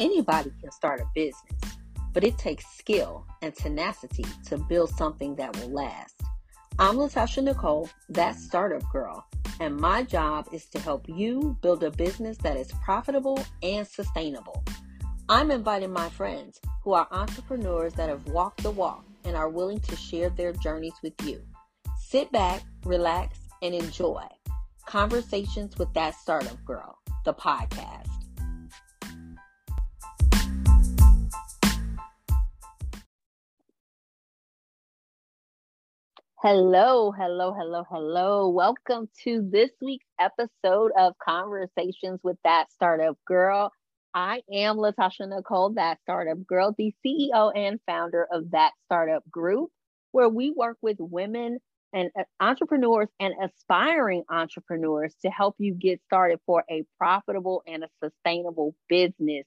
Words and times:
Anybody 0.00 0.50
can 0.62 0.72
start 0.72 1.02
a 1.02 1.04
business, 1.14 1.76
but 2.14 2.24
it 2.24 2.38
takes 2.38 2.64
skill 2.74 3.26
and 3.42 3.54
tenacity 3.54 4.24
to 4.46 4.56
build 4.56 4.88
something 4.96 5.36
that 5.36 5.54
will 5.58 5.68
last. 5.68 6.22
I'm 6.78 6.96
Latasha 6.96 7.42
Nicole, 7.42 7.90
that 8.08 8.36
startup 8.36 8.82
girl, 8.90 9.26
and 9.60 9.76
my 9.76 10.02
job 10.02 10.48
is 10.54 10.64
to 10.70 10.78
help 10.78 11.04
you 11.06 11.54
build 11.60 11.84
a 11.84 11.90
business 11.90 12.38
that 12.38 12.56
is 12.56 12.72
profitable 12.82 13.44
and 13.62 13.86
sustainable. 13.86 14.64
I'm 15.28 15.50
inviting 15.50 15.92
my 15.92 16.08
friends 16.08 16.58
who 16.82 16.94
are 16.94 17.06
entrepreneurs 17.10 17.92
that 17.94 18.08
have 18.08 18.26
walked 18.28 18.62
the 18.62 18.70
walk 18.70 19.04
and 19.24 19.36
are 19.36 19.50
willing 19.50 19.80
to 19.80 19.96
share 19.96 20.30
their 20.30 20.54
journeys 20.54 20.94
with 21.02 21.12
you. 21.24 21.42
Sit 21.98 22.32
back, 22.32 22.62
relax, 22.86 23.38
and 23.60 23.74
enjoy 23.74 24.24
Conversations 24.86 25.76
with 25.76 25.92
That 25.92 26.14
Startup 26.14 26.56
Girl, 26.64 26.96
the 27.26 27.34
podcast. 27.34 28.19
Hello, 36.42 37.12
hello, 37.12 37.52
hello, 37.52 37.84
hello. 37.90 38.48
Welcome 38.48 39.10
to 39.24 39.46
this 39.52 39.68
week's 39.82 40.06
episode 40.18 40.90
of 40.96 41.12
Conversations 41.22 42.18
with 42.22 42.38
That 42.44 42.72
Startup 42.72 43.14
Girl. 43.26 43.70
I 44.14 44.40
am 44.50 44.78
Latasha 44.78 45.28
Nicole, 45.28 45.74
That 45.74 45.98
Startup 46.00 46.38
Girl, 46.46 46.74
the 46.78 46.94
CEO 47.04 47.52
and 47.54 47.78
founder 47.84 48.26
of 48.32 48.52
That 48.52 48.72
Startup 48.86 49.22
Group, 49.30 49.68
where 50.12 50.30
we 50.30 50.50
work 50.50 50.78
with 50.80 50.96
women 50.98 51.58
and 51.92 52.08
uh, 52.18 52.22
entrepreneurs 52.40 53.08
and 53.20 53.34
aspiring 53.44 54.24
entrepreneurs 54.30 55.14
to 55.20 55.28
help 55.28 55.56
you 55.58 55.74
get 55.74 56.00
started 56.06 56.40
for 56.46 56.64
a 56.70 56.86
profitable 56.96 57.62
and 57.66 57.84
a 57.84 57.88
sustainable 58.02 58.74
business. 58.88 59.44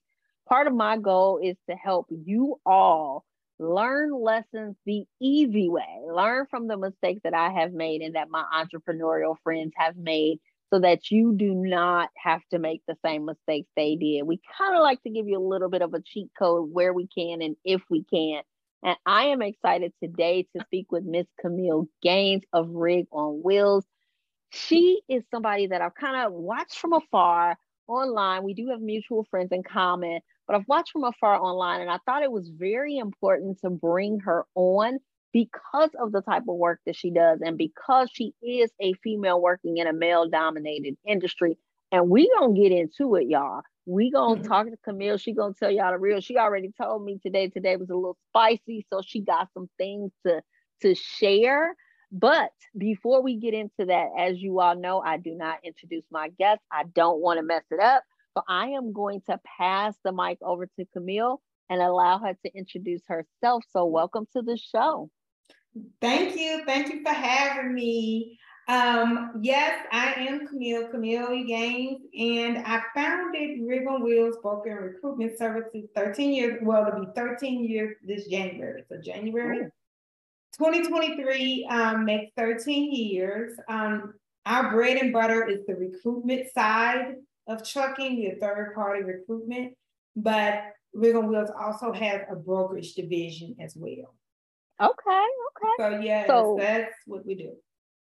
Part 0.48 0.68
of 0.68 0.76
my 0.76 1.00
goal 1.00 1.40
is 1.44 1.56
to 1.68 1.76
help 1.76 2.06
you 2.12 2.62
all 2.68 3.26
learn 3.64 4.12
lessons 4.14 4.76
the 4.86 5.06
easy 5.22 5.70
way, 5.70 6.02
learn 6.12 6.46
from 6.50 6.68
the 6.68 6.78
mistakes 6.78 7.22
that 7.24 7.34
I 7.34 7.52
have 7.52 7.74
made 7.74 8.02
and 8.02 8.16
that 8.16 8.30
my 8.30 8.44
entrepreneurial 8.54 9.36
friends 9.44 9.74
have 9.78 9.96
made 9.96 10.40
so 10.74 10.80
that 10.80 11.12
you 11.12 11.34
do 11.36 11.54
not 11.54 12.10
have 12.18 12.42
to 12.52 12.60
make 12.60 12.82
the 12.88 12.98
same 13.06 13.26
mistakes 13.26 13.70
they 13.76 13.96
did. 13.96 14.24
We 14.24 14.42
kind 14.58 14.76
of 14.76 14.82
like 14.82 15.02
to 15.04 15.10
give 15.10 15.28
you 15.28 15.38
a 15.38 15.48
little 15.48 15.70
bit 15.70 15.82
of 15.82 15.94
a 15.94 16.02
cheat 16.02 16.30
code 16.38 16.70
where 16.72 16.94
we 16.94 17.08
can 17.08 17.42
and 17.42 17.56
if 17.64 17.82
we 17.90 18.04
can 18.04 18.42
and 18.84 18.98
I 19.06 19.28
am 19.28 19.42
excited 19.42 19.94
today 20.02 20.46
to 20.56 20.66
speak 20.66 20.92
with 20.92 21.06
Miss 21.06 21.26
Camille 21.40 21.88
Gaines 22.02 22.44
of 22.52 22.70
Rig 22.70 23.06
on 23.12 23.42
Wheels. 23.42 23.86
She 24.52 25.02
is 25.08 25.24
somebody 25.32 25.68
that 25.68 25.82
I've 25.82 25.96
kind 25.96 26.18
of 26.18 26.34
watched 26.34 26.78
from 26.78 26.94
afar 26.94 27.58
online. 27.88 28.44
We 28.44 28.54
do 28.54 28.68
have 28.70 28.82
mutual 28.82 29.26
friends 29.32 29.52
in 29.52 29.64
common, 29.64 30.20
but 30.48 30.56
I've 30.56 30.68
watched 30.68 30.92
from 30.92 31.04
afar 31.04 31.36
online 31.36 31.82
and 31.82 31.90
I 31.90 32.00
thought 32.06 32.24
it 32.24 32.32
was 32.32 32.50
very 32.50 32.98
important 32.98 33.60
to 33.62 33.70
bring 33.70 34.20
her 34.22 34.46
on 34.56 35.00
because 35.32 35.90
of 36.00 36.12
the 36.12 36.22
type 36.22 36.44
of 36.48 36.56
work 36.56 36.80
that 36.86 36.96
she 36.96 37.10
does 37.10 37.40
and 37.42 37.58
because 37.58 38.10
she 38.14 38.34
is 38.42 38.72
a 38.80 38.94
female 39.04 39.42
working 39.42 39.78
in 39.78 39.88
a 39.88 39.94
male 39.94 40.30
dominated 40.30 40.96
industry. 41.08 41.58
And 41.92 42.10
we 42.10 42.32
gonna 42.38 42.54
get 42.54 42.72
into 42.72 43.16
it, 43.16 43.28
y'all. 43.28 43.62
We 43.86 44.12
gonna 44.12 44.36
mm-hmm. 44.36 44.48
talk 44.48 44.68
to 44.68 44.78
Camille. 44.84 45.18
She 45.18 45.34
gonna 45.34 45.54
tell 45.60 45.72
y'all 45.72 45.92
the 45.92 46.00
real. 46.00 46.22
She 46.22 46.38
already 46.38 46.72
told 46.80 47.04
me 47.04 47.20
today. 47.22 47.50
Today 47.50 47.76
was 47.76 47.90
a 47.90 47.96
little 47.96 48.18
spicy, 48.30 48.86
so 48.92 49.02
she 49.06 49.22
got 49.22 49.50
some 49.54 49.70
things 49.78 50.12
to 50.26 50.42
to 50.82 50.96
share. 50.96 51.76
But 52.12 52.52
before 52.78 53.24
we 53.24 53.38
get 53.38 53.54
into 53.56 53.86
that, 53.88 54.10
as 54.18 54.40
you 54.40 54.60
all 54.60 54.76
know, 54.76 55.02
I 55.02 55.18
do 55.18 55.34
not 55.36 55.60
introduce 55.64 56.04
my 56.12 56.30
guests. 56.30 56.64
I 56.72 56.84
don't 56.94 57.20
want 57.20 57.40
to 57.40 57.44
mess 57.44 57.64
it 57.72 57.80
up. 57.80 58.04
So 58.36 58.44
I 58.48 58.70
am 58.70 58.94
going 58.94 59.22
to 59.30 59.40
pass 59.58 59.96
the 60.04 60.12
mic 60.12 60.40
over 60.42 60.66
to 60.66 60.86
Camille 60.94 61.42
and 61.70 61.82
allow 61.82 62.20
her 62.20 62.34
to 62.34 62.54
introduce 62.56 63.02
herself. 63.08 63.64
So 63.72 63.86
welcome 63.86 64.28
to 64.34 64.42
the 64.42 64.58
show. 64.58 65.10
Thank 66.02 66.36
you. 66.36 66.64
Thank 66.66 66.92
you 66.92 67.04
for 67.04 67.14
having 67.14 67.74
me. 67.74 68.40
Um, 68.68 69.40
yes, 69.42 69.86
I 69.92 70.14
am 70.14 70.48
Camille, 70.48 70.88
Camille 70.88 71.44
Gaines, 71.46 72.02
and 72.18 72.60
I 72.60 72.82
founded 72.96 73.60
Rig 73.62 73.86
on 73.88 74.04
Wheels 74.04 74.38
Broker 74.42 74.94
Recruitment 74.94 75.38
Services 75.38 75.90
13 75.96 76.34
years, 76.34 76.60
well, 76.64 76.88
it'll 76.88 77.06
be 77.06 77.12
13 77.14 77.66
years 77.66 77.98
this 78.08 78.28
January. 78.28 78.84
So 78.88 78.98
January 79.02 79.70
2023 80.58 81.68
um, 81.70 82.06
makes 82.06 82.32
13 82.38 82.94
years. 82.94 83.60
Um, 83.68 84.14
our 84.46 84.72
bread 84.72 84.98
and 84.98 85.12
butter 85.12 85.46
is 85.46 85.66
the 85.68 85.76
recruitment 85.76 86.48
side 86.54 87.16
of 87.48 87.68
trucking, 87.68 88.16
the 88.22 88.36
third 88.40 88.74
party 88.76 89.04
recruitment, 89.04 89.74
but 90.16 90.64
Rig 90.94 91.16
on 91.16 91.28
Wheels 91.28 91.50
also 91.60 91.92
has 91.92 92.22
a 92.30 92.36
brokerage 92.36 92.94
division 92.94 93.56
as 93.60 93.76
well. 93.76 94.16
Okay, 94.82 94.92
okay. 95.10 95.74
So 95.80 96.00
yes, 96.02 96.28
so, 96.28 96.56
that's 96.60 96.94
what 97.06 97.26
we 97.26 97.36
do. 97.36 97.54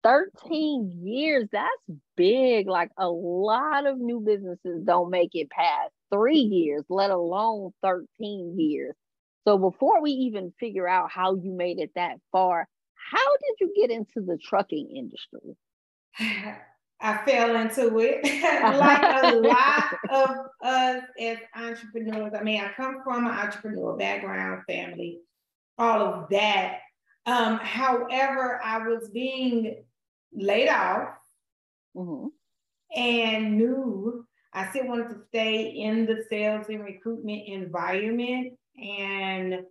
13 0.04 1.02
years, 1.04 1.48
that's 1.52 2.00
big. 2.16 2.68
Like 2.68 2.92
a 2.98 3.10
lot 3.10 3.88
of 3.88 3.98
new 3.98 4.20
businesses 4.20 4.84
don't 4.84 5.10
make 5.10 5.32
it 5.34 5.50
past 5.50 5.92
three 6.14 6.40
years, 6.40 6.84
let 6.90 7.10
alone 7.10 7.72
13 7.82 8.56
years. 8.60 8.94
So 9.48 9.58
before 9.58 10.02
we 10.02 10.12
even 10.12 10.54
figure 10.60 10.88
out 10.88 11.12
how 11.12 11.36
you 11.36 11.52
made 11.52 11.80
it 11.80 11.92
that 11.96 12.18
far, 12.32 12.68
how 12.94 13.38
did 13.38 13.56
you 13.62 13.74
get 13.76 13.92
into 13.92 14.22
the 14.22 14.38
trucking 14.38 14.90
industry? 14.96 15.58
I 17.02 17.18
fell 17.26 17.56
into 17.56 18.00
it 18.00 18.24
like 18.80 19.24
a 19.24 19.36
lot 19.36 19.84
of 20.10 20.48
us 20.64 21.04
as 21.20 21.38
entrepreneurs. 21.56 22.34
I 22.34 22.44
mean, 22.44 22.62
I 22.62 22.72
come 22.74 23.02
from 23.04 23.28
an 23.28 23.34
entrepreneur 23.34 23.96
background, 23.98 24.64
family, 24.68 25.20
all 25.78 26.02
of 26.02 26.30
that. 26.30 26.80
Um, 27.26 27.58
however, 27.58 28.62
I 28.64 28.88
was 28.88 29.10
being 29.10 29.84
laid 30.34 30.70
off 30.70 31.16
mm-hmm. 31.96 32.28
and 32.96 33.58
knew 33.58 34.26
I 34.54 34.70
still 34.70 34.88
wanted 34.88 35.10
to 35.10 35.22
stay 35.28 35.66
in 35.66 36.06
the 36.06 36.24
sales 36.30 36.68
and 36.70 36.84
recruitment 36.84 37.48
environment 37.48 38.54
and 38.82 39.66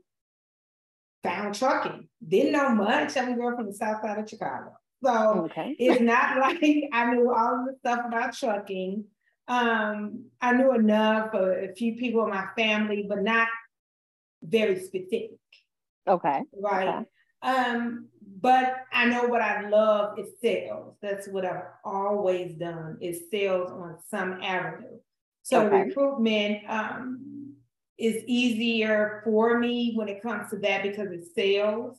found 1.22 1.54
trucking. 1.54 2.08
Didn't 2.26 2.52
know 2.52 2.70
much. 2.70 3.16
I'm 3.16 3.32
a 3.32 3.36
girl 3.36 3.56
from 3.56 3.66
the 3.66 3.72
south 3.72 4.02
side 4.02 4.18
of 4.18 4.28
Chicago. 4.28 4.76
So 5.02 5.44
okay. 5.46 5.76
it's 5.78 6.00
not 6.12 6.38
like 6.38 6.62
I 6.92 7.14
knew 7.14 7.32
all 7.32 7.66
the 7.66 7.76
stuff 7.80 8.06
about 8.06 8.34
trucking. 8.34 9.04
Um, 9.46 10.26
I 10.40 10.52
knew 10.52 10.72
enough 10.74 11.30
for 11.32 11.58
a 11.58 11.74
few 11.74 11.96
people 11.96 12.24
in 12.24 12.30
my 12.30 12.46
family, 12.56 13.04
but 13.08 13.22
not 13.22 13.48
very 14.42 14.80
specific. 14.80 15.38
Okay. 16.06 16.42
Right. 16.58 16.88
Okay. 16.88 17.06
Um, 17.42 18.08
but 18.40 18.84
I 18.92 19.06
know 19.06 19.24
what 19.24 19.42
I 19.42 19.68
love 19.68 20.18
is 20.18 20.28
sales. 20.40 20.96
That's 21.02 21.28
what 21.28 21.44
I've 21.44 21.64
always 21.84 22.54
done 22.54 22.96
is 23.00 23.22
sales 23.30 23.70
on 23.70 23.96
some 24.08 24.40
avenue. 24.42 24.98
So 25.42 25.66
okay. 25.66 25.82
recruitment 25.82 26.62
um, 26.68 27.54
is 27.98 28.22
easier 28.26 29.20
for 29.24 29.58
me 29.58 29.92
when 29.94 30.08
it 30.08 30.22
comes 30.22 30.50
to 30.50 30.58
that 30.60 30.82
because 30.82 31.08
it's 31.10 31.34
sales. 31.34 31.98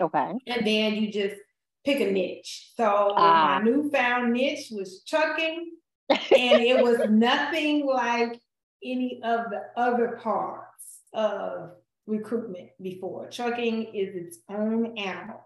Okay. 0.00 0.32
And 0.46 0.66
then 0.66 0.94
you 0.96 1.10
just 1.10 1.36
pick 1.84 2.00
a 2.00 2.10
niche. 2.10 2.72
So 2.76 3.14
uh, 3.16 3.20
my 3.20 3.60
newfound 3.62 4.32
niche 4.32 4.68
was 4.70 5.02
trucking, 5.06 5.72
and 6.10 6.20
it 6.30 6.82
was 6.82 7.08
nothing 7.10 7.86
like 7.86 8.40
any 8.84 9.20
of 9.24 9.46
the 9.50 9.62
other 9.76 10.18
parts 10.22 11.00
of 11.12 11.72
recruitment 12.06 12.70
before. 12.80 13.30
Trucking 13.30 13.94
is 13.94 14.14
its 14.14 14.38
own 14.48 14.98
animal. 14.98 15.40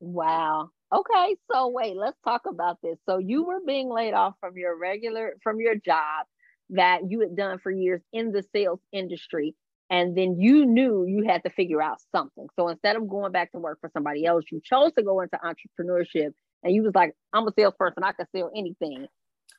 Wow. 0.00 0.70
Okay, 0.92 1.36
so 1.50 1.68
wait, 1.68 1.96
let's 1.96 2.18
talk 2.24 2.42
about 2.46 2.78
this. 2.82 2.98
So 3.08 3.18
you 3.18 3.44
were 3.44 3.60
being 3.66 3.88
laid 3.88 4.14
off 4.14 4.34
from 4.38 4.56
your 4.56 4.78
regular 4.78 5.34
from 5.42 5.60
your 5.60 5.74
job 5.74 6.26
that 6.70 7.10
you 7.10 7.20
had 7.20 7.36
done 7.36 7.58
for 7.58 7.70
years 7.70 8.00
in 8.12 8.32
the 8.32 8.44
sales 8.54 8.80
industry 8.92 9.54
and 9.90 10.16
then 10.16 10.38
you 10.38 10.64
knew 10.64 11.04
you 11.06 11.24
had 11.24 11.42
to 11.44 11.50
figure 11.50 11.82
out 11.82 11.98
something. 12.14 12.46
So 12.58 12.68
instead 12.68 12.96
of 12.96 13.08
going 13.08 13.32
back 13.32 13.52
to 13.52 13.58
work 13.58 13.78
for 13.80 13.90
somebody 13.92 14.24
else, 14.24 14.44
you 14.50 14.60
chose 14.64 14.92
to 14.96 15.02
go 15.02 15.20
into 15.20 15.38
entrepreneurship 15.38 16.32
and 16.62 16.74
you 16.74 16.82
was 16.82 16.94
like, 16.94 17.14
I'm 17.32 17.46
a 17.46 17.52
salesperson, 17.56 18.02
I 18.02 18.12
can 18.12 18.26
sell 18.34 18.50
anything. 18.56 19.06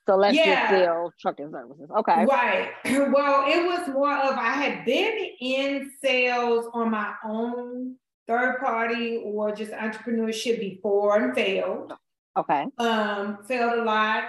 So 0.07 0.16
let's 0.16 0.36
yeah. 0.36 0.72
just 0.72 0.83
sell 0.83 1.13
trucking 1.19 1.51
services. 1.51 1.89
Okay. 2.00 2.25
Right. 2.25 2.69
Well, 3.12 3.45
it 3.48 3.66
was 3.66 3.88
more 3.88 4.13
of 4.13 4.36
I 4.38 4.51
had 4.51 4.86
been 4.86 5.30
in 5.39 5.92
sales 6.04 6.66
on 6.74 6.92
my 6.92 7.13
own 7.24 7.95
third 8.27 8.60
party 8.60 9.22
or 9.24 9.56
just 9.56 9.72
entrepreneurship 9.72 10.60
before 10.60 11.18
and 11.18 11.36
failed. 11.36 11.94
Okay. 12.38 12.66
Um, 12.77 13.39
failed 13.48 13.80
a 13.80 13.83
lot 13.83 14.25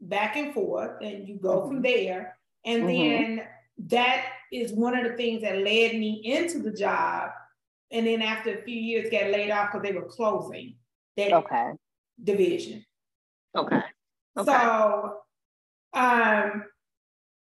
back 0.00 0.36
and 0.36 0.52
forth, 0.52 1.00
and 1.00 1.26
you 1.26 1.36
go 1.36 1.60
mm-hmm. 1.60 1.68
from 1.68 1.82
there. 1.82 2.36
And 2.64 2.82
mm-hmm. 2.84 3.36
then 3.36 3.46
that 3.88 4.24
is 4.52 4.72
one 4.72 4.96
of 4.96 5.04
the 5.04 5.16
things 5.16 5.42
that 5.42 5.58
led 5.58 5.92
me 5.94 6.22
into 6.24 6.60
the 6.60 6.72
job. 6.72 7.30
And 7.90 8.06
then 8.06 8.22
after 8.22 8.54
a 8.54 8.62
few 8.62 8.76
years, 8.76 9.10
got 9.10 9.30
laid 9.30 9.50
off 9.50 9.72
because 9.72 9.86
they 9.86 9.94
were 9.94 10.06
closing 10.06 10.76
that 11.16 11.32
okay. 11.32 11.72
division. 12.22 12.84
Okay. 13.56 13.80
okay. 14.36 14.52
So 14.52 15.18
um 15.94 16.64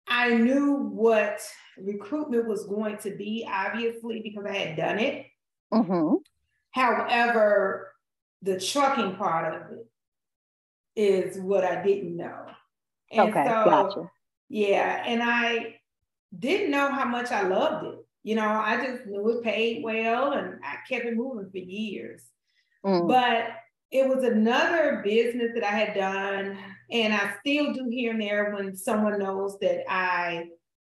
I 0.07 0.33
knew 0.33 0.75
what 0.75 1.39
recruitment 1.77 2.47
was 2.47 2.65
going 2.65 2.97
to 2.97 3.11
be, 3.11 3.47
obviously, 3.49 4.21
because 4.21 4.45
I 4.45 4.57
had 4.57 4.77
done 4.77 4.99
it. 4.99 5.27
Mm-hmm. 5.73 6.15
However, 6.71 7.93
the 8.41 8.59
trucking 8.59 9.15
part 9.15 9.53
of 9.53 9.71
it 9.71 9.87
is 10.95 11.37
what 11.39 11.63
I 11.63 11.81
didn't 11.81 12.17
know. 12.17 12.45
And 13.11 13.29
okay, 13.29 13.45
so, 13.45 13.65
gotcha. 13.65 14.11
yeah, 14.49 15.03
and 15.05 15.21
I 15.23 15.75
didn't 16.37 16.71
know 16.71 16.91
how 16.91 17.05
much 17.05 17.31
I 17.31 17.43
loved 17.43 17.85
it. 17.85 17.99
You 18.23 18.35
know, 18.35 18.47
I 18.47 18.85
just 18.85 19.05
knew 19.05 19.29
it 19.29 19.43
paid 19.43 19.83
well 19.83 20.33
and 20.33 20.59
I 20.63 20.77
kept 20.87 21.05
it 21.05 21.15
moving 21.15 21.49
for 21.49 21.57
years. 21.57 22.23
Mm. 22.85 23.07
But 23.07 23.47
it 23.91 24.07
was 24.07 24.23
another 24.23 25.01
business 25.03 25.51
that 25.53 25.63
I 25.63 25.75
had 25.75 25.93
done, 25.93 26.57
and 26.89 27.13
I 27.13 27.33
still 27.41 27.73
do 27.73 27.89
here 27.89 28.11
and 28.11 28.21
there 28.21 28.53
when 28.53 28.75
someone 28.75 29.19
knows 29.19 29.59
that 29.59 29.83
I 29.91 30.45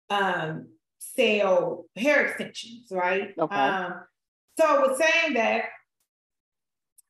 um, 0.09 0.69
sell 0.99 1.87
hair 1.97 2.27
extensions, 2.27 2.87
right? 2.93 3.35
Okay. 3.37 3.55
Um, 3.55 3.95
so 4.59 4.67
I 4.67 4.79
was 4.79 4.99
saying 4.99 5.35
that 5.35 5.65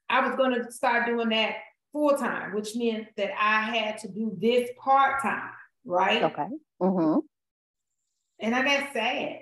I 0.08 0.26
was 0.26 0.36
going 0.36 0.54
to 0.54 0.72
start 0.72 1.06
doing 1.06 1.28
that 1.30 1.56
full 1.92 2.16
time, 2.16 2.54
which 2.54 2.74
meant 2.74 3.08
that 3.16 3.30
I 3.38 3.62
had 3.76 3.98
to 3.98 4.08
do 4.08 4.36
this 4.40 4.70
part 4.78 5.22
time, 5.22 5.50
right? 5.84 6.22
Okay. 6.22 6.48
Mm-hmm. 6.80 7.18
And 8.42 8.54
I 8.54 8.64
got 8.64 8.92
sad. 8.92 9.38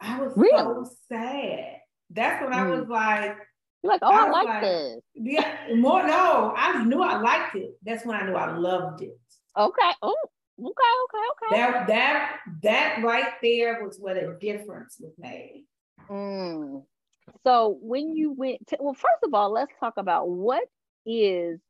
I 0.00 0.20
was 0.20 0.32
really? 0.36 0.56
so 0.56 0.88
sad. 1.08 1.76
That's 2.10 2.42
when 2.42 2.52
mm. 2.52 2.56
I 2.56 2.70
was 2.70 2.88
like, 2.88 3.36
You're 3.82 3.92
like, 3.92 4.00
oh, 4.02 4.10
I, 4.10 4.26
I 4.26 4.30
like, 4.30 4.46
like, 4.46 4.62
this. 4.62 5.00
Yeah, 5.14 5.56
more 5.74 6.06
no, 6.06 6.54
I 6.56 6.84
knew 6.84 7.02
I 7.02 7.20
liked 7.20 7.56
it. 7.56 7.76
That's 7.82 8.06
when 8.06 8.16
I 8.16 8.24
knew 8.24 8.34
I 8.34 8.56
loved 8.56 9.02
it. 9.02 9.18
Okay. 9.58 9.90
Oh, 10.02 10.16
okay, 10.60 10.70
okay, 11.04 11.54
okay. 11.54 11.60
That 11.60 11.86
that 11.88 12.36
that 12.62 13.04
right 13.04 13.34
there 13.42 13.84
was 13.84 13.98
what 13.98 14.16
a 14.16 14.34
difference 14.40 14.96
was 15.00 15.12
made. 15.18 15.64
Mm. 16.08 16.84
So 17.44 17.78
when 17.80 18.16
you 18.16 18.32
went 18.32 18.66
to, 18.68 18.76
well, 18.80 18.94
first 18.94 19.22
of 19.24 19.34
all, 19.34 19.52
let's 19.52 19.72
talk 19.80 19.94
about 19.96 20.28
what 20.28 20.62
is 21.06 21.60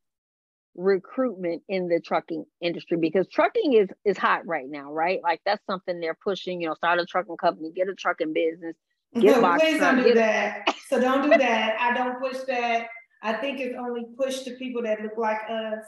recruitment 0.74 1.62
in 1.68 1.88
the 1.88 2.00
trucking 2.00 2.44
industry 2.60 2.96
because 3.00 3.26
trucking 3.28 3.74
is 3.74 3.88
is 4.04 4.18
hot 4.18 4.46
right 4.46 4.68
now, 4.68 4.92
right? 4.92 5.20
Like 5.22 5.40
that's 5.44 5.64
something 5.66 6.00
they're 6.00 6.18
pushing. 6.22 6.60
You 6.60 6.68
know, 6.68 6.74
start 6.74 7.00
a 7.00 7.06
trucking 7.06 7.36
company, 7.36 7.72
get 7.74 7.88
a 7.88 7.94
trucking 7.94 8.32
business. 8.32 8.76
Get 9.14 9.22
no, 9.40 9.58
please 9.58 9.78
truck, 9.78 9.96
don't 9.96 10.04
do 10.04 10.14
that. 10.14 10.74
so 10.88 11.00
don't 11.00 11.22
do 11.22 11.28
that. 11.38 11.76
I 11.80 11.94
don't 11.94 12.20
push 12.20 12.38
that. 12.48 12.86
I 13.22 13.34
think 13.34 13.60
it's 13.60 13.76
only 13.78 14.06
pushed 14.18 14.44
to 14.44 14.52
people 14.52 14.82
that 14.82 15.00
look 15.02 15.16
like 15.16 15.38
us. 15.48 15.84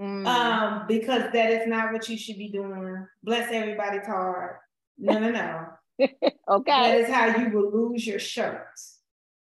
Mm. 0.00 0.26
Um, 0.26 0.84
because 0.86 1.24
that 1.32 1.50
is 1.50 1.66
not 1.66 1.92
what 1.92 2.08
you 2.08 2.16
should 2.16 2.38
be 2.38 2.50
doing. 2.50 3.04
Bless 3.24 3.50
everybody's 3.50 4.06
heart. 4.06 4.60
No, 4.96 5.18
no, 5.18 5.30
no. 5.30 5.66
okay. 6.48 6.62
That 6.66 7.00
is 7.00 7.08
how 7.08 7.26
you 7.36 7.50
will 7.50 7.72
lose 7.72 8.06
your 8.06 8.20
shirts. 8.20 9.00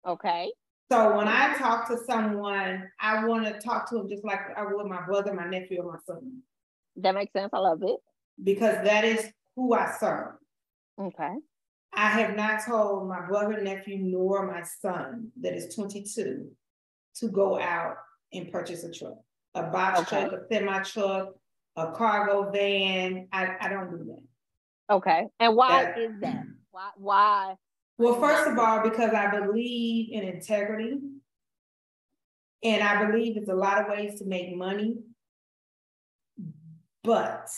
Okay. 0.06 0.50
So 0.92 1.16
when 1.16 1.26
I 1.26 1.54
talk 1.54 1.88
to 1.88 1.96
someone, 2.04 2.86
I 3.00 3.24
want 3.24 3.46
to 3.46 3.58
talk 3.66 3.88
to 3.88 3.94
them 3.94 4.10
just 4.10 4.26
like 4.26 4.40
I 4.58 4.62
would 4.62 4.86
my 4.86 5.00
brother, 5.06 5.32
my 5.32 5.46
nephew, 5.46 5.80
or 5.80 5.90
my 5.90 5.98
son. 6.06 6.42
That 6.96 7.14
makes 7.14 7.32
sense. 7.32 7.48
I 7.54 7.60
love 7.60 7.82
it. 7.82 7.96
Because 8.44 8.74
that 8.84 9.02
is 9.02 9.30
who 9.56 9.72
I 9.72 9.90
serve. 9.98 10.34
Okay. 11.00 11.32
I 11.94 12.08
have 12.08 12.36
not 12.36 12.66
told 12.66 13.08
my 13.08 13.22
brother, 13.26 13.62
nephew, 13.62 14.00
nor 14.02 14.46
my 14.46 14.64
son 14.64 15.28
that 15.40 15.54
is 15.54 15.74
22 15.74 16.50
to 17.14 17.28
go 17.28 17.58
out 17.58 17.96
and 18.34 18.52
purchase 18.52 18.84
a 18.84 18.92
truck, 18.92 19.16
a 19.54 19.62
box 19.62 20.00
okay. 20.00 20.28
truck, 20.28 20.42
a 20.42 20.54
semi 20.54 20.78
truck, 20.80 21.28
a 21.76 21.92
cargo 21.92 22.50
van. 22.50 23.28
I, 23.32 23.56
I 23.62 23.68
don't 23.70 23.90
do 23.90 24.04
that. 24.04 24.94
Okay. 24.96 25.26
And 25.40 25.56
why 25.56 25.84
that, 25.84 25.98
is 25.98 26.12
that? 26.20 26.42
Why 26.70 26.88
why 26.96 27.54
well, 27.98 28.20
first 28.20 28.48
of 28.48 28.58
all, 28.58 28.82
because 28.82 29.12
I 29.12 29.30
believe 29.38 30.12
in 30.12 30.22
integrity. 30.24 30.98
And 32.64 32.82
I 32.82 33.04
believe 33.04 33.34
there's 33.34 33.48
a 33.48 33.54
lot 33.54 33.80
of 33.80 33.88
ways 33.88 34.18
to 34.20 34.24
make 34.24 34.56
money. 34.56 34.96
But 37.02 37.48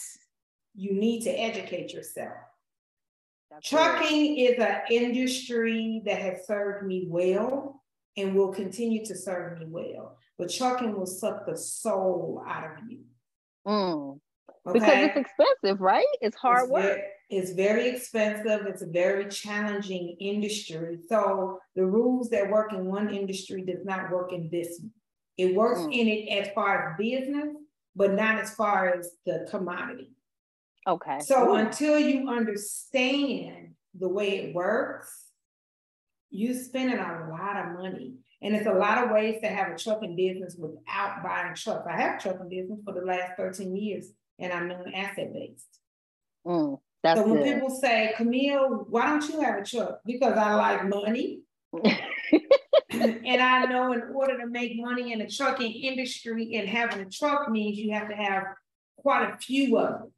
you 0.75 0.95
need 0.95 1.23
to 1.23 1.31
educate 1.31 1.93
yourself. 1.93 2.33
That's 3.51 3.69
Trucking 3.69 4.39
is 4.39 4.59
an 4.59 4.81
industry 4.91 6.03
that 6.07 6.19
has 6.19 6.47
served 6.47 6.87
me 6.87 7.07
well 7.09 7.83
and 8.17 8.35
will 8.35 8.53
continue 8.53 9.05
to 9.07 9.17
serve 9.17 9.59
me 9.59 9.67
well. 9.69 10.19
But 10.39 10.51
trucking 10.51 10.97
will 10.97 11.07
suck 11.07 11.47
the 11.47 11.57
soul 11.57 12.43
out 12.47 12.65
of 12.65 12.91
you. 12.91 13.01
Mm. 13.67 14.19
Okay? 14.67 14.73
Because 14.73 14.95
it's 14.95 15.17
expensive, 15.17 15.81
right? 15.81 16.07
It's 16.21 16.37
hard 16.37 16.65
it's 16.65 16.71
work. 16.71 16.83
Very, 16.83 17.03
it's 17.35 17.53
very 17.53 17.89
expensive. 17.89 18.67
It's 18.67 18.83
a 18.83 18.87
very 18.87 19.29
challenging 19.29 20.17
industry. 20.21 20.99
So 21.09 21.59
the 21.75 21.85
rules 21.85 22.31
that 22.31 22.51
work 22.51 22.73
in 22.73 22.87
one 22.87 23.11
industry 23.11 23.63
does 23.63 23.85
not 23.85 24.11
work 24.11 24.33
in 24.33 24.49
this. 24.51 24.81
It 25.37 25.55
works 25.55 25.81
mm. 25.81 25.93
in 25.93 26.09
it 26.09 26.29
as 26.29 26.55
far 26.55 26.91
as 26.91 26.97
business, 26.99 27.49
but 27.97 28.13
not 28.13 28.39
as 28.39 28.55
far 28.55 28.95
as 28.95 29.11
the 29.27 29.47
commodity. 29.51 30.13
Okay. 30.87 31.21
So 31.21 31.55
until 31.55 31.99
you 31.99 32.29
understand 32.29 33.75
the 33.99 34.09
way 34.09 34.39
it 34.39 34.55
works, 34.55 35.27
you're 36.31 36.55
spending 36.55 36.99
a 36.99 37.29
lot 37.31 37.57
of 37.57 37.73
money. 37.75 38.15
And 38.43 38.55
it's 38.55 38.67
a 38.67 38.73
lot 38.73 39.03
of 39.03 39.11
ways 39.11 39.41
to 39.41 39.49
have 39.49 39.73
a 39.73 39.79
trucking 39.79 40.17
business 40.17 40.57
without 40.59 41.23
buying 41.25 41.55
trucks. 41.55 41.87
I 41.91 42.01
have 42.01 42.21
trucking 42.21 42.49
business 42.49 42.81
for 42.85 42.93
the 42.93 43.01
last 43.01 43.33
13 43.39 43.75
years 43.75 44.09
and 44.39 44.53
I'm 44.53 44.69
non-asset 44.69 45.33
based. 45.33 45.81
Mm. 46.47 46.79
That's 47.05 47.21
so 47.21 47.27
when 47.27 47.43
good. 47.43 47.55
people 47.55 47.69
say, 47.69 48.15
Camille, 48.17 48.87
why 48.89 49.05
don't 49.05 49.29
you 49.29 49.43
have 49.43 49.59
a 49.59 49.65
truck? 49.65 50.01
Because 50.07 50.39
I 50.39 50.55
like 50.55 50.89
money. 50.89 51.43
and 52.91 53.43
I 53.43 53.67
know 53.67 53.93
in 53.93 54.05
order 54.15 54.39
to 54.39 54.47
make 54.47 54.73
money 54.77 55.13
in 55.13 55.19
the 55.19 55.27
trucking 55.27 55.71
industry 55.71 56.55
and 56.55 56.67
having 56.67 57.03
a 57.03 57.11
truck 57.11 57.51
means 57.51 57.77
you 57.77 57.93
have 57.93 58.09
to 58.09 58.17
have 58.17 58.45
quite 58.97 59.29
a 59.29 59.37
few 59.37 59.77
of 59.77 59.91
them. 59.91 60.13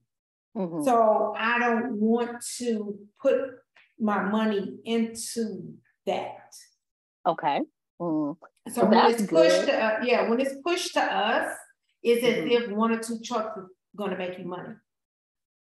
Mm-hmm. 0.57 0.85
So 0.85 1.35
I 1.37 1.59
don't 1.59 1.95
want 1.95 2.45
to 2.59 2.97
put 3.21 3.37
my 3.99 4.23
money 4.23 4.77
into 4.85 5.75
that. 6.07 6.55
Okay. 7.27 7.63
Mm. 8.01 8.37
So 8.73 8.85
well, 8.85 8.91
when 8.91 9.11
it's 9.11 9.23
pushed 9.23 9.61
good. 9.61 9.67
to 9.67 9.85
uh, 9.85 9.99
yeah, 10.05 10.31
when 10.31 10.39
it's 10.39 10.55
pushed 10.65 10.95
to 10.95 11.03
us, 11.03 11.53
it's 12.05 12.25
mm-hmm. 12.25 12.47
as 12.47 12.63
if 12.63 12.71
one 12.71 12.93
or 12.93 12.99
two 12.99 13.19
trucks 13.25 13.59
are 13.59 13.67
going 13.97 14.13
to 14.13 14.17
make 14.17 14.39
you 14.39 14.45
money. 14.45 14.75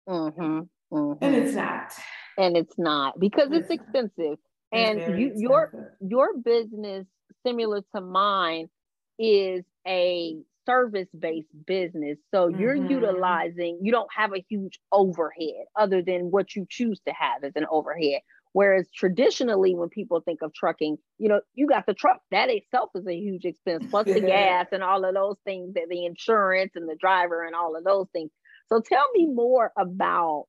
Mm-hmm. 0.08 0.60
Mm-hmm. 0.92 1.24
And 1.24 1.36
it's 1.36 1.56
not. 1.56 1.94
And 2.38 2.58
it's 2.58 2.78
not 2.78 3.20
because 3.20 3.50
it's, 3.52 3.70
it's 3.70 3.82
expensive. 3.82 4.38
And 4.72 5.00
you, 5.20 5.28
expensive. 5.28 5.42
your 5.42 5.98
your 6.00 6.38
business, 6.38 7.06
similar 7.46 7.82
to 7.96 8.02
mine, 8.02 8.70
is 9.18 9.64
a 9.88 10.38
service-based 10.66 11.66
business. 11.66 12.18
So 12.32 12.48
mm-hmm. 12.48 12.62
you're 12.62 12.76
utilizing, 12.76 13.80
you 13.82 13.92
don't 13.92 14.10
have 14.16 14.34
a 14.34 14.46
huge 14.48 14.80
overhead 14.92 15.66
other 15.76 16.04
than 16.04 16.30
what 16.32 16.56
you 16.56 16.68
choose 16.70 17.00
to 17.08 17.14
have 17.14 17.44
as 17.44 17.54
an 17.56 17.66
overhead. 17.72 18.22
Whereas 18.54 18.88
traditionally, 18.96 19.76
when 19.76 19.90
people 19.90 20.22
think 20.22 20.42
of 20.42 20.54
trucking, 20.54 20.98
you 21.18 21.30
know, 21.30 21.42
you 21.54 21.68
got 21.68 21.86
the 21.86 21.94
truck, 21.94 22.22
that 22.32 22.50
itself 22.50 22.90
is 22.96 23.06
a 23.06 23.16
huge 23.16 23.46
expense, 23.46 23.86
plus 23.90 24.06
the 24.06 24.22
gas 24.22 24.68
and 24.72 24.84
all 24.84 25.06
of 25.06 25.14
those 25.14 25.38
things, 25.46 25.74
that 25.76 25.88
the 25.90 26.06
insurance 26.06 26.72
and 26.76 26.90
the 26.90 26.96
driver 26.96 27.44
and 27.44 27.56
all 27.56 27.76
of 27.76 27.84
those 27.84 28.08
things. 28.12 28.32
So 28.70 28.82
tell 28.82 29.06
me 29.14 29.28
more 29.28 29.72
about 29.78 30.46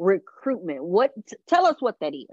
recruitment. 0.00 0.82
What 0.82 1.12
tell 1.46 1.66
us 1.66 1.76
what 1.80 2.00
that 2.00 2.14
is. 2.14 2.26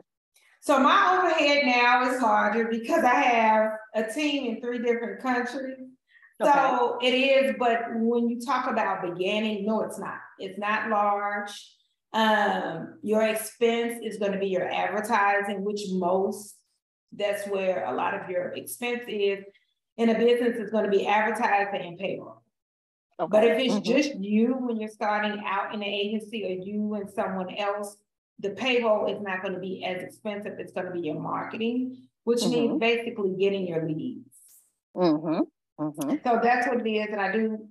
So 0.61 0.79
my 0.79 1.19
overhead 1.19 1.65
now 1.65 2.09
is 2.09 2.21
larger 2.21 2.67
because 2.67 3.03
I 3.03 3.13
have 3.13 3.71
a 3.93 4.11
team 4.11 4.55
in 4.55 4.61
three 4.61 4.79
different 4.79 5.21
countries. 5.21 5.77
Okay. 6.41 6.51
So 6.51 6.97
it 7.01 7.13
is, 7.13 7.55
but 7.59 7.81
when 7.93 8.29
you 8.29 8.41
talk 8.41 8.69
about 8.69 9.01
beginning, 9.01 9.65
no, 9.65 9.81
it's 9.81 9.99
not. 9.99 10.17
It's 10.39 10.57
not 10.57 10.89
large. 10.89 11.51
Um, 12.13 12.99
your 13.03 13.23
expense 13.23 13.99
is 14.03 14.17
going 14.17 14.31
to 14.31 14.39
be 14.39 14.47
your 14.47 14.67
advertising, 14.71 15.63
which 15.63 15.81
most 15.91 16.55
that's 17.11 17.47
where 17.47 17.85
a 17.85 17.93
lot 17.93 18.13
of 18.13 18.29
your 18.29 18.49
expense 18.49 19.03
is. 19.07 19.43
In 19.97 20.09
a 20.09 20.19
business, 20.19 20.57
is 20.57 20.69
going 20.69 20.83
to 20.83 20.91
be 20.91 21.07
advertising 21.07 21.81
and 21.81 21.97
payroll. 21.97 22.36
Okay. 23.19 23.29
But 23.31 23.43
if 23.43 23.57
it's 23.57 23.73
mm-hmm. 23.73 23.97
just 23.97 24.15
you 24.15 24.53
when 24.59 24.79
you're 24.79 24.89
starting 24.89 25.43
out 25.45 25.73
in 25.73 25.81
an 25.81 25.87
agency 25.87 26.45
or 26.45 26.63
you 26.63 26.93
and 26.93 27.09
someone 27.09 27.55
else, 27.55 27.97
the 28.39 28.51
payroll 28.51 29.07
is 29.07 29.21
not 29.21 29.41
going 29.41 29.55
to 29.55 29.59
be 29.59 29.83
as 29.83 30.03
expensive. 30.03 30.59
It's 30.59 30.71
going 30.71 30.85
to 30.85 30.93
be 30.93 31.01
your 31.01 31.19
marketing, 31.19 31.97
which 32.25 32.41
mm-hmm. 32.41 32.51
means 32.51 32.79
basically 32.79 33.35
getting 33.35 33.67
your 33.67 33.87
leads. 33.87 34.29
Mm-hmm. 34.95 35.83
mm-hmm. 35.83 36.15
So 36.23 36.39
that's 36.43 36.67
what 36.67 36.85
it 36.85 36.89
is. 36.89 37.07
And 37.11 37.19
I 37.19 37.31
do 37.31 37.67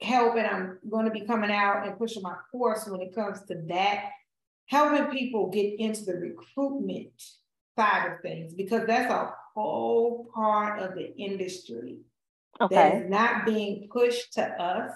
help, 0.00 0.36
and 0.36 0.46
I'm 0.46 0.78
going 0.90 1.04
to 1.04 1.10
be 1.10 1.26
coming 1.26 1.50
out 1.50 1.86
and 1.86 1.98
pushing 1.98 2.22
my 2.22 2.36
course 2.50 2.86
when 2.86 3.02
it 3.02 3.14
comes 3.14 3.42
to 3.48 3.62
that, 3.68 4.10
helping 4.66 5.06
people 5.06 5.50
get 5.50 5.78
into 5.78 6.04
the 6.04 6.14
recruitment 6.14 7.12
side 7.78 8.12
of 8.12 8.20
things, 8.22 8.54
because 8.54 8.86
that's 8.86 9.12
a 9.12 9.30
whole 9.54 10.30
part 10.34 10.80
of 10.80 10.94
the 10.94 11.14
industry 11.18 11.98
okay. 12.60 12.74
that 12.74 12.94
is 13.04 13.10
not 13.10 13.46
being 13.46 13.88
pushed 13.92 14.32
to 14.34 14.42
us. 14.44 14.92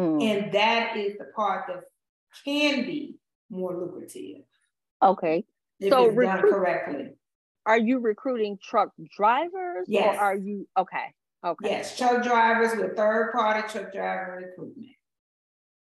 Mm. 0.00 0.22
And 0.22 0.52
that 0.52 0.96
is 0.96 1.18
the 1.18 1.26
part 1.34 1.66
that 1.68 1.80
can 2.44 2.84
be 2.84 3.18
more 3.50 3.76
lucrative. 3.76 4.42
Okay. 5.02 5.44
If 5.80 5.92
So 5.92 6.06
it's 6.06 6.16
done 6.16 6.40
correctly. 6.40 7.10
Are 7.66 7.78
you 7.78 7.98
recruiting 8.00 8.58
truck 8.62 8.90
drivers 9.16 9.86
Yes. 9.88 10.16
or 10.16 10.20
are 10.20 10.36
you 10.36 10.66
okay? 10.76 11.12
Okay. 11.44 11.68
Yes, 11.70 11.96
truck 11.96 12.22
drivers 12.22 12.76
with 12.76 12.96
third 12.96 13.32
party 13.32 13.68
truck 13.68 13.92
driver 13.92 14.42
recruitment. 14.44 14.88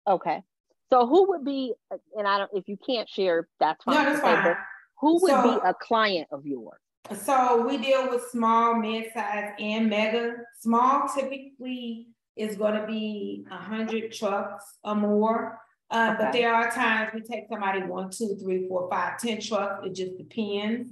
Okay. 0.06 0.42
So 0.90 1.06
who 1.06 1.30
would 1.30 1.44
be 1.44 1.72
and 2.16 2.28
I 2.28 2.38
don't 2.38 2.50
if 2.54 2.68
you 2.68 2.76
can't 2.84 3.08
share, 3.08 3.48
that's 3.58 3.82
fine. 3.84 3.94
No, 3.94 4.04
that's 4.04 4.20
fine. 4.20 4.56
who 5.00 5.20
would 5.22 5.30
So- 5.30 5.42
be 5.60 5.66
a 5.68 5.74
client 5.74 6.28
of 6.30 6.44
yours? 6.46 6.78
So 7.10 7.66
we 7.66 7.78
deal 7.78 8.08
with 8.10 8.22
small, 8.30 8.76
mid-size, 8.76 9.50
and 9.58 9.90
mega. 9.90 10.34
Small 10.60 11.08
typically 11.08 12.08
is 12.36 12.56
gonna 12.56 12.86
be 12.86 13.44
a 13.50 13.56
hundred 13.56 14.12
trucks 14.12 14.78
or 14.84 14.94
more. 14.94 15.58
Uh, 15.90 16.14
but 16.16 16.32
there 16.32 16.54
are 16.54 16.70
times 16.70 17.10
we 17.12 17.20
take 17.20 17.44
somebody 17.50 17.82
one, 17.82 18.08
two, 18.10 18.34
three, 18.42 18.66
four, 18.66 18.88
five, 18.90 19.18
ten 19.18 19.40
trucks, 19.40 19.84
it 19.86 19.94
just 19.94 20.16
depends. 20.16 20.88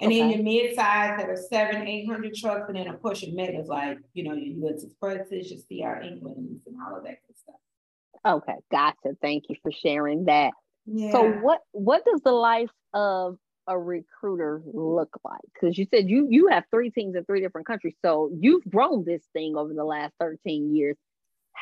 And 0.00 0.10
then 0.10 0.28
Okay. 0.28 0.34
your 0.36 0.42
mid-size 0.42 1.18
that 1.18 1.28
are 1.28 1.36
seven, 1.36 1.86
eight 1.86 2.06
hundred 2.08 2.34
trucks, 2.34 2.64
and 2.68 2.76
then 2.76 2.88
a 2.88 2.94
push 2.94 3.22
of 3.22 3.34
megas 3.34 3.68
like, 3.68 3.98
you 4.14 4.24
know, 4.24 4.32
your 4.32 4.72
US 4.72 4.82
Expresses, 4.82 5.52
your 5.52 5.60
CR 5.68 6.00
Englands 6.00 6.66
and 6.66 6.76
all 6.84 6.96
of 6.96 7.04
that 7.04 7.18
good 7.26 7.36
stuff. 7.36 7.54
Okay, 8.26 8.56
gotcha. 8.72 9.14
Thank 9.22 9.44
you 9.50 9.56
for 9.62 9.70
sharing 9.70 10.24
that. 10.24 10.52
Yeah. 10.86 11.12
So 11.12 11.22
what 11.30 11.60
what 11.72 12.04
does 12.04 12.22
the 12.22 12.32
life 12.32 12.70
of 12.94 13.38
a 13.70 13.78
recruiter 13.78 14.60
look 14.66 15.16
like? 15.24 15.40
Because 15.54 15.78
you 15.78 15.86
said 15.90 16.10
you 16.10 16.26
you 16.28 16.48
have 16.48 16.64
three 16.70 16.90
teams 16.90 17.14
in 17.14 17.24
three 17.24 17.40
different 17.40 17.66
countries, 17.66 17.94
so 18.04 18.30
you've 18.38 18.68
grown 18.68 19.04
this 19.04 19.22
thing 19.32 19.56
over 19.56 19.72
the 19.72 19.84
last 19.84 20.12
13 20.20 20.74
years. 20.74 20.96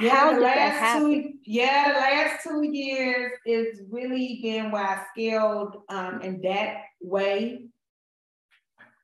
Yeah, 0.00 0.10
How 0.14 0.32
the 0.34 0.40
last 0.40 1.02
two, 1.02 1.32
yeah, 1.44 1.92
the 1.92 1.98
last 1.98 2.42
two 2.44 2.62
years 2.64 3.32
is 3.44 3.82
really 3.90 4.40
been 4.42 4.70
where 4.70 4.82
I 4.82 5.04
scaled 5.12 5.82
um 5.90 6.22
in 6.22 6.40
that 6.42 6.82
way. 7.00 7.68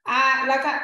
I 0.07 0.47
like 0.49 0.65
I 0.65 0.81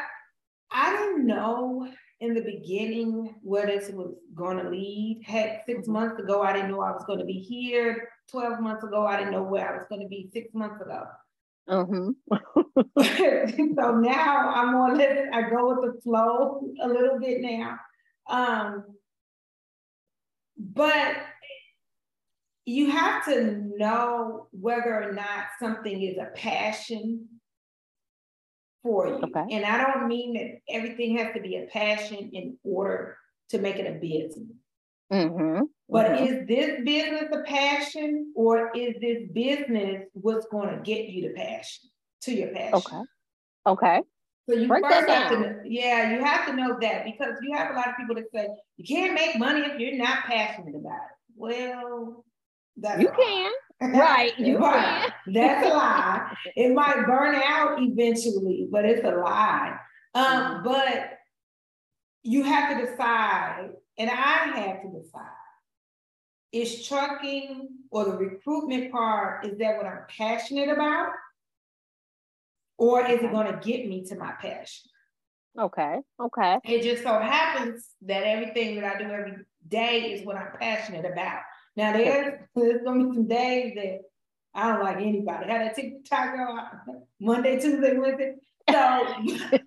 I 0.70 0.90
didn't 0.96 1.26
know 1.26 1.88
in 2.20 2.34
the 2.34 2.42
beginning 2.42 3.34
where 3.42 3.66
this 3.66 3.88
was 3.90 4.14
gonna 4.34 4.68
lead. 4.68 5.22
Heck, 5.24 5.64
6 5.64 5.88
Mhm. 5.88 5.92
months 5.92 6.20
ago, 6.20 6.42
I 6.42 6.52
didn't 6.52 6.70
know 6.70 6.82
I 6.82 6.90
was 6.92 7.04
gonna 7.06 7.24
be 7.24 7.38
here. 7.38 8.08
12 8.28 8.60
months 8.60 8.84
ago, 8.84 9.06
I 9.06 9.16
didn't 9.16 9.32
know 9.32 9.42
where 9.42 9.68
I 9.72 9.78
was 9.78 9.86
gonna 9.88 10.06
be 10.08 10.28
six 10.32 10.52
months 10.54 10.80
ago. 10.82 11.06
Hmm 11.68 12.10
so 13.02 13.96
now 13.96 14.52
I'm 14.54 14.74
or 14.74 14.94
less, 14.94 15.28
I 15.32 15.50
go 15.50 15.68
with 15.68 15.94
the 15.94 16.00
flow 16.02 16.62
a 16.82 16.88
little 16.88 17.18
bit 17.18 17.40
now. 17.40 17.78
Um, 18.28 18.84
but 20.58 21.16
you 22.64 22.90
have 22.90 23.24
to 23.24 23.62
know 23.76 24.48
whether 24.52 24.94
or 24.94 25.12
not 25.12 25.46
something 25.60 26.02
is 26.02 26.18
a 26.18 26.30
passion 26.36 27.26
for 28.82 29.08
you. 29.08 29.14
Okay. 29.14 29.54
And 29.54 29.64
I 29.64 29.78
don't 29.78 30.08
mean 30.08 30.34
that 30.34 30.74
everything 30.74 31.16
has 31.18 31.34
to 31.34 31.40
be 31.40 31.56
a 31.56 31.66
passion 31.66 32.30
in 32.32 32.56
order 32.62 33.16
to 33.50 33.58
make 33.58 33.76
it 33.76 33.86
a 33.86 33.98
business. 33.98 34.56
Hmm 35.10 35.60
But 35.88 36.20
is 36.20 36.46
this 36.46 36.80
business 36.84 37.24
a 37.32 37.42
passion 37.42 38.32
or 38.36 38.70
is 38.74 38.94
this 39.00 39.22
business 39.32 40.06
what's 40.12 40.46
going 40.46 40.68
to 40.76 40.82
get 40.82 41.06
you 41.08 41.28
to 41.28 41.34
passion 41.34 41.90
to 42.22 42.32
your 42.32 42.48
passion? 42.48 42.74
Okay. 42.74 43.00
Okay. 43.66 44.02
So 44.48 44.56
you 44.56 44.68
Break 44.68 44.82
first 44.84 45.08
have 45.08 45.30
to, 45.30 45.60
yeah, 45.64 46.12
you 46.12 46.24
have 46.24 46.46
to 46.46 46.54
know 46.56 46.76
that 46.80 47.04
because 47.04 47.34
you 47.42 47.56
have 47.56 47.70
a 47.72 47.74
lot 47.74 47.88
of 47.88 47.96
people 47.96 48.14
that 48.16 48.24
say 48.34 48.48
you 48.76 48.84
can't 48.84 49.14
make 49.14 49.38
money 49.38 49.60
if 49.60 49.78
you're 49.78 49.96
not 49.96 50.24
passionate 50.24 50.74
about 50.74 50.94
it. 50.96 51.16
Well, 51.36 52.24
that's 52.76 53.00
You 53.00 53.08
lie. 53.08 53.14
can. 53.16 53.52
Right. 54.00 54.38
You 54.38 54.58
Right. 54.58 55.10
can. 55.26 55.34
That's 55.34 55.66
a 55.66 55.70
lie. 55.74 56.36
It 56.56 56.74
might 56.74 57.06
burn 57.06 57.34
out 57.36 57.78
eventually, 57.80 58.68
but 58.70 58.84
it's 58.84 59.04
a 59.04 59.12
lie. 59.12 59.76
Mm-hmm. 60.16 60.52
Um, 60.56 60.62
but 60.64 61.12
you 62.22 62.42
have 62.42 62.76
to 62.78 62.86
decide, 62.86 63.70
and 64.00 64.08
I 64.10 64.58
had 64.58 64.80
to 64.80 64.98
decide. 64.98 65.26
Is 66.52 66.88
trucking 66.88 67.68
or 67.90 68.06
the 68.06 68.12
recruitment 68.12 68.90
part, 68.90 69.44
is 69.44 69.58
that 69.58 69.76
what 69.76 69.84
I'm 69.84 70.04
passionate 70.08 70.70
about? 70.70 71.10
Or 72.78 73.06
is 73.06 73.22
it 73.22 73.30
gonna 73.30 73.60
get 73.62 73.86
me 73.86 74.04
to 74.06 74.16
my 74.16 74.32
passion? 74.32 74.90
Okay. 75.58 75.98
Okay. 76.18 76.58
It 76.64 76.82
just 76.82 77.02
so 77.02 77.18
happens 77.18 77.90
that 78.02 78.24
everything 78.24 78.80
that 78.80 78.96
I 78.96 78.98
do 78.98 79.10
every 79.10 79.36
day 79.68 80.12
is 80.14 80.24
what 80.24 80.36
I'm 80.36 80.56
passionate 80.58 81.04
about. 81.04 81.42
Now 81.76 81.92
there's 81.92 82.40
there's 82.56 82.82
gonna 82.82 83.04
be 83.04 83.14
some 83.14 83.28
days 83.28 83.74
that 83.76 84.00
I 84.54 84.72
don't 84.72 84.82
like 84.82 84.96
anybody. 84.96 85.46
Had 85.46 85.70
a 85.70 85.74
TikTok 85.74 86.34
go 86.34 87.02
Monday, 87.20 87.60
Tuesday, 87.60 87.98
Wednesday. 87.98 88.36
So, 88.70 89.06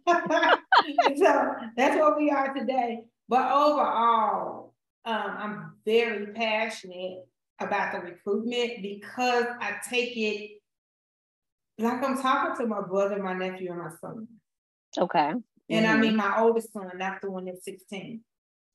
so 1.17 1.55
that's 1.77 1.99
what 1.99 2.17
we 2.17 2.31
are 2.31 2.51
today. 2.51 3.03
But 3.33 3.51
overall, 3.51 4.75
um, 5.05 5.35
I'm 5.39 5.73
very 5.85 6.27
passionate 6.33 7.25
about 7.59 7.91
the 7.91 7.99
recruitment 8.01 8.83
because 8.83 9.45
I 9.59 9.77
take 9.89 10.15
it 10.15 10.61
like 11.79 12.03
I'm 12.03 12.21
talking 12.21 12.55
to 12.57 12.67
my 12.67 12.81
brother, 12.81 13.17
my 13.23 13.33
nephew, 13.33 13.71
and 13.71 13.79
my 13.79 13.89
son. 13.99 14.27
Okay. 14.99 15.33
And 15.71 15.87
I 15.87 15.95
Mhm. 15.95 15.99
mean, 15.99 16.15
my 16.15 16.41
oldest 16.41 16.73
son, 16.73 16.91
not 16.95 17.21
the 17.21 17.31
one 17.31 17.45
that's 17.45 17.65
16. 17.65 18.23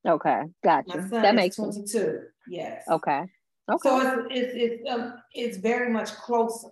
Okay. 0.04 0.42
gotcha. 0.64 0.88
My 0.88 1.08
son 1.08 1.22
That 1.22 1.34
is 1.36 1.36
makes 1.36 1.54
sense. 1.54 1.76
22. 1.76 2.26
Yes. 2.48 2.84
Okay. 2.90 3.26
Okay. 3.70 3.88
So 3.88 4.26
it's 4.28 4.28
it's 4.32 4.52
it's 4.82 4.90
um, 4.90 5.22
it's 5.34 5.58
very 5.58 5.92
much 5.92 6.10
closer 6.16 6.70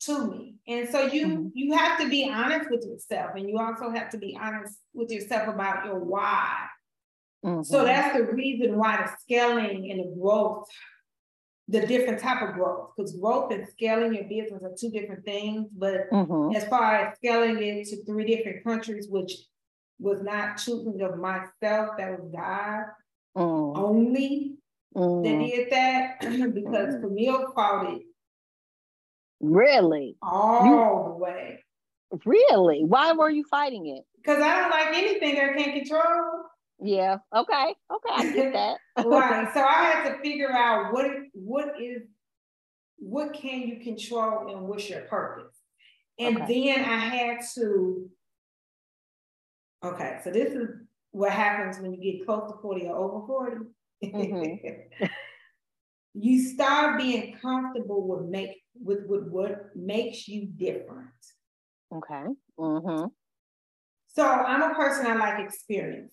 to 0.00 0.26
me. 0.26 0.56
And 0.68 0.86
so 0.90 1.06
you 1.06 1.26
Mhm. 1.28 1.50
you 1.54 1.72
have 1.72 1.98
to 1.98 2.10
be 2.10 2.28
honest 2.30 2.70
with 2.70 2.84
yourself, 2.84 3.36
and 3.36 3.48
you 3.48 3.58
also 3.58 3.88
have 3.88 4.10
to 4.10 4.18
be 4.18 4.36
honest 4.38 4.80
with 4.92 5.10
yourself 5.10 5.48
about 5.48 5.86
your 5.86 5.98
why. 5.98 6.68
So 7.46 7.52
Mhm. 7.52 7.86
that's 7.86 8.16
the 8.16 8.24
reason 8.24 8.76
why 8.76 8.96
the 8.96 9.08
scaling 9.20 9.88
and 9.90 10.00
the 10.00 10.16
growth, 10.20 10.66
the 11.68 11.86
different 11.86 12.20
type 12.20 12.42
of 12.42 12.54
growth, 12.54 12.90
because 12.96 13.16
growth 13.16 13.52
and 13.52 13.68
scaling 13.68 14.14
your 14.14 14.24
business 14.24 14.64
are 14.64 14.74
two 14.76 14.90
different 14.90 15.24
things. 15.24 15.68
But 15.72 16.10
Mhm. 16.10 16.56
as 16.56 16.64
far 16.66 16.96
as 16.96 17.16
scaling 17.16 17.62
it 17.62 17.86
to 17.88 18.04
three 18.04 18.24
different 18.26 18.64
countries, 18.64 19.08
which 19.08 19.32
was 20.00 20.22
not 20.22 20.56
choosing 20.58 21.00
of 21.02 21.18
myself, 21.18 21.96
that 21.98 22.20
was 22.20 22.28
God 22.32 22.86
Mm. 23.36 23.76
only 23.78 24.56
that 24.94 25.00
Mm. 25.00 25.46
did 25.46 25.70
that, 25.70 26.20
because 26.54 26.96
Camille 27.00 27.52
fought 27.54 27.92
it 27.92 28.02
Really? 29.40 30.16
all 30.20 31.04
the 31.04 31.10
way. 31.18 31.62
Really? 32.24 32.82
Why 32.84 33.12
were 33.12 33.30
you 33.30 33.44
fighting 33.44 33.86
it? 33.86 34.04
Because 34.16 34.42
I 34.42 34.60
don't 34.62 34.70
like 34.70 34.96
anything 34.96 35.36
I 35.38 35.52
can't 35.56 35.74
control. 35.76 36.44
Yeah. 36.80 37.18
Okay. 37.34 37.74
Okay. 37.92 38.08
I 38.12 38.32
get 38.34 38.52
that. 38.52 38.78
Right. 39.04 39.52
So 39.54 39.60
I 39.60 39.72
had 39.84 40.08
to 40.12 40.18
figure 40.22 40.52
out 40.52 40.92
what 40.92 41.06
what 41.32 41.80
is 41.80 42.02
what 42.98 43.32
can 43.34 43.62
you 43.62 43.80
control 43.80 44.54
and 44.54 44.66
what's 44.68 44.88
your 44.88 45.02
purpose. 45.02 45.54
And 46.18 46.36
Okay. 46.42 46.74
then 46.74 46.84
I 46.84 46.96
had 46.96 47.38
to 47.54 48.10
okay, 49.84 50.18
so 50.24 50.30
this 50.30 50.52
is 50.54 50.68
what 51.12 51.30
happens 51.32 51.78
when 51.78 51.92
you 51.94 52.00
get 52.18 52.26
close 52.26 52.50
to 52.50 52.58
40 52.60 52.86
or 52.86 52.96
over 52.96 53.26
40. 53.26 53.56
Mhm. 54.04 54.88
you 56.14 56.42
start 56.42 56.98
being 56.98 57.36
comfortable 57.40 58.06
with 58.06 58.28
make 58.28 58.62
with, 58.82 59.06
with 59.06 59.28
what 59.28 59.74
makes 59.74 60.28
you 60.28 60.46
different. 60.46 61.08
Okay. 61.94 62.24
Mm-hmm. 62.58 63.06
So 64.08 64.26
I'm 64.26 64.70
a 64.70 64.74
person 64.74 65.06
I 65.06 65.14
like 65.14 65.44
experience. 65.44 66.12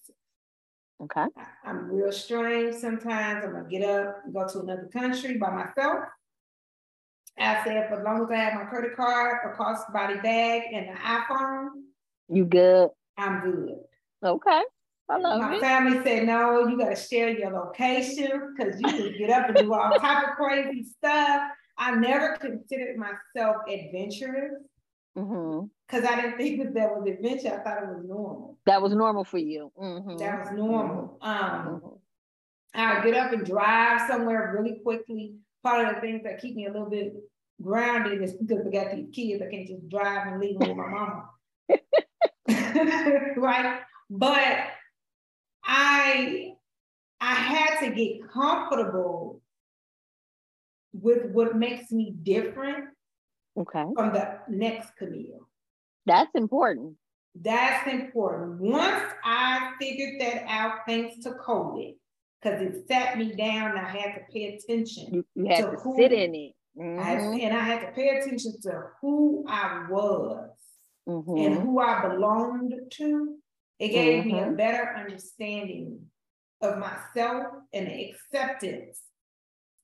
Okay. 1.01 1.25
I'm 1.65 1.89
real 1.89 2.11
strange 2.11 2.75
sometimes. 2.75 3.43
I'm 3.45 3.51
gonna 3.53 3.67
get 3.69 3.83
up, 3.83 4.21
and 4.25 4.33
go 4.33 4.47
to 4.47 4.59
another 4.61 4.89
country 4.93 5.37
by 5.37 5.49
myself. 5.49 6.05
I 7.37 7.63
said, 7.63 7.89
for 7.89 7.99
as 7.99 8.03
long 8.05 8.23
as 8.23 8.29
I 8.31 8.35
have 8.35 8.53
my 8.53 8.65
credit 8.65 8.95
card, 8.95 9.37
a 9.43 9.57
crossbody 9.57 10.21
bag, 10.21 10.63
and 10.71 10.89
an 10.89 10.97
iPhone, 10.97 11.69
You 12.29 12.45
good? 12.45 12.89
I'm 13.17 13.41
good. 13.41 13.79
Okay. 14.23 14.61
I 15.09 15.17
love 15.17 15.41
My 15.41 15.55
it. 15.55 15.59
family 15.59 16.01
said, 16.03 16.25
no, 16.25 16.67
you 16.67 16.77
gotta 16.77 16.95
share 16.95 17.29
your 17.29 17.51
location 17.51 18.55
because 18.55 18.79
you 18.79 18.87
can 18.87 19.17
get 19.17 19.29
up 19.31 19.49
and 19.49 19.57
do 19.57 19.73
all 19.73 19.91
type 19.99 20.23
of 20.29 20.35
crazy 20.35 20.83
stuff. 20.83 21.51
I 21.77 21.95
never 21.95 22.37
considered 22.37 22.95
myself 22.97 23.57
adventurous 23.67 24.53
hmm 25.15 25.65
because 25.87 26.05
I 26.05 26.15
didn't 26.21 26.37
think 26.37 26.63
that 26.63 26.73
that 26.73 26.89
was 26.95 27.07
adventure. 27.07 27.53
I 27.59 27.63
thought 27.63 27.83
it 27.83 27.89
was 27.89 28.03
normal. 28.07 28.57
That 28.65 28.81
was 28.81 28.93
normal 28.93 29.23
for 29.23 29.37
you. 29.37 29.71
hmm 29.77 30.17
That 30.17 30.39
was 30.39 30.51
normal. 30.57 31.17
Um, 31.21 31.81
Mhm. 31.83 31.99
I'll 32.73 33.03
get 33.03 33.15
up 33.15 33.31
and 33.31 33.45
drive 33.45 34.07
somewhere 34.09 34.55
really 34.57 34.79
quickly. 34.79 35.35
Part 35.61 35.87
of 35.87 35.95
the 35.95 36.01
things 36.01 36.23
that 36.23 36.41
keep 36.41 36.55
me 36.55 36.65
a 36.65 36.71
little 36.71 36.89
bit 36.89 37.13
grounded 37.61 38.21
is 38.23 38.33
because 38.33 38.65
I 38.65 38.69
got 38.71 38.95
these 38.95 39.09
kids. 39.13 39.43
I 39.43 39.51
can't 39.51 39.67
just 39.67 39.87
drive 39.89 40.27
and 40.27 40.39
leave 40.41 40.57
them 40.57 40.69
with 40.69 40.77
my 40.77 40.87
mama. 40.87 41.29
right? 43.37 43.81
But 44.09 44.57
I 45.63 46.53
I 47.21 47.33
had 47.33 47.79
to 47.81 47.91
get 47.93 48.27
comfortable 48.31 49.41
with 50.93 51.25
what 51.31 51.55
makes 51.55 51.91
me 51.91 52.15
different 52.23 52.85
Okay. 53.57 53.83
from 53.95 54.13
the 54.13 54.39
next 54.49 54.95
Camille. 54.97 55.47
That's 56.05 56.31
important. 56.35 56.95
That's 57.35 57.87
important. 57.91 58.59
Once 58.61 59.03
I 59.23 59.73
figured 59.79 60.19
that 60.21 60.43
out, 60.47 60.79
thanks 60.87 61.23
to 61.23 61.31
COVID, 61.31 61.95
because 62.41 62.61
it 62.61 62.87
sat 62.87 63.17
me 63.17 63.33
down, 63.35 63.77
I 63.77 63.87
had 63.89 64.15
to 64.15 64.21
pay 64.31 64.55
attention. 64.55 65.07
You, 65.13 65.25
you 65.35 65.45
had 65.47 65.59
So 65.63 65.71
to 65.71 65.77
who- 65.77 65.95
sit 65.95 66.11
in 66.11 66.35
it. 66.35 66.53
I 66.79 67.03
had- 67.03 67.19
Mhm, 67.21 67.41
and 67.43 67.55
I 67.55 67.59
had 67.61 67.81
to 67.81 67.91
pay 67.93 68.09
attention 68.17 68.59
to 68.61 68.89
who 69.01 69.45
I 69.47 69.85
was 69.89 70.49
and 71.07 71.23
mhm. 71.25 71.61
who 71.61 71.79
I 71.79 72.07
belonged 72.07 72.73
to. 72.93 73.37
It 73.79 73.89
gave 73.89 74.25
me 74.25 74.39
a 74.39 74.45
Mhm. 74.45 74.57
better 74.57 74.95
understanding 74.95 76.09
of 76.61 76.77
myself 76.79 77.47
and 77.73 77.87
the 77.87 78.09
acceptance 78.11 79.01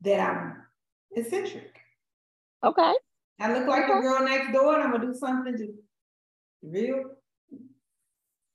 that 0.02 0.20
I'm 0.20 0.64
eccentric. 1.12 1.76
Okay. 2.64 2.94
I 3.40 3.54
look 3.54 3.68
like 3.68 3.88
the 3.88 3.94
girl 4.02 4.24
next 4.24 4.52
door 4.52 4.76
and 4.76 4.84
I'm 4.84 4.92
gonna 4.92 5.06
do 5.08 5.14
something 5.14 5.56
to 5.58 5.74
real. 6.64 7.04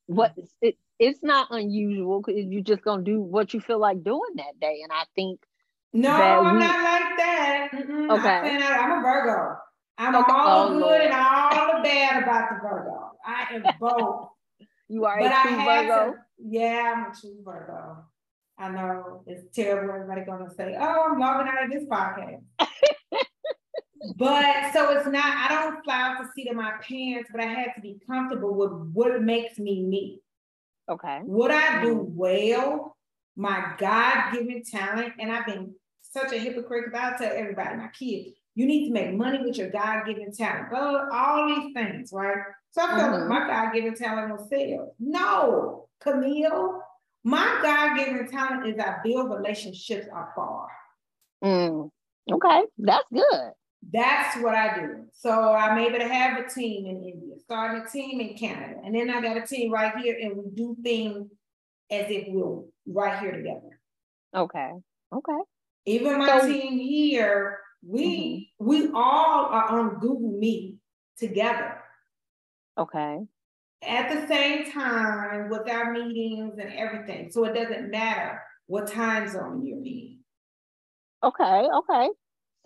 What 0.07 0.35
it, 0.61 0.77
it's 0.99 1.23
not 1.23 1.49
unusual 1.51 2.21
because 2.21 2.45
you're 2.47 2.63
just 2.63 2.83
gonna 2.83 3.03
do 3.03 3.21
what 3.21 3.55
you 3.55 3.61
feel 3.61 3.79
like 3.79 4.05
doing 4.05 4.21
that 4.37 4.61
day. 4.61 4.81
And 4.83 4.93
I 4.93 5.05
think 5.15 5.41
No, 5.93 6.11
I'm 6.11 6.55
we- 6.55 6.61
not 6.61 6.83
like 6.85 7.17
that. 7.17 7.69
Mm-mm, 7.73 8.11
I 8.11 8.15
Okay. 8.19 8.63
out- 8.65 8.81
I'm 8.81 8.99
a 8.99 9.03
Virgo. 9.03 9.57
I'm 9.97 10.15
Okay. 10.17 10.33
all 10.33 10.49
Oh, 10.49 10.69
the 10.69 10.75
good 10.75 10.81
Lord. 10.87 11.01
and 11.03 11.15
all 11.15 11.77
the 11.77 11.83
bad 11.83 12.23
about 12.23 12.49
the 12.51 12.69
Virgo. 12.69 13.13
I 13.25 13.55
am 13.55 13.63
both. 13.81 14.29
you 14.89 15.05
are 15.07 15.19
but 15.19 15.31
a 15.33 15.35
I 15.35 15.43
true 15.43 15.57
Virgo. 15.65 16.13
to, 16.13 16.19
yeah, 16.47 16.93
I'm 16.97 17.11
a 17.11 17.15
true 17.15 17.37
Virgo. 17.45 18.05
I 18.59 18.69
know 18.71 19.25
it's 19.27 19.45
terrible. 19.57 19.95
Everybody 19.95 20.21
gonna 20.27 20.51
say, 20.55 20.77
"Oh, 20.79 21.03
I'm 21.11 21.19
logging 21.19 21.51
out 21.51 21.65
of 21.65 21.71
this 21.71 21.85
podcast." 21.85 22.43
but 24.17 24.73
so 24.73 24.91
it's 24.91 25.07
not. 25.07 25.25
I 25.25 25.49
don't 25.49 25.85
fly 25.85 26.03
off 26.03 26.23
the 26.23 26.31
seat 26.35 26.51
of 26.51 26.57
my 26.57 26.73
pants, 26.83 27.31
but 27.33 27.41
I 27.41 27.47
had 27.47 27.73
to 27.75 27.81
be 27.81 28.01
comfortable 28.07 28.55
with 28.55 28.73
what 28.93 29.23
makes 29.23 29.59
me 29.59 29.83
me. 29.83 30.21
Okay. 30.89 31.21
What 31.25 31.51
I 31.51 31.83
do 31.83 31.95
well, 31.95 32.97
my 33.37 33.75
God-given 33.79 34.63
talent, 34.65 35.15
and 35.19 35.33
I've 35.33 35.47
been 35.47 35.75
such 36.03 36.33
a 36.33 36.39
hypocrite 36.39 36.85
because 36.93 37.15
I 37.15 37.17
tell 37.17 37.37
everybody, 37.37 37.77
my 37.77 37.89
kids, 37.89 38.37
you 38.55 38.67
need 38.67 38.87
to 38.87 38.93
make 38.93 39.15
money 39.15 39.39
with 39.43 39.57
your 39.57 39.71
God-given 39.71 40.33
talent. 40.33 40.73
All, 40.73 41.09
all 41.11 41.49
these 41.49 41.73
things, 41.73 42.11
right? 42.13 42.37
So 42.71 42.83
I 42.83 42.99
felt 42.99 43.13
Mhm. 43.13 43.29
my 43.29 43.47
God-given 43.47 43.95
talent 43.95 44.33
was 44.33 44.49
sales. 44.49 44.95
No, 44.99 45.89
Camille, 46.01 46.83
my 47.25 47.61
God-given 47.63 48.29
talent 48.31 48.67
is 48.67 48.79
I 48.79 49.01
build 49.03 49.31
relationships 49.31 50.07
afar. 50.09 50.69
Mm. 51.43 51.91
Okay. 52.31 52.63
That's 52.79 53.05
good. 53.13 53.53
That's 53.93 54.41
what 54.43 54.55
I 54.55 54.79
do. 54.81 55.05
So 55.13 55.31
I'm 55.55 55.79
able 55.79 55.99
to 55.99 56.09
have 56.09 56.39
a 56.39 56.49
team 56.49 56.87
in 56.87 56.97
India, 57.05 57.37
starting 57.45 57.83
a 57.83 57.89
team 57.89 58.21
in 58.21 58.37
Canada, 58.37 58.81
and 58.85 58.95
then 58.95 59.11
I 59.11 59.21
got 59.21 59.37
a 59.37 59.47
team 59.47 59.73
right 59.73 59.95
here, 59.97 60.17
and 60.21 60.37
we 60.37 60.45
do 60.55 60.77
things 60.83 61.31
as 61.91 62.07
if 62.09 62.27
we're 62.29 62.63
right 62.87 63.19
here 63.21 63.33
together. 63.33 63.81
Okay. 64.35 64.71
Okay. 65.13 65.39
Even 65.87 66.19
my 66.19 66.41
So- 66.41 66.49
team 66.49 66.79
here, 66.79 67.61
we 67.87 68.51
mm-hmm. 68.61 68.67
we 68.67 68.89
all 68.95 69.47
are 69.47 69.69
on 69.69 69.99
Google 70.01 70.39
Meet 70.39 70.79
together 71.19 71.81
Okay. 72.79 73.21
at 73.83 74.09
the 74.09 74.27
same 74.27 74.71
time 74.73 75.51
with 75.51 75.69
our 75.71 75.93
meetings 75.93 76.55
and 76.59 76.73
everything. 76.73 77.31
So 77.31 77.45
it 77.45 77.53
doesn't 77.55 77.91
matter 77.91 78.43
what 78.67 78.87
time 78.89 79.29
zone 79.29 79.65
you're 79.65 79.85
in. 79.85 80.19
Okay. 81.23 81.69
Okay. 81.75 82.09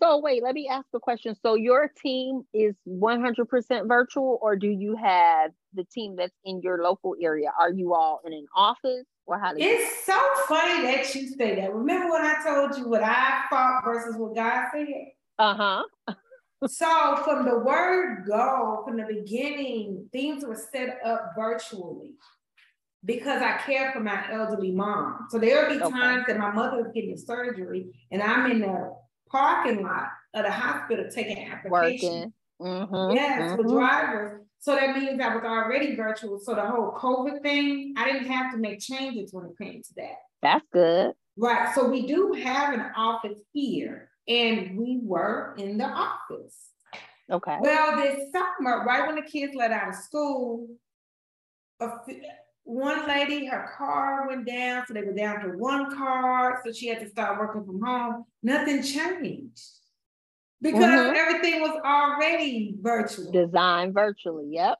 So 0.01 0.19
wait, 0.19 0.43
let 0.43 0.55
me 0.55 0.69
ask 0.69 0.85
a 0.93 0.99
question. 0.99 1.35
So 1.41 1.55
your 1.55 1.91
team 2.01 2.43
is 2.53 2.73
100% 2.87 3.87
virtual 3.87 4.39
or 4.41 4.55
do 4.55 4.67
you 4.69 4.95
have 4.95 5.51
the 5.73 5.83
team 5.83 6.15
that's 6.15 6.35
in 6.45 6.61
your 6.61 6.81
local 6.81 7.15
area? 7.21 7.51
Are 7.59 7.71
you 7.71 7.93
all 7.93 8.21
in 8.25 8.31
an 8.31 8.45
office 8.55 9.05
or 9.25 9.37
how 9.37 9.53
do 9.53 9.61
you? 9.61 9.69
It's 9.69 10.05
so 10.05 10.17
funny 10.47 10.83
that 10.83 11.13
you 11.13 11.27
say 11.27 11.55
that. 11.55 11.73
Remember 11.73 12.11
when 12.11 12.21
I 12.21 12.35
told 12.45 12.77
you 12.77 12.87
what 12.87 13.03
I 13.03 13.41
thought 13.49 13.83
versus 13.83 14.15
what 14.17 14.35
God 14.35 14.67
said? 14.73 14.85
Uh-huh. 15.37 15.83
So 16.67 17.21
from 17.23 17.45
the 17.45 17.59
word 17.59 18.25
go, 18.27 18.83
from 18.85 18.97
the 18.97 19.05
beginning, 19.05 20.09
things 20.11 20.45
were 20.45 20.55
set 20.71 20.99
up 21.05 21.31
virtually 21.37 22.11
because 23.05 23.41
I 23.41 23.57
care 23.59 23.91
for 23.93 24.01
my 24.01 24.29
elderly 24.31 24.71
mom. 24.71 25.27
So 25.29 25.39
there'll 25.39 25.69
be 25.73 25.81
Okay. 25.81 25.89
times 25.89 26.25
that 26.27 26.37
my 26.37 26.51
mother 26.51 26.79
is 26.79 26.91
getting 26.93 27.17
surgery 27.17 27.87
and 28.11 28.21
I'm 28.21 28.51
in 28.51 28.59
the 28.59 28.93
parking 29.31 29.83
lot 29.83 30.07
of 30.33 30.43
the 30.45 30.51
hospital 30.51 31.05
taking 31.13 31.49
applications. 31.49 32.33
Mm-hmm. 32.61 33.15
Yes, 33.15 33.57
with 33.57 33.67
mhm. 33.67 33.71
drivers. 33.71 34.41
So 34.59 34.75
that 34.75 34.97
means 34.97 35.21
I 35.21 35.33
was 35.33 35.43
already 35.43 35.95
virtual. 35.95 36.39
So 36.39 36.53
the 36.53 36.65
whole 36.65 36.91
COVID 36.91 37.41
thing, 37.41 37.93
I 37.97 38.11
didn't 38.11 38.27
have 38.27 38.51
to 38.51 38.57
make 38.57 38.81
changes 38.81 39.33
when 39.33 39.45
it 39.45 39.57
came 39.57 39.81
to 39.81 39.93
that. 39.95 40.17
That's 40.41 40.65
good. 40.73 41.13
Right. 41.37 41.73
So 41.73 41.87
we 41.87 42.05
do 42.05 42.33
have 42.33 42.73
an 42.73 42.85
office 42.97 43.39
here, 43.53 44.09
and 44.27 44.77
we 44.77 44.99
were 45.01 45.55
in 45.57 45.77
the 45.77 45.85
office. 45.85 46.71
Okay. 47.31 47.57
Well, 47.61 47.95
this 47.95 48.31
summer, 48.33 48.83
right 48.85 49.07
when 49.07 49.15
the 49.15 49.21
kids 49.21 49.53
let 49.55 49.71
out 49.71 49.89
of 49.89 49.95
school, 49.95 50.67
a 51.79 51.85
f- 51.85 52.15
one 52.69 53.07
lady, 53.07 53.45
her 53.47 53.71
car 53.75 54.27
went 54.27 54.45
down, 54.45 54.83
so 54.87 54.93
they 54.93 55.01
were 55.01 55.13
down 55.13 55.41
to 55.41 55.57
one 55.57 55.95
car, 55.97 56.61
so 56.63 56.71
she 56.71 56.87
had 56.87 56.99
to 56.99 57.09
start 57.09 57.39
working 57.39 57.65
from 57.65 57.81
home. 57.81 58.25
Nothing 58.43 58.83
changed 58.83 59.59
because 60.61 60.83
Mhm. 60.83 61.15
everything 61.15 61.61
was 61.61 61.79
already 61.83 62.75
virtual. 62.79 63.31
Design 63.31 63.91
virtually. 63.91 64.49
Yep. 64.51 64.77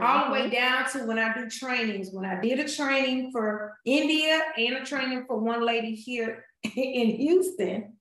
All 0.00 0.26
the 0.26 0.32
way 0.32 0.42
Mhm. 0.48 0.52
down 0.52 0.88
to 0.92 0.98
when 1.06 1.18
I 1.18 1.34
do 1.34 1.50
trainings. 1.50 2.10
When 2.12 2.24
I 2.24 2.40
did 2.40 2.60
a 2.60 2.68
training 2.68 3.32
for 3.32 3.76
India 3.84 4.40
and 4.56 4.76
a 4.76 4.84
training 4.84 5.24
for 5.26 5.36
one 5.38 5.62
lady 5.62 5.94
here 5.96 6.44
in 6.76 7.08
Houston, 7.16 7.98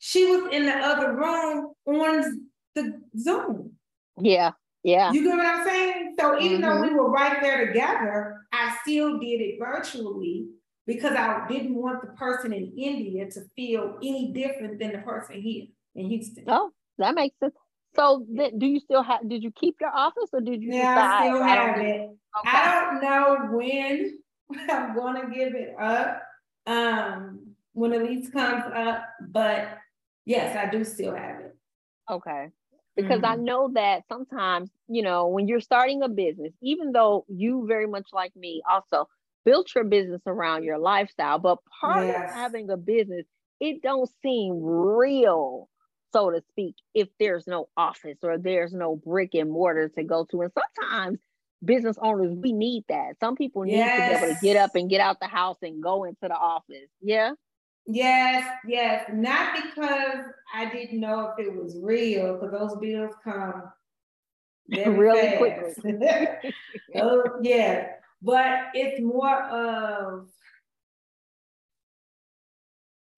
she 0.00 0.26
was 0.26 0.52
in 0.52 0.66
the 0.66 0.74
other 0.76 1.14
room 1.14 1.72
on 1.86 2.48
the 2.74 3.00
Zoom. 3.16 3.78
Yeah. 4.20 4.52
Yeah. 4.82 5.12
You 5.12 5.22
get 5.22 5.36
what 5.36 5.46
I'm 5.46 5.64
saying? 5.64 6.16
So 6.18 6.40
even 6.40 6.60
though 6.60 6.68
Mm-hmm. 6.70 6.82
we 6.82 6.94
were 6.94 7.08
right 7.10 7.40
there 7.40 7.68
together, 7.68 8.44
still 8.82 9.18
did 9.18 9.40
it 9.40 9.58
virtually 9.58 10.46
because 10.86 11.12
I 11.16 11.46
didn't 11.48 11.74
want 11.74 12.00
the 12.02 12.12
person 12.14 12.52
in 12.52 12.72
India 12.76 13.30
to 13.30 13.40
feel 13.56 13.96
any 14.02 14.32
different 14.32 14.78
than 14.78 14.92
the 14.92 14.98
person 14.98 15.40
here 15.40 15.66
in 15.94 16.06
Houston. 16.10 16.44
Oh, 16.48 16.70
that 16.98 17.14
makes 17.14 17.38
sense. 17.40 17.54
So 17.94 18.26
th- 18.36 18.54
do 18.58 18.66
you 18.66 18.80
still 18.80 19.02
have 19.02 19.28
did 19.28 19.42
you 19.42 19.50
keep 19.52 19.76
your 19.80 19.90
office 19.94 20.30
or 20.32 20.40
did 20.40 20.62
you 20.62 20.72
Yeah, 20.72 20.94
decide 20.94 21.12
I 21.12 21.28
still 21.28 21.42
have 21.42 21.76
don't 21.76 21.84
it. 21.86 22.00
need- 22.00 22.18
I 22.44 22.80
don't 22.90 23.02
know 23.02 23.56
when 23.56 24.18
I'm 24.70 24.96
gonna 24.96 25.28
give 25.30 25.54
it 25.54 25.74
up. 25.78 26.22
Um, 26.66 27.54
when 27.74 27.90
the 27.90 27.98
lease 27.98 28.30
comes 28.30 28.64
up, 28.74 29.04
but 29.28 29.78
yes, 30.24 30.56
I 30.56 30.70
do 30.70 30.84
still 30.84 31.14
have 31.14 31.40
it. 31.40 31.56
Okay. 32.10 32.48
Because 32.96 33.22
I 33.24 33.36
Mhm. 33.36 33.44
know 33.44 33.70
that 33.74 34.06
sometimes, 34.08 34.70
you 34.88 35.02
know, 35.02 35.28
when 35.28 35.48
you're 35.48 35.60
starting 35.60 36.02
a 36.02 36.08
business, 36.08 36.52
even 36.62 36.92
though 36.92 37.24
you 37.28 37.66
very 37.66 37.86
much 37.86 38.08
like 38.12 38.34
me 38.36 38.62
also 38.68 39.08
built 39.44 39.74
your 39.74 39.84
business 39.84 40.22
around 40.26 40.64
your 40.64 40.78
lifestyle, 40.78 41.38
but 41.38 41.58
part 41.80 42.08
Yes. 42.08 42.16
of 42.16 42.30
having 42.34 42.70
a 42.70 42.76
business, 42.76 43.26
it 43.60 43.82
don't 43.82 44.10
seem 44.22 44.60
real, 44.62 45.68
so 46.12 46.30
to 46.30 46.42
speak, 46.50 46.76
if 46.94 47.08
there's 47.18 47.46
no 47.46 47.68
office 47.76 48.18
or 48.22 48.38
there's 48.38 48.74
no 48.74 48.96
brick 48.96 49.34
and 49.34 49.50
mortar 49.50 49.88
to 49.90 50.04
go 50.04 50.26
to. 50.26 50.42
And 50.42 50.52
sometimes 50.52 51.18
business 51.64 51.96
owners, 52.02 52.34
we 52.34 52.52
need 52.52 52.84
that. 52.88 53.18
Some 53.20 53.36
people 53.36 53.62
need 53.62 53.94
to 53.96 54.02
be 54.02 54.12
able 54.12 54.26
to 54.26 54.34
get 54.34 54.56
up 54.56 54.72
and 54.74 54.90
get 54.90 55.00
out 55.00 55.20
the 55.20 55.26
house 55.28 55.58
and 55.62 55.82
go 55.82 56.04
into 56.04 56.18
the 56.22 56.34
office. 56.36 56.90
Yeah. 57.00 57.32
Yes, 57.86 58.48
yes, 58.66 59.10
not 59.12 59.56
because 59.56 60.24
I 60.54 60.70
didn't 60.70 61.00
know 61.00 61.34
if 61.36 61.46
it 61.46 61.52
was 61.54 61.76
real, 61.82 62.34
because 62.34 62.52
those 62.52 62.78
bills 62.80 63.14
come 63.24 63.64
Really 64.68 65.38
fast. 65.50 65.80
oh, 66.96 67.24
yeah, 67.42 67.88
but 68.22 68.68
it's 68.74 69.00
more 69.00 69.42
of 69.42 70.28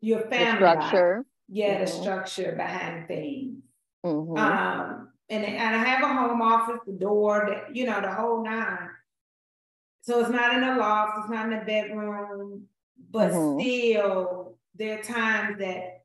your 0.00 0.20
The 0.20 0.28
family. 0.28 0.64
life. 0.64 0.86
structure. 0.88 1.24
Yeah, 1.48 1.78
the 1.78 1.84
Mhm. 1.90 2.00
structure 2.02 2.52
behind 2.56 3.06
things. 3.06 3.62
Mhm. 4.04 4.36
Um, 4.38 5.12
and, 5.28 5.44
and 5.44 5.76
I 5.76 5.84
have 5.84 6.02
a 6.02 6.08
home 6.08 6.42
office, 6.42 6.80
the 6.86 6.92
door, 6.92 7.46
that 7.48 7.76
you 7.76 7.86
know, 7.86 8.00
the 8.00 8.12
whole 8.12 8.42
nine. 8.42 8.90
So 10.02 10.20
it's 10.20 10.30
not 10.30 10.54
in 10.54 10.60
the 10.60 10.74
loft, 10.76 11.18
it's 11.20 11.30
not 11.30 11.50
in 11.50 11.58
the 11.58 11.64
bedroom, 11.64 12.66
but 13.10 13.30
Mhm. 13.32 13.60
still, 13.60 14.43
there 14.74 14.98
are 14.98 15.02
times 15.02 15.58
that 15.58 16.04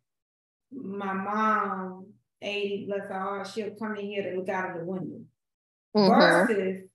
my 0.72 1.14
mom, 1.14 2.14
80, 2.42 2.86
bless 2.86 3.08
her 3.10 3.20
heart, 3.20 3.48
she'll 3.48 3.76
come 3.76 3.96
in 3.96 4.06
here 4.06 4.32
to 4.32 4.38
look 4.38 4.50
out 4.50 4.72
of 4.72 4.78
the 4.78 4.86
window. 4.86 5.22
Mhm. 5.96 6.48
Versus 6.48 6.90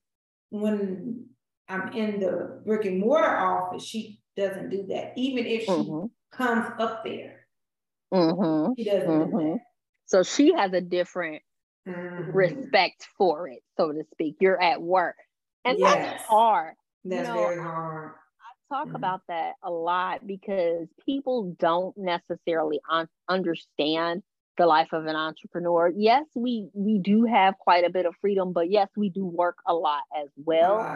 when 0.50 1.26
I'm 1.68 1.92
in 1.92 2.20
the 2.20 2.62
brick 2.64 2.84
and 2.84 3.00
mortar 3.00 3.36
office, 3.36 3.84
she 3.84 4.20
doesn't 4.36 4.70
do 4.70 4.86
that. 4.88 5.12
Even 5.16 5.46
if 5.46 5.64
she 5.64 5.70
Mhm. 5.70 6.10
comes 6.30 6.66
up 6.78 7.04
there, 7.04 7.46
Mhm. 8.12 8.74
she 8.76 8.84
doesn't 8.84 9.08
do 9.08 9.36
Mhm. 9.36 9.54
that. 9.54 9.60
So 10.06 10.22
she 10.22 10.52
has 10.52 10.72
a 10.72 10.80
different 10.80 11.42
Mhm. 11.86 12.34
respect 12.34 13.04
for 13.18 13.48
it, 13.48 13.62
so 13.76 13.92
to 13.92 14.04
speak. 14.12 14.36
You're 14.40 14.60
at 14.60 14.80
work. 14.80 15.16
And 15.64 15.78
Yes. 15.78 15.96
that's 15.98 16.24
hard. 16.24 16.76
That's 17.04 17.28
know, 17.28 17.34
very 17.34 17.60
hard. 17.62 18.12
Talk 18.74 18.88
Mhm. 18.88 18.96
about 18.96 19.20
that 19.28 19.54
a 19.62 19.70
lot 19.70 20.26
because 20.26 20.88
people 21.06 21.52
don't 21.58 21.96
necessarily 21.96 22.80
un- 22.90 23.08
understand 23.28 24.22
the 24.56 24.66
life 24.66 24.92
of 24.92 25.06
an 25.06 25.16
entrepreneur. 25.16 25.92
Yes, 25.96 26.26
we 26.34 26.68
we 26.74 26.98
do 26.98 27.24
have 27.24 27.58
quite 27.58 27.84
a 27.84 27.90
bit 27.90 28.06
of 28.06 28.14
freedom, 28.20 28.52
but 28.52 28.70
yes, 28.70 28.88
we 28.96 29.10
do 29.10 29.26
work 29.26 29.58
a 29.66 29.74
lot 29.74 30.02
as 30.16 30.28
well. 30.36 30.88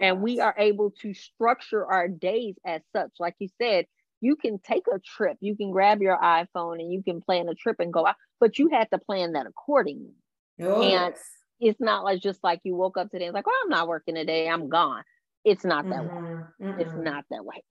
And 0.00 0.22
we 0.22 0.40
are 0.40 0.54
able 0.58 0.90
to 1.02 1.14
structure 1.14 1.86
our 1.86 2.08
days 2.08 2.56
as 2.64 2.82
such. 2.94 3.12
Like 3.20 3.36
you 3.38 3.48
said, 3.60 3.86
you 4.20 4.36
can 4.36 4.58
take 4.58 4.84
a 4.92 4.98
trip, 4.98 5.36
you 5.40 5.56
can 5.56 5.70
grab 5.70 6.02
your 6.02 6.18
iPhone 6.18 6.80
and 6.80 6.92
you 6.92 7.02
can 7.02 7.20
plan 7.20 7.48
a 7.48 7.54
trip 7.54 7.76
and 7.80 7.92
go 7.92 8.06
out, 8.06 8.16
but 8.40 8.58
you 8.58 8.68
have 8.68 8.90
to 8.90 8.98
plan 8.98 9.32
that 9.32 9.46
accordingly. 9.46 10.14
Oh, 10.60 10.82
and- 10.82 11.14
It's 11.60 11.80
not 11.80 12.04
like 12.04 12.20
just 12.20 12.42
like 12.44 12.60
you 12.64 12.74
woke 12.76 12.98
up 12.98 13.10
today 13.10 13.26
and 13.26 13.34
like, 13.34 13.46
well, 13.46 13.54
I'm 13.64 13.70
not 13.70 13.88
working 13.88 14.16
today, 14.16 14.48
I'm 14.48 14.68
gone. 14.68 15.04
It's 15.44 15.64
not 15.64 15.88
that 15.90 16.04
way. 16.04 16.10
Mhm, 16.60 16.80
It's 16.80 16.96
not 16.96 17.24
that 17.30 17.44
way. 17.44 17.62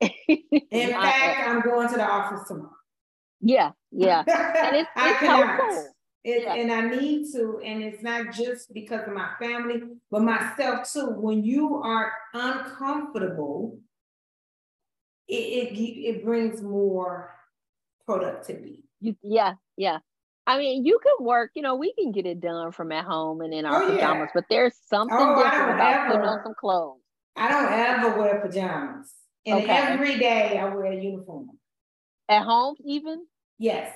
In 0.70 0.90
fact, 0.92 1.40
I'm 1.46 1.60
going 1.62 1.88
to 1.88 1.96
the 1.96 2.04
office 2.06 2.46
tomorrow. 2.48 2.70
yeah, 3.40 3.72
yeah. 3.92 4.24
And 4.64 4.76
it's, 4.76 4.90
I 4.96 5.10
it's 5.10 5.18
cannot. 5.20 5.86
It, 6.24 6.42
Yeah. 6.44 6.54
And 6.54 6.72
I 6.72 6.80
need 6.88 7.30
to, 7.32 7.60
and 7.64 7.82
it's 7.82 8.02
not 8.02 8.32
just 8.32 8.72
because 8.72 9.06
of 9.06 9.14
my 9.14 9.30
family, 9.38 9.82
but 10.10 10.22
myself 10.22 10.90
too. 10.90 11.10
When 11.10 11.44
you 11.44 11.82
are 11.82 12.12
uncomfortable, 12.32 13.80
it, 15.28 15.34
it, 15.34 15.78
it 15.78 16.24
brings 16.24 16.62
more 16.62 17.34
productivity. 18.06 18.84
You, 19.00 19.16
yeah, 19.22 19.54
yeah. 19.76 19.98
I 20.46 20.58
mean, 20.58 20.84
you 20.84 20.98
can 21.02 21.24
work, 21.26 21.52
you 21.54 21.62
know, 21.62 21.76
we 21.76 21.94
can 21.94 22.12
get 22.12 22.26
it 22.26 22.40
done 22.40 22.72
from 22.72 22.92
at 22.92 23.04
home 23.04 23.40
and 23.40 23.54
in 23.54 23.64
our 23.66 23.82
Oh, 23.82 23.88
yeah. 23.88 23.94
pajamas, 23.94 24.30
but 24.34 24.44
there's 24.50 24.74
something 24.88 25.16
Oh, 25.18 25.36
different 25.44 25.70
about 25.72 26.06
putting 26.06 26.24
on 26.24 26.38
some 26.44 26.54
clothes. 26.60 27.00
I 27.36 27.48
don't 27.50 27.72
ever 27.72 28.18
wear 28.18 28.40
pajamas. 28.40 29.12
And 29.46 29.60
Okay. 29.62 29.76
every 29.76 30.18
day 30.18 30.58
I 30.58 30.64
wear 30.66 30.86
a 30.86 30.96
uniform. 30.96 31.50
At 32.28 32.44
home, 32.44 32.76
even 32.84 33.26
Yes. 33.58 33.94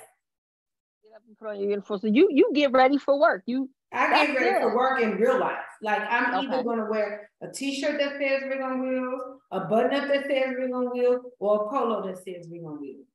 get 1.03 1.13
up 1.15 1.23
and 1.27 1.37
put 1.37 1.47
on 1.47 1.59
your 1.59 1.69
uniform. 1.69 1.99
So 1.99 2.07
you 2.07 2.29
you 2.31 2.51
get 2.53 2.71
ready 2.71 2.97
for 2.97 3.19
work. 3.19 3.43
You 3.45 3.69
I 3.91 4.27
get 4.27 4.35
ready 4.39 4.59
for 4.61 4.75
work 4.75 5.01
in 5.01 5.15
real 5.17 5.39
life. 5.39 5.57
Like 5.81 6.01
I'm 6.07 6.45
Okay. 6.45 6.53
either 6.53 6.63
gonna 6.63 6.85
wear 6.89 7.31
a 7.41 7.51
t-shirt 7.51 7.97
that 7.99 8.19
says 8.19 8.43
Rig 8.47 8.61
on 8.61 8.81
Wheels, 8.81 9.21
a 9.51 9.61
button-up 9.61 10.07
that 10.09 10.27
says 10.27 10.53
Rig 10.55 10.71
on 10.73 10.91
Wheels, 10.91 11.25
or 11.39 11.65
a 11.65 11.69
polo 11.69 12.05
that 12.05 12.17
says 12.17 12.47
Rig 12.51 12.63
on 12.63 12.79
Wheels. 12.79 13.05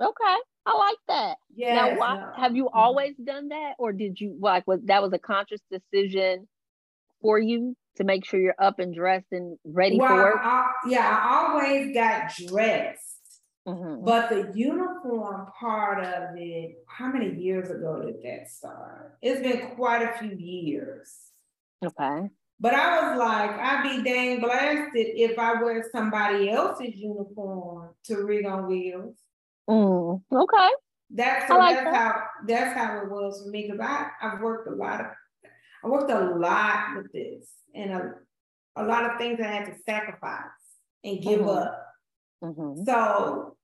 okay? 0.00 0.36
I 0.64 0.76
like 0.76 0.98
that. 1.08 1.38
Yes. 1.56 1.74
now, 1.74 1.94
why 1.96 2.14
no. 2.14 2.32
have 2.36 2.54
you 2.54 2.66
Mhm. 2.66 2.70
always 2.74 3.16
done 3.16 3.48
that, 3.48 3.74
or 3.78 3.92
did 3.92 4.20
you 4.20 4.36
like 4.40 4.64
was 4.68 4.80
that 4.84 5.02
was 5.02 5.12
a 5.12 5.18
conscious 5.18 5.60
decision 5.70 6.48
for 7.20 7.38
you 7.40 7.76
to 7.96 8.04
make 8.04 8.24
sure 8.24 8.40
you're 8.40 8.54
up 8.58 8.78
and 8.78 8.94
dressed 8.94 9.32
and 9.32 9.58
ready 9.64 9.98
Well, 9.98 10.08
for 10.08 10.16
work? 10.16 10.40
I- 10.42 10.70
yeah, 10.88 11.18
I 11.22 11.36
always 11.52 11.94
got 11.94 12.30
dressed, 12.48 13.40
Mhm. 13.66 14.04
but 14.04 14.30
the 14.30 14.52
uniform 14.58 15.46
part 15.58 16.04
of 16.04 16.36
it, 16.36 16.84
how 16.88 17.08
many 17.08 17.30
years 17.34 17.70
ago 17.70 18.02
did 18.02 18.22
that 18.22 18.48
start? 18.48 19.16
It's 19.20 19.40
been 19.40 19.74
quite 19.76 20.02
a 20.02 20.12
few 20.18 20.30
years. 20.36 21.30
Okay. 21.84 22.30
But 22.60 22.74
I 22.74 23.08
was 23.10 23.18
like, 23.18 23.50
I'd 23.50 23.82
be 23.82 24.02
dang 24.08 24.40
blasted 24.40 24.92
if 25.16 25.36
I 25.38 25.60
wear 25.60 25.84
somebody 25.90 26.48
else's 26.48 26.94
uniform 26.94 27.94
to 28.04 28.24
Rig 28.24 28.46
on 28.46 28.68
Wheels. 28.68 29.16
Mm, 29.68 30.22
okay. 30.32 30.70
That's 31.10 31.46
so 31.48 31.56
like 31.58 31.74
that's 31.76 31.90
that. 31.90 31.94
how 31.94 32.24
that's 32.46 32.74
how 32.78 33.00
it 33.02 33.10
was 33.10 33.42
for 33.42 33.50
me 33.50 33.62
because 33.68 33.80
I 33.80 34.10
I've 34.22 34.40
worked 34.40 34.66
a 34.68 34.74
lot 34.74 35.00
of 35.00 35.06
I 35.84 35.88
worked 35.88 36.10
a 36.10 36.20
lot 36.36 36.96
with 36.96 37.12
this 37.12 37.48
and 37.74 37.92
a, 37.92 38.14
a 38.76 38.84
lot 38.84 39.10
of 39.10 39.18
things 39.18 39.40
I 39.40 39.46
had 39.48 39.66
to 39.66 39.74
sacrifice 39.84 40.44
and 41.04 41.20
give 41.20 41.40
Mhm. 41.40 41.56
up. 41.56 41.86
Mhm. 42.42 42.84
So 42.84 43.56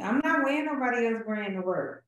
I'm 0.00 0.20
not 0.22 0.44
wearing 0.44 0.66
nobody 0.66 1.06
else's 1.06 1.24
brand 1.24 1.54
to 1.54 1.62
work. 1.62 2.04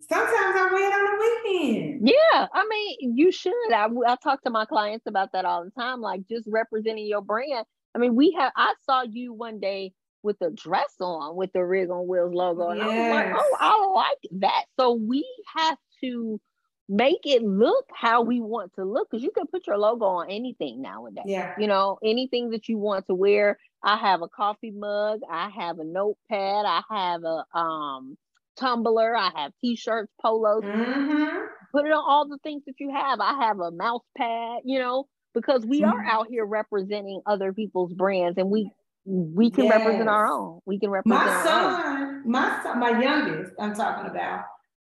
Sometimes 0.00 0.56
I 0.56 0.68
wear 0.72 0.88
it 0.88 0.94
on 0.94 1.18
the 1.18 1.50
weekend. 1.50 2.08
Yeah, 2.08 2.46
I 2.52 2.66
mean, 2.68 3.16
you 3.16 3.32
should. 3.32 3.72
I, 3.72 3.88
I 4.06 4.16
talk 4.16 4.42
to 4.42 4.50
my 4.50 4.64
clients 4.64 5.06
about 5.06 5.32
that 5.32 5.44
all 5.44 5.64
the 5.64 5.70
time, 5.70 6.00
like 6.00 6.26
just 6.28 6.46
representing 6.48 7.06
your 7.06 7.22
brand. 7.22 7.66
I 7.94 7.98
mean, 7.98 8.14
we 8.14 8.32
have, 8.32 8.52
I 8.56 8.74
saw 8.84 9.02
you 9.02 9.32
one 9.32 9.58
day 9.58 9.92
with 10.22 10.40
a 10.42 10.50
dress 10.50 10.94
on 11.00 11.36
with 11.36 11.52
the 11.52 11.64
Rig 11.64 11.90
on 11.90 12.06
Wheels 12.06 12.34
logo, 12.34 12.68
and 12.68 12.82
I 12.82 12.86
was 12.86 13.10
like, 13.10 13.26
oh, 13.34 13.56
I 13.60 13.92
like 13.94 14.40
that. 14.42 14.64
So 14.78 14.92
we 14.92 15.26
have 15.56 15.78
to 16.02 16.40
make 16.88 17.20
it 17.24 17.42
look 17.42 17.84
how 17.94 18.22
we 18.22 18.40
want 18.40 18.72
to 18.74 18.84
look 18.84 19.08
because 19.10 19.22
you 19.22 19.30
can 19.30 19.46
put 19.46 19.66
your 19.66 19.78
logo 19.78 20.06
on 20.06 20.30
anything 20.30 20.80
nowadays. 20.80 21.24
Yeah. 21.26 21.52
You 21.58 21.66
know, 21.66 21.98
anything 22.02 22.50
that 22.50 22.68
you 22.68 22.78
want 22.78 23.06
to 23.06 23.14
wear. 23.14 23.58
I 23.82 23.96
have 23.96 24.22
a 24.22 24.28
coffee 24.28 24.72
mug, 24.72 25.20
I 25.30 25.50
have 25.50 25.78
a 25.78 25.84
notepad, 25.84 26.64
I 26.66 26.82
have 26.90 27.22
a 27.24 27.44
um 27.56 28.16
tumbler, 28.56 29.16
I 29.16 29.30
have 29.36 29.52
t-shirts, 29.60 30.10
polos 30.20 30.64
Mm-hmm. 30.64 31.38
put 31.72 31.86
it 31.86 31.92
on 31.92 32.02
all 32.06 32.26
the 32.28 32.38
things 32.42 32.62
that 32.66 32.74
you 32.80 32.90
have. 32.90 33.20
I 33.20 33.34
have 33.44 33.60
a 33.60 33.70
mouse 33.70 34.02
pad, 34.16 34.60
you 34.64 34.78
know, 34.80 35.06
because 35.34 35.64
we 35.66 35.84
are 35.84 35.94
Mhm. 35.94 36.08
out 36.08 36.26
here 36.28 36.44
representing 36.46 37.20
other 37.26 37.52
people's 37.52 37.92
brands 37.92 38.38
and 38.38 38.50
we 38.50 38.70
we 39.04 39.50
can 39.50 39.68
represent 39.68 40.08
our 40.08 40.26
own. 40.26 40.60
We 40.66 40.78
can 40.78 40.90
represent 40.90 41.24
My 41.24 41.30
our 41.30 41.44
son, 41.44 42.22
my 42.30 42.62
son, 42.62 42.78
my 42.80 43.00
youngest, 43.00 43.52
I'm 43.58 43.74
talking 43.74 44.10
about 44.10 44.44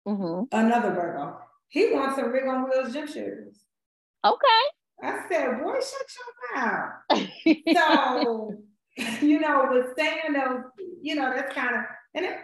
own. 0.05 0.47
another 0.51 0.91
Virgo. 0.91 1.38
He 1.69 1.91
wants 1.93 2.15
some 2.15 2.32
rig 2.32 2.47
on 2.47 2.63
wheels 2.69 2.93
gym 2.93 3.08
shoes. 3.08 3.63
Okay. 4.25 4.63
I 5.01 5.25
said, 5.32 5.62
boy, 5.62 5.75
shut 5.75 6.08
your 6.17 6.62
mouth. 6.62 6.91
So, 7.73 8.55
you 9.21 9.39
know, 9.39 9.69
with 9.71 9.95
saying 9.97 10.34
those, 10.34 10.63
you 11.01 11.15
know, 11.15 11.32
that's 11.34 11.53
kind 11.53 11.75
of, 11.75 11.82
and 12.15 12.25
it, 12.25 12.38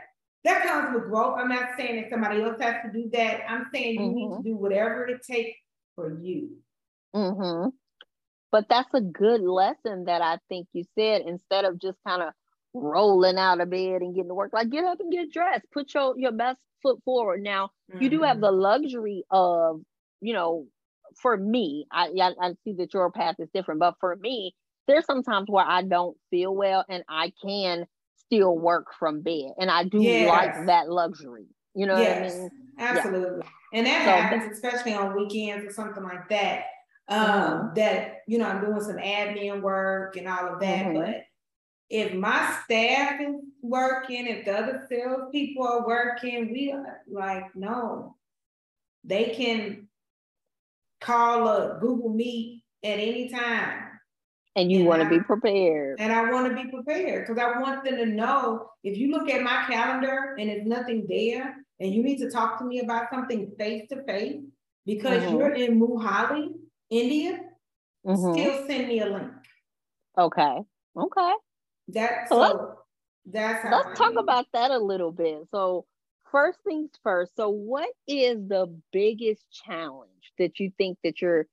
that 0.45 0.63
comes 0.63 0.93
with 0.95 1.09
growth. 1.09 1.37
I'm 1.37 1.49
not 1.49 1.71
saying 1.75 1.97
that 2.01 2.09
somebody 2.09 2.41
else 2.41 2.61
has 2.61 2.75
to 2.85 2.91
do 2.93 3.09
that. 3.13 3.41
I'm 3.49 3.65
saying 3.73 3.95
you 3.95 4.09
need 4.13 4.37
to 4.37 4.43
do 4.43 4.55
whatever 4.55 5.05
it 5.07 5.21
takes 5.29 5.57
for 5.95 6.17
you. 6.21 6.57
hmm 7.13 7.67
But 8.51 8.67
that's 8.69 8.93
a 8.93 9.01
good 9.01 9.41
lesson 9.41 10.05
that 10.05 10.21
I 10.21 10.37
think 10.47 10.67
you 10.71 10.85
said 10.97 11.23
instead 11.25 11.65
of 11.65 11.79
just 11.81 11.97
kind 12.07 12.21
of 12.21 12.29
rolling 12.75 13.37
out 13.37 13.61
of 13.61 13.69
bed 13.69 14.01
and 14.01 14.15
getting 14.15 14.29
to 14.29 14.35
work, 14.35 14.51
like 14.53 14.69
get 14.69 14.83
up 14.85 14.99
and 14.99 15.11
get 15.11 15.31
dressed, 15.31 15.65
put 15.71 15.93
your, 15.93 16.15
your 16.17 16.31
best 16.31 16.59
foot 16.83 17.01
forward. 17.05 17.41
Now, 17.41 17.71
you 17.99 18.09
do 18.09 18.21
have 18.23 18.39
Mhm. 18.39 18.41
the 18.41 18.51
luxury 18.51 19.23
of, 19.31 19.81
you 20.21 20.33
know, 20.33 20.67
for 21.21 21.37
me, 21.37 21.87
I, 21.91 22.07
I 22.21 22.33
I 22.41 22.53
see 22.63 22.73
that 22.77 22.93
your 22.93 23.11
path 23.11 23.35
is 23.39 23.49
different, 23.53 23.79
but 23.79 23.95
for 23.99 24.15
me, 24.15 24.55
there's 24.87 25.05
sometimes 25.05 25.47
where 25.49 25.65
I 25.65 25.83
don't 25.83 26.17
feel 26.29 26.53
well 26.55 26.85
and 26.89 27.03
I 27.09 27.31
can 27.41 27.85
still 28.17 28.57
work 28.57 28.87
from 28.99 29.21
bed, 29.21 29.53
and 29.57 29.69
I 29.71 29.83
do 29.85 30.03
Yes. 30.03 30.25
like 30.25 30.53
that 30.65 30.89
luxury. 30.89 31.45
You 31.75 31.87
know 31.87 31.97
yes, 31.97 32.07
what 32.07 32.17
I 32.17 32.19
mean? 32.19 32.49
absolutely. 32.79 33.43
And 33.73 33.85
that 33.87 34.01
So 34.03 34.21
happens, 34.21 34.51
especially 34.53 34.93
on 34.93 35.15
weekends 35.15 35.65
or 35.65 35.71
something 35.71 36.03
like 36.03 36.27
that. 36.29 36.63
Um, 37.07 37.71
Mm-hmm. 37.71 37.75
that, 37.75 38.21
you 38.27 38.37
know, 38.39 38.45
I'm 38.47 38.61
doing 38.61 38.81
some 38.81 38.97
admin 38.97 39.61
work 39.61 40.15
and 40.17 40.27
all 40.27 40.53
of 40.53 40.59
that, 40.59 40.85
Mhm. 40.85 40.93
but 40.93 41.23
if 41.89 42.13
my 42.13 42.57
staff 42.63 43.19
is 43.21 43.35
working, 43.61 44.27
if 44.27 44.45
the 44.45 44.57
other 44.57 44.85
salespeople 44.89 45.67
are 45.67 45.85
working, 45.85 46.51
we 46.51 46.71
are 46.71 47.01
like, 47.07 47.55
no. 47.55 48.15
They 49.03 49.35
can 49.35 49.87
call 50.99 51.47
a 51.47 51.77
Google 51.79 52.09
Meet 52.09 52.63
at 52.83 52.99
any 52.99 53.29
time. 53.29 53.83
And 54.55 54.71
you 54.71 54.85
want 54.85 55.03
to 55.03 55.09
be 55.09 55.19
prepared. 55.19 55.99
And 55.99 56.11
I 56.11 56.31
want 56.31 56.47
to 56.47 56.63
be 56.63 56.71
prepared 56.71 57.27
because 57.27 57.41
I 57.41 57.59
want 57.59 57.83
them 57.83 57.97
to 57.97 58.05
know 58.05 58.69
if 58.83 58.97
you 58.97 59.11
look 59.11 59.29
at 59.29 59.43
my 59.43 59.65
calendar 59.67 60.35
and 60.39 60.49
there's 60.49 60.65
nothing 60.65 61.05
there 61.09 61.57
and 61.79 61.93
you 61.93 62.01
need 62.01 62.17
to 62.19 62.31
talk 62.31 62.57
to 62.59 62.65
me 62.65 62.79
about 62.79 63.09
something 63.11 63.51
face 63.57 63.87
to 63.89 64.01
face 64.03 64.41
because 64.85 65.21
Mhm. 65.23 65.31
you're 65.31 65.53
in 65.53 65.79
Mohali, 65.79 66.53
India, 66.89 67.43
Mhm. 68.05 68.33
still 68.33 68.65
send 68.67 68.87
me 68.87 69.01
a 69.01 69.07
link. 69.07 69.33
Okay. 70.17 70.63
Okay. 70.95 71.33
That's 71.87 72.29
So 72.29 72.43
so 72.43 72.79
that's 73.25 73.63
how 73.63 73.71
Let's 73.71 73.87
I 73.87 73.95
talk 73.95 74.11
do. 74.13 74.19
about 74.19 74.45
that 74.53 74.71
a 74.71 74.77
little 74.77 75.11
bit. 75.11 75.47
So, 75.51 75.85
first 76.31 76.59
things 76.65 76.91
first. 77.03 77.35
So, 77.35 77.49
what 77.49 77.89
is 78.07 78.37
the 78.47 78.67
biggest 78.91 79.43
challenge 79.51 80.09
that 80.37 80.59
you 80.59 80.71
think 80.77 80.97
that 81.03 81.21
you're 81.21 81.47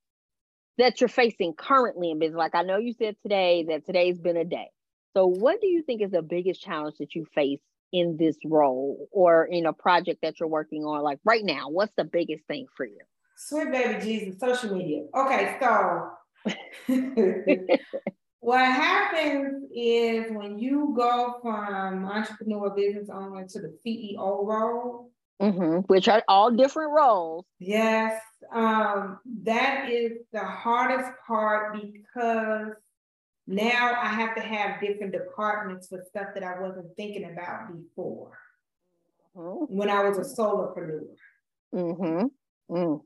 that 0.79 1.01
you're 1.01 1.09
facing 1.09 1.55
currently 1.55 2.11
in 2.11 2.19
business? 2.19 2.37
Like 2.39 2.55
I 2.55 2.63
know 2.63 2.79
you 2.79 2.93
said 2.93 3.17
today 3.23 3.65
that 3.69 3.87
today's 3.87 4.19
been 4.19 4.37
a 4.37 4.45
day. 4.45 4.71
So, 5.15 5.27
what 5.27 5.61
do 5.61 5.67
you 5.67 5.83
think 5.83 6.03
is 6.03 6.11
the 6.11 6.23
biggest 6.23 6.63
challenge 6.63 6.97
that 6.99 7.15
you 7.15 7.27
face 7.35 7.61
in 7.93 8.17
this 8.19 8.37
role 8.45 9.09
or 9.13 9.45
in 9.45 9.67
a 9.67 9.73
project 9.73 10.21
that 10.23 10.41
you're 10.41 10.49
working 10.49 10.85
on? 10.85 11.03
Like 11.03 11.21
right 11.25 11.45
now, 11.45 11.69
what's 11.69 11.93
the 11.97 12.05
biggest 12.05 12.45
thing 12.47 12.67
for 12.77 12.85
you? 12.85 13.01
Sweet 13.37 13.71
baby 13.71 14.01
Jesus, 14.03 14.41
social 14.41 14.77
media. 14.77 15.05
Okay, 15.15 15.57
so 15.61 16.11
what 18.43 18.61
happens 18.61 19.71
is 19.75 20.31
when 20.33 20.59
you 20.59 20.93
go 20.97 21.39
from 21.41 22.05
entrepreneur 22.05 22.71
business 22.71 23.09
owner 23.09 23.47
to 23.47 23.61
the 23.61 23.79
CEO 23.85 24.45
role, 24.45 25.13
Mm-hmm. 25.41 25.79
Which 25.93 26.07
are 26.07 26.23
all 26.29 26.53
different 26.53 26.93
roles. 26.93 27.45
Yes. 27.59 28.23
Um, 28.53 29.19
that 29.43 29.91
is 29.91 30.19
the 30.33 30.45
hardest 30.45 31.11
part 31.27 31.75
because 31.75 32.75
now 33.49 33.97
I 34.01 34.07
have 34.07 34.37
to 34.37 34.41
have 34.41 34.81
different 34.81 35.13
departments 35.13 35.89
for 35.89 36.01
stuff 36.09 36.29
that 36.35 36.45
I 36.45 36.61
wasn't 36.61 36.95
thinking 36.97 37.25
about 37.25 37.73
before 37.73 38.39
mm-hmm. 39.37 39.65
when 39.77 39.91
I 39.91 40.09
was 40.09 40.19
a 40.19 40.41
solopreneur. 40.41 41.09
Mm-hmm. 41.75 42.75
Mm. 42.77 43.01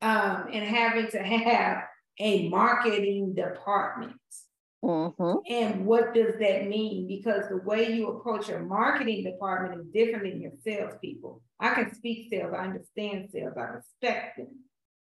Um, 0.00 0.48
and 0.52 0.64
having 0.64 1.10
to 1.10 1.18
have 1.22 1.84
a 2.18 2.48
marketing 2.48 3.34
department. 3.34 4.12
Mm-hmm. 4.84 5.38
And 5.50 5.86
what 5.86 6.12
does 6.12 6.34
that 6.40 6.68
mean? 6.68 7.08
Because 7.08 7.48
the 7.48 7.56
way 7.56 7.92
you 7.92 8.08
approach 8.08 8.48
your 8.48 8.60
marketing 8.60 9.24
department 9.24 9.80
is 9.80 9.86
different 9.86 10.24
than 10.24 10.42
your 10.42 10.52
salespeople. 10.62 11.40
I 11.58 11.72
can 11.72 11.94
speak 11.94 12.28
sales, 12.30 12.52
I 12.54 12.64
understand 12.64 13.30
sales, 13.32 13.54
I 13.56 13.62
respect 13.62 14.36
them. 14.36 14.48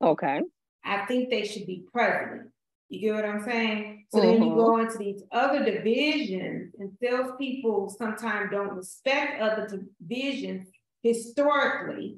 Okay. 0.02 0.40
I 0.84 1.04
think 1.04 1.28
they 1.28 1.44
should 1.44 1.66
be 1.66 1.84
president. 1.92 2.50
You 2.88 3.00
get 3.00 3.14
what 3.16 3.24
I'm 3.26 3.44
saying? 3.44 4.06
So 4.10 4.20
mm-hmm. 4.20 4.26
then 4.26 4.42
you 4.42 4.54
go 4.54 4.70
mm-hmm. 4.70 4.86
into 4.86 4.98
these 4.98 5.22
other 5.32 5.62
divisions, 5.62 6.72
and 6.78 6.90
salespeople 7.02 7.94
sometimes 7.98 8.50
don't 8.50 8.74
respect 8.74 9.42
other 9.42 9.68
divisions 10.00 10.68
historically. 11.02 12.16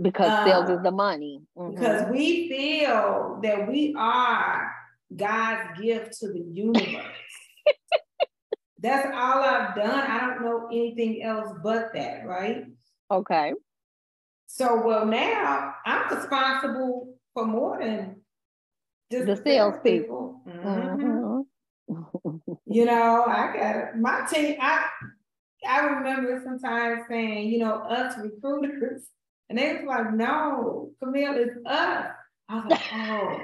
Because 0.00 0.30
uh, 0.30 0.44
sales 0.44 0.70
is 0.70 0.82
the 0.84 0.92
money. 0.92 1.42
Mm-hmm. 1.58 1.74
Because 1.74 2.08
we 2.12 2.48
feel 2.48 3.40
that 3.42 3.68
we 3.68 3.92
are 3.98 4.72
God's 5.16 5.80
gift 5.80 6.18
to 6.20 6.28
the 6.28 6.44
universe. 6.52 7.06
That's 8.78 9.06
all 9.14 9.42
I've 9.42 9.74
done. 9.74 10.10
I 10.10 10.20
don't 10.20 10.42
know 10.42 10.68
anything 10.70 11.22
else 11.22 11.50
but 11.62 11.90
that, 11.94 12.26
right? 12.26 12.64
Okay. 13.10 13.52
So, 14.46 14.84
well, 14.84 15.06
now 15.06 15.74
I'm 15.86 16.14
responsible 16.14 17.14
for 17.32 17.46
more 17.46 17.78
than 17.80 18.16
just 19.10 19.26
the 19.26 19.36
salespeople. 19.36 20.42
Mm-hmm. 20.48 21.92
Mm-hmm. 21.94 22.52
you 22.66 22.84
know, 22.84 23.24
I 23.26 23.52
got. 23.56 23.98
My 23.98 24.26
team, 24.30 24.56
I 24.60 24.86
I 25.66 25.80
remember 25.80 26.40
sometimes 26.44 27.02
saying, 27.08 27.50
you 27.50 27.58
know, 27.58 27.74
us 27.74 28.14
recruiters, 28.18 29.02
and 29.48 29.58
they 29.58 29.74
was 29.74 29.84
like, 29.86 30.14
no, 30.14 30.90
Camille, 31.02 31.36
it's 31.36 31.56
us. 31.66 32.06
I 32.48 32.54
was 32.54 32.64
like, 32.70 32.80
oh. 32.92 33.38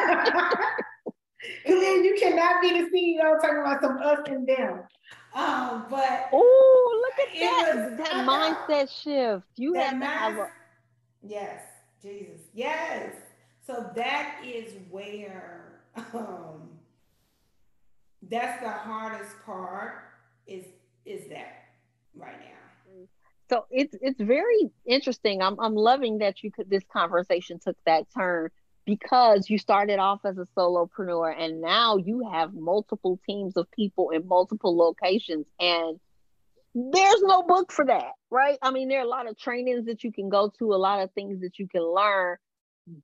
Camille, 1.66 2.04
you 2.04 2.16
cannot 2.18 2.60
be 2.60 2.80
the 2.80 2.90
CEO 2.90 3.40
talking 3.40 3.58
about 3.58 3.80
some 3.80 3.98
us 3.98 4.18
and 4.26 4.46
them. 4.46 4.82
Um, 5.34 5.86
but 5.88 6.28
oh, 6.32 7.02
look 7.02 7.28
at 7.28 7.40
that, 7.40 7.72
was, 7.74 7.98
that 7.98 8.10
mindset 8.26 8.90
shift. 8.90 9.46
You 9.56 9.74
had 9.74 9.98
to 9.98 10.06
have 10.06 10.36
a 10.36 10.48
yes, 11.22 11.62
Jesus, 12.02 12.40
yes. 12.52 13.14
So 13.66 13.90
that 13.94 14.40
is 14.44 14.74
where 14.90 15.82
um, 16.14 16.68
that's 18.28 18.60
the 18.62 18.70
hardest 18.70 19.36
part 19.44 20.04
is 20.46 20.64
is 21.06 21.28
that 21.28 21.64
right 22.14 22.38
now. 22.40 23.06
So 23.48 23.66
it's 23.70 23.96
it's 24.00 24.20
very 24.20 24.70
interesting. 24.86 25.42
I'm 25.42 25.58
I'm 25.60 25.74
loving 25.74 26.18
that 26.18 26.42
you 26.42 26.50
could 26.50 26.70
this 26.70 26.84
conversation 26.92 27.58
took 27.58 27.76
that 27.84 28.06
turn 28.16 28.50
because 28.90 29.48
you 29.48 29.56
started 29.56 30.00
off 30.00 30.18
as 30.24 30.36
a 30.36 30.48
solopreneur 30.58 31.32
and 31.38 31.60
now 31.60 31.96
you 31.96 32.28
have 32.32 32.52
multiple 32.52 33.20
teams 33.24 33.56
of 33.56 33.70
people 33.70 34.10
in 34.10 34.26
multiple 34.26 34.76
locations 34.76 35.46
and 35.60 36.00
there's 36.74 37.22
no 37.22 37.44
book 37.44 37.70
for 37.70 37.84
that, 37.84 38.12
right? 38.32 38.58
I 38.62 38.72
mean, 38.72 38.88
there 38.88 38.98
are 38.98 39.04
a 39.04 39.08
lot 39.08 39.28
of 39.28 39.38
trainings 39.38 39.86
that 39.86 40.02
you 40.02 40.10
can 40.10 40.28
go 40.28 40.52
to, 40.58 40.74
a 40.74 40.76
lot 40.76 41.02
of 41.02 41.12
things 41.12 41.40
that 41.42 41.60
you 41.60 41.68
can 41.68 41.82
learn, 41.82 42.36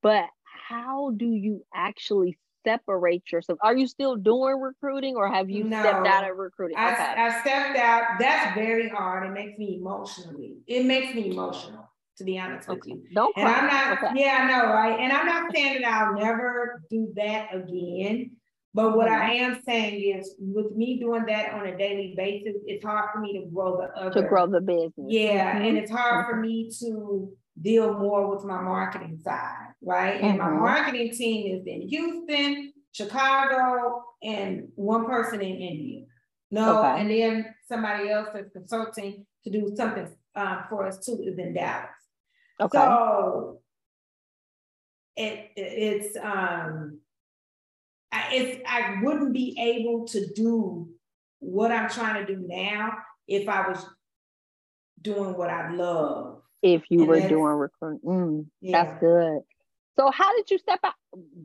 but 0.01 0.25
how 0.43 1.13
do 1.15 1.31
you 1.31 1.63
actually 1.73 2.37
separate 2.65 3.31
yourself? 3.31 3.57
Are 3.61 3.75
you 3.75 3.87
still 3.87 4.17
doing 4.17 4.59
recruiting 4.59 5.15
or 5.15 5.31
have 5.31 5.49
you 5.49 5.63
no, 5.63 5.79
stepped 5.79 6.05
out 6.05 6.29
of 6.29 6.35
recruiting? 6.35 6.75
I, 6.77 6.91
okay. 6.91 7.21
I 7.21 7.41
stepped 7.41 7.77
out. 7.77 8.19
That's 8.19 8.55
very 8.55 8.89
hard. 8.89 9.25
It 9.25 9.31
makes 9.31 9.57
me 9.57 9.77
emotionally, 9.79 10.57
it 10.67 10.85
makes 10.85 11.15
me 11.15 11.31
emotional, 11.31 11.89
to 12.17 12.23
be 12.23 12.39
honest 12.39 12.67
okay. 12.69 12.77
with 12.77 12.87
you. 12.87 13.03
Don't 13.13 13.33
cry. 13.33 13.43
And 13.43 13.51
I'm 13.51 13.67
not, 13.67 14.03
okay. 14.03 14.21
yeah, 14.21 14.37
I 14.41 14.47
know, 14.47 14.73
right? 14.73 14.99
And 14.99 15.11
I'm 15.13 15.25
not 15.25 15.55
saying 15.55 15.81
that 15.81 15.93
I'll 15.93 16.13
never 16.15 16.81
do 16.89 17.11
that 17.15 17.53
again. 17.53 18.31
But 18.73 18.95
what 18.95 19.07
mm-hmm. 19.07 19.21
I 19.21 19.33
am 19.33 19.61
saying 19.65 20.19
is, 20.19 20.35
with 20.37 20.75
me 20.75 20.99
doing 20.99 21.25
that 21.27 21.53
on 21.53 21.65
a 21.65 21.75
daily 21.75 22.13
basis, 22.15 22.61
it's 22.65 22.85
hard 22.85 23.09
for 23.11 23.19
me 23.19 23.39
to 23.39 23.49
grow 23.49 23.77
the 23.77 23.99
other. 23.99 24.21
To 24.21 24.27
grow 24.27 24.45
the 24.45 24.61
business. 24.61 24.91
Yeah, 25.07 25.55
mm-hmm. 25.55 25.65
and 25.65 25.77
it's 25.77 25.89
hard 25.89 26.25
mm-hmm. 26.25 26.31
for 26.31 26.39
me 26.39 26.69
to 26.81 27.31
deal 27.59 27.93
more 27.97 28.33
with 28.35 28.45
my 28.45 28.61
marketing 28.61 29.19
side, 29.23 29.73
right? 29.81 30.17
Mm-hmm. 30.17 30.25
And 30.25 30.37
my 30.37 30.45
mm-hmm. 30.45 30.59
marketing 30.59 31.11
team 31.11 31.57
is 31.59 31.65
in 31.65 31.87
Houston, 31.87 32.73
Chicago, 32.91 34.03
and 34.21 34.67
one 34.75 35.05
person 35.05 35.41
in 35.41 35.55
India. 35.55 36.05
No, 36.51 36.79
okay. 36.79 37.01
and 37.01 37.09
then 37.09 37.55
somebody 37.67 38.09
else 38.09 38.29
is 38.35 38.51
consulting 38.53 39.25
to 39.43 39.49
do 39.49 39.73
something 39.75 40.07
uh, 40.35 40.61
for 40.69 40.85
us 40.85 41.03
too 41.03 41.19
is 41.25 41.37
in 41.37 41.53
Dallas. 41.53 41.89
Okay. 42.59 42.77
So 42.77 43.61
it, 45.15 45.51
it's 45.55 46.17
um 46.17 46.99
it's 48.31 48.61
I 48.67 48.99
wouldn't 49.03 49.33
be 49.33 49.55
able 49.59 50.07
to 50.07 50.27
do 50.33 50.89
what 51.39 51.71
I'm 51.71 51.89
trying 51.89 52.25
to 52.25 52.35
do 52.35 52.43
now 52.47 52.93
if 53.27 53.47
I 53.47 53.67
was 53.67 53.85
doing 55.01 55.37
what 55.37 55.49
I 55.49 55.71
love 55.71 56.41
if 56.63 56.83
you 56.89 56.99
and 56.99 57.07
were 57.07 57.27
doing 57.27 57.53
recruiting. 57.53 57.99
Mm, 58.03 58.45
yeah. 58.61 58.83
That's 58.83 58.99
good. 58.99 59.41
So 59.97 60.11
how 60.11 60.35
did 60.35 60.49
you 60.51 60.57
step 60.57 60.79
out? 60.83 60.93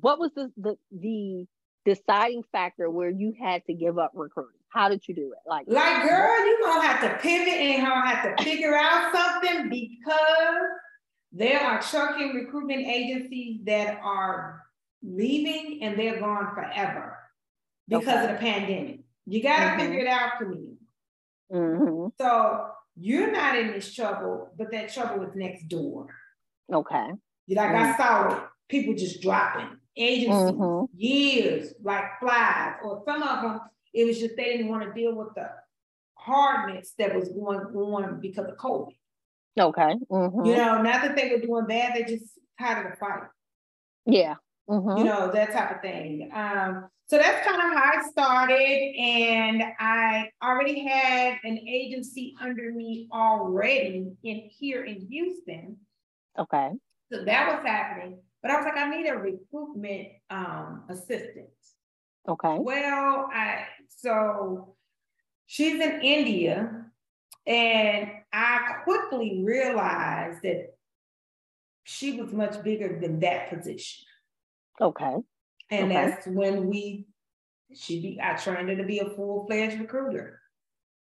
What 0.00 0.18
was 0.18 0.30
the, 0.34 0.52
the 0.56 0.76
the 0.90 1.46
deciding 1.84 2.42
factor 2.52 2.90
where 2.90 3.10
you 3.10 3.34
had 3.38 3.64
to 3.66 3.74
give 3.74 3.98
up 3.98 4.12
recruiting? 4.14 4.60
How 4.68 4.88
did 4.88 5.06
you 5.06 5.14
do 5.14 5.32
it? 5.32 5.48
Like, 5.48 5.66
like 5.68 6.02
girl, 6.02 6.46
you're 6.46 6.58
gonna 6.62 6.86
have 6.86 7.00
to 7.02 7.18
pivot 7.18 7.54
and 7.54 7.86
gonna 7.86 8.06
have 8.06 8.36
to 8.36 8.44
figure 8.44 8.74
out 8.74 9.12
something 9.14 9.68
because 9.68 10.68
there 11.32 11.60
are 11.60 11.80
trucking 11.80 12.34
recruitment 12.34 12.86
agencies 12.86 13.60
that 13.64 13.98
are 14.02 14.62
leaving 15.02 15.82
and 15.82 15.98
they're 15.98 16.20
gone 16.20 16.54
forever 16.54 17.18
because 17.88 18.08
okay. 18.08 18.24
of 18.24 18.30
the 18.30 18.36
pandemic. 18.36 19.00
You 19.26 19.42
got 19.42 19.58
to 19.58 19.64
mm-hmm. 19.64 19.80
figure 19.80 20.00
it 20.00 20.06
out 20.06 20.38
for 20.38 20.48
me. 20.48 20.74
Mm-hmm. 21.52 22.08
So 22.20 22.66
you're 22.96 23.32
not 23.32 23.56
in 23.56 23.68
this 23.68 23.94
trouble, 23.94 24.50
but 24.56 24.70
that 24.72 24.92
trouble 24.92 25.22
is 25.24 25.34
next 25.34 25.68
door. 25.68 26.08
Okay. 26.72 27.10
You 27.46 27.56
like 27.56 27.70
mm-hmm. 27.70 27.92
I 27.92 27.96
saw 27.96 28.44
people 28.68 28.94
just 28.94 29.22
dropping 29.22 29.68
agencies 29.96 30.52
mm-hmm. 30.52 30.84
years 30.96 31.74
like 31.82 32.04
flies, 32.20 32.76
or 32.84 33.02
some 33.06 33.22
of 33.22 33.42
them 33.42 33.60
it 33.92 34.06
was 34.06 34.18
just 34.18 34.36
they 34.36 34.44
didn't 34.44 34.68
want 34.68 34.82
to 34.82 34.92
deal 34.92 35.14
with 35.14 35.34
the 35.34 35.50
hardness 36.14 36.94
that 36.98 37.14
was 37.14 37.28
going 37.28 37.60
on 37.60 38.20
because 38.20 38.46
of 38.46 38.56
COVID. 38.56 38.94
Okay. 39.58 39.94
Mm-hmm. 40.10 40.46
You 40.46 40.56
know, 40.56 40.82
not 40.82 41.02
that 41.02 41.16
they 41.16 41.30
were 41.30 41.40
doing 41.40 41.66
bad, 41.66 41.94
they 41.94 42.04
just 42.04 42.38
tired 42.58 42.86
of 42.86 42.92
the 42.92 42.98
fight. 42.98 43.28
Yeah. 44.06 44.34
Mm-hmm. 44.68 44.98
You 44.98 45.04
know, 45.04 45.30
that 45.32 45.52
type 45.52 45.76
of 45.76 45.82
thing. 45.82 46.30
Um, 46.34 46.88
so 47.06 47.18
that's 47.18 47.46
kind 47.46 47.56
of 47.56 47.78
how 47.78 47.92
I 47.94 48.02
started. 48.10 48.94
And 48.98 49.62
I 49.78 50.30
already 50.42 50.86
had 50.86 51.38
an 51.44 51.58
agency 51.58 52.34
under 52.40 52.72
me 52.72 53.08
already 53.12 54.12
in 54.24 54.48
here 54.58 54.84
in 54.84 55.06
Houston. 55.10 55.76
Okay. 56.38 56.70
So 57.12 57.24
that 57.24 57.54
was 57.54 57.66
happening. 57.66 58.18
But 58.40 58.50
I 58.50 58.56
was 58.56 58.64
like, 58.64 58.76
I 58.76 58.88
need 58.88 59.08
a 59.08 59.14
recruitment 59.14 60.08
um, 60.30 60.84
assistant. 60.88 61.50
Okay. 62.28 62.56
Well, 62.58 63.28
I 63.32 63.66
so 63.88 64.76
she's 65.46 65.80
in 65.80 66.00
India, 66.02 66.86
and 67.46 68.08
I 68.32 68.80
quickly 68.84 69.42
realized 69.44 70.42
that 70.42 70.74
she 71.84 72.20
was 72.20 72.32
much 72.32 72.62
bigger 72.62 72.98
than 73.00 73.20
that 73.20 73.50
position. 73.50 74.06
Okay. 74.80 75.16
And 75.70 75.92
okay. 75.92 75.94
that's 75.94 76.26
when 76.26 76.68
we, 76.68 77.06
she 77.74 78.00
be, 78.00 78.20
I 78.22 78.34
trained 78.34 78.68
her 78.68 78.76
to 78.76 78.84
be 78.84 79.00
a 79.00 79.10
full 79.10 79.46
fledged 79.46 79.78
recruiter. 79.80 80.40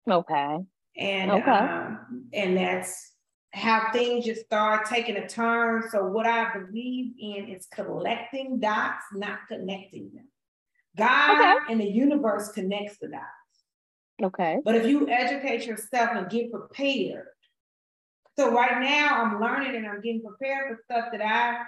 Okay. 0.09 0.57
And 0.97 1.31
okay. 1.31 1.51
Um, 1.51 2.25
and 2.33 2.57
that's 2.57 3.11
how 3.53 3.91
things 3.91 4.25
just 4.25 4.45
start 4.45 4.85
taking 4.85 5.17
a 5.17 5.27
turn. 5.27 5.83
So 5.91 6.05
what 6.05 6.25
I 6.25 6.53
believe 6.57 7.13
in 7.19 7.49
is 7.49 7.67
collecting 7.73 8.59
dots, 8.59 9.05
not 9.13 9.39
connecting 9.47 10.11
them. 10.13 10.27
God 10.97 11.39
okay. 11.39 11.71
and 11.71 11.79
the 11.79 11.89
universe 11.89 12.49
connects 12.49 12.97
the 12.97 13.09
dots. 13.09 13.25
Okay. 14.23 14.59
But 14.63 14.75
if 14.75 14.85
you 14.85 15.09
educate 15.09 15.65
yourself 15.65 16.11
and 16.13 16.29
get 16.29 16.51
prepared, 16.51 17.27
so 18.37 18.51
right 18.51 18.81
now 18.81 19.23
I'm 19.23 19.41
learning 19.41 19.75
and 19.75 19.87
I'm 19.87 20.01
getting 20.01 20.23
prepared 20.23 20.69
for 20.69 20.83
stuff 20.83 21.11
that 21.11 21.21
I, 21.21 21.63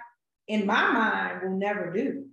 in 0.47 0.65
my 0.65 0.91
mind, 0.91 1.41
will 1.43 1.57
never 1.57 1.91
do. 1.91 2.27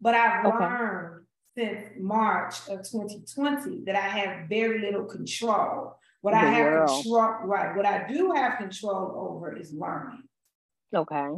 But 0.00 0.14
I've 0.14 0.46
okay. 0.46 0.58
learned 0.58 1.26
since 1.56 1.82
March 1.98 2.56
of 2.68 2.78
2020 2.90 3.84
that 3.86 3.94
I 3.94 4.00
have 4.00 4.48
very 4.48 4.80
little 4.80 5.04
control. 5.04 5.96
What 6.20 6.34
I 6.34 6.40
have 6.40 6.72
world. 6.72 6.88
control, 6.88 7.34
right? 7.44 7.76
What 7.76 7.86
I 7.86 8.08
do 8.08 8.32
have 8.32 8.58
control 8.58 9.14
over 9.32 9.56
is 9.56 9.72
learning. 9.74 10.22
Okay, 10.94 11.28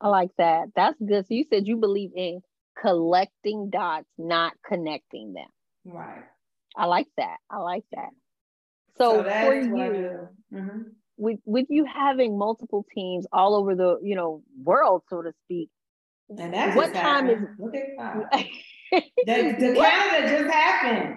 I 0.00 0.08
like 0.08 0.30
that. 0.38 0.68
That's 0.76 0.96
good. 1.04 1.26
So 1.26 1.34
you 1.34 1.44
said 1.50 1.66
you 1.66 1.76
believe 1.76 2.10
in 2.14 2.40
collecting 2.80 3.70
dots, 3.70 4.06
not 4.16 4.52
connecting 4.66 5.32
them. 5.32 5.48
Right. 5.84 6.22
I 6.76 6.86
like 6.86 7.08
that. 7.16 7.36
I 7.50 7.58
like 7.58 7.84
that. 7.92 8.10
So, 8.96 9.22
so 9.22 9.24
for 9.24 9.54
you, 9.54 10.28
mm-hmm. 10.52 10.78
with 11.16 11.40
with 11.44 11.66
you 11.68 11.84
having 11.84 12.38
multiple 12.38 12.84
teams 12.94 13.26
all 13.32 13.56
over 13.56 13.74
the 13.74 13.98
you 14.02 14.14
know 14.14 14.42
world, 14.62 15.02
so 15.08 15.22
to 15.22 15.32
speak, 15.44 15.70
and 16.28 16.54
that's 16.54 16.76
what 16.76 16.92
time 16.94 17.26
happened. 17.26 17.48
is 17.52 17.58
Look 17.58 17.74
at 17.74 18.48
the, 18.92 19.02
the 19.26 19.74
Canada 19.74 20.28
just 20.28 20.54
happened. 20.54 21.16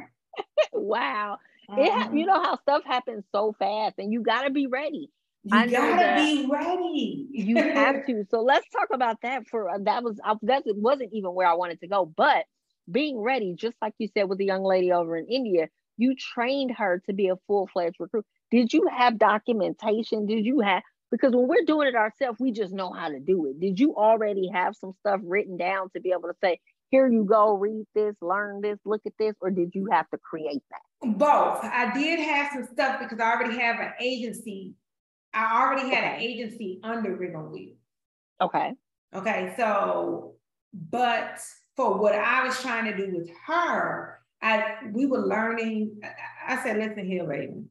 wow. 0.74 1.38
Um, 1.70 1.80
it, 1.80 2.13
you 2.13 2.26
know 2.26 2.41
how 2.41 2.58
stuff 2.62 2.84
happens 2.86 3.26
so 3.32 3.54
fast, 3.60 3.96
and 3.98 4.12
you 4.12 4.22
got 4.22 4.43
to 4.43 4.50
be 4.50 4.67
ready. 4.67 5.10
You 5.43 5.72
gotta 5.72 6.15
be 6.17 6.48
ready. 6.52 7.28
you 7.32 7.56
have 7.56 8.06
to. 8.08 8.26
So 8.30 8.41
let's 8.41 8.67
talk 8.70 8.89
about 8.91 9.22
that. 9.22 9.48
For 9.48 9.70
uh, 9.70 9.78
that 9.84 10.04
was 10.04 10.20
uh, 10.24 10.36
that 10.43 10.63
wasn't 10.65 11.13
even 11.13 11.34
where 11.34 11.48
I 11.48 11.54
wanted 11.54 11.80
to 11.82 11.88
go, 11.88 12.06
but 12.06 12.46
being 12.89 13.19
ready, 13.19 13.54
just 13.56 13.76
like 13.82 13.93
you 13.97 14.08
said 14.13 14.30
with 14.30 14.38
the 14.38 14.45
young 14.45 14.63
lady 14.63 14.91
over 14.91 15.17
in 15.17 15.28
India, 15.28 15.67
you 15.97 16.15
trained 16.15 16.71
her 16.78 17.02
to 17.08 17.13
be 17.13 17.30
a 17.30 17.36
full 17.47 17.67
fledged 17.67 17.97
recruit. 18.00 18.26
Did 18.52 18.71
you 18.71 18.88
have 18.95 19.17
documentation? 19.17 20.26
Did 20.26 20.45
you 20.45 20.62
have 20.62 20.84
because 21.12 21.34
when 21.34 21.47
we're 21.47 21.65
doing 21.65 21.88
it 21.88 21.95
ourselves, 21.95 22.39
we 22.39 22.52
just 22.52 22.73
know 22.73 22.91
how 22.91 23.10
to 23.10 23.19
do 23.19 23.45
it. 23.47 23.60
Did 23.60 23.80
you 23.80 23.95
already 23.95 24.50
have 24.54 24.76
some 24.76 24.93
stuff 25.00 25.21
written 25.23 25.58
down 25.58 25.89
to 25.91 26.02
be 26.02 26.12
able 26.12 26.28
to 26.30 26.36
say, 26.43 26.60
here 26.89 27.08
you 27.08 27.23
go, 27.23 27.54
read 27.54 27.86
this, 27.95 28.15
learn 28.21 28.62
this, 28.62 28.78
look 28.86 29.02
at 29.06 29.13
this, 29.19 29.34
or 29.41 29.50
did 29.50 29.71
you 29.73 29.88
have 29.91 30.10
to 30.10 30.17
create 30.17 30.63
that? 30.71 31.17
Both. 31.17 31.60
I 31.63 31.91
did 31.93 32.19
have 32.19 32.52
some 32.54 32.65
stuff 32.65 33.00
because 33.00 33.19
I 33.19 33.32
already 33.32 33.58
have 33.58 33.80
an 33.80 33.93
agency. 34.00 34.73
I 35.34 35.62
already 35.62 35.89
had 35.89 36.04
an 36.04 36.19
agency 36.19 36.80
under 36.84 37.15
Rig 37.15 37.36
on 37.36 37.52
Wheel. 37.52 37.76
Okay. 38.41 38.73
Okay. 39.13 39.54
So, 39.58 40.36
but 40.73 41.39
for 41.78 41.96
what 41.96 42.16
I 42.16 42.46
was 42.46 42.60
trying 42.60 42.92
to 42.92 42.98
do 42.98 43.16
with 43.16 43.30
her, 43.46 44.20
I 44.42 44.78
we 44.92 45.06
were 45.06 45.20
learning. 45.20 46.02
I 46.46 46.62
said, 46.63 46.78
listen 46.78 47.06
here, 47.06 47.26
Raven. 47.26 47.70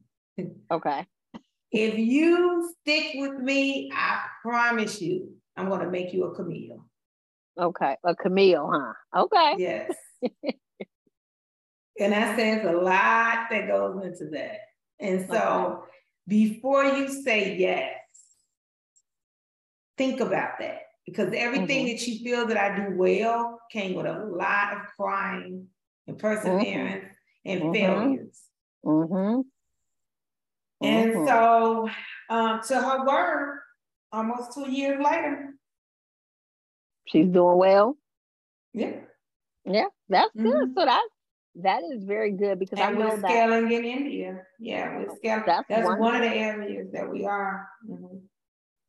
Okay. 0.71 1.05
If 1.69 1.97
you 1.97 2.73
stick 2.79 3.15
with 3.15 3.39
me, 3.39 3.91
I 3.93 4.21
promise 4.41 5.01
you, 5.01 5.33
I'm 5.57 5.67
going 5.67 5.81
to 5.81 5.91
make 5.91 6.13
you 6.13 6.23
a 6.23 6.33
Camille. 6.33 6.85
Okay, 7.59 7.97
a 8.05 8.15
Camille, 8.15 8.71
huh? 8.73 9.23
Okay. 9.23 9.55
Yes. 9.57 9.91
and 11.99 12.13
that 12.13 12.39
says 12.39 12.65
a 12.65 12.71
lot 12.71 13.47
that 13.51 13.67
goes 13.67 14.01
into 14.01 14.29
that. 14.31 14.59
And 15.01 15.27
so 15.29 15.81
okay. 15.81 15.91
before 16.25 16.85
you 16.85 17.09
say 17.09 17.57
yes, 17.57 17.95
think 19.97 20.21
about 20.21 20.59
that 20.59 20.86
because 21.07 21.33
everything 21.33 21.85
mm-hmm. 21.85 21.95
that 21.95 22.07
you 22.07 22.19
feel 22.19 22.45
that 22.47 22.57
I 22.57 22.75
do 22.75 22.95
well 22.95 23.61
came 23.71 23.95
with 23.95 24.05
a 24.05 24.25
lot 24.25 24.73
of 24.73 24.79
crying 24.97 25.67
and 26.05 26.19
perseverance 26.19 26.65
mm-hmm. 26.65 27.49
and 27.49 27.61
mm-hmm. 27.61 27.73
failures. 27.73 28.41
Mm-hmm. 28.85 29.41
And 30.85 31.13
mm-hmm. 31.13 31.27
so, 31.27 31.89
um, 32.29 32.61
to 32.67 32.75
her 32.75 33.07
word, 33.07 33.61
almost 34.11 34.53
two 34.53 34.69
years 34.69 35.01
later, 35.03 35.53
she's 37.07 37.27
doing 37.27 37.57
well. 37.57 37.97
Yeah. 38.73 38.97
Yeah, 39.65 39.87
that's 40.09 40.31
good. 40.35 40.45
Mm-hmm. 40.45 40.73
So 40.77 40.85
that 40.85 41.07
that 41.61 41.81
is 41.91 42.03
very 42.03 42.31
good 42.31 42.59
because 42.59 42.79
and 42.79 42.89
I 42.89 42.91
know 42.91 43.09
we're 43.09 43.21
that 43.21 43.29
scaling 43.29 43.71
in 43.71 43.85
India. 43.85 44.41
Yeah, 44.59 44.99
we're 44.99 45.15
scaling. 45.15 45.43
That's, 45.45 45.65
that's 45.67 45.87
one 45.87 46.15
of 46.15 46.21
the 46.21 46.35
areas 46.35 46.91
that 46.93 47.09
we 47.09 47.25
are. 47.25 47.67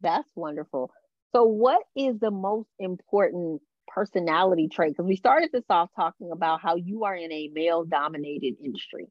That's 0.01 0.29
wonderful. 0.35 0.93
So, 1.35 1.45
what 1.45 1.83
is 1.97 2.19
the 2.21 2.31
most 2.31 2.69
important 2.79 3.61
personality 3.87 4.69
trait? 4.69 4.93
Because 4.93 5.07
we 5.07 5.17
started 5.17 5.51
this 5.53 5.65
off 5.69 5.91
talking 5.97 6.31
about 6.33 6.61
how 6.61 6.77
you 6.77 7.05
are 7.05 7.15
in 7.15 7.31
a 7.33 7.51
male 7.53 7.85
dominated 7.85 8.55
industry. 8.65 9.07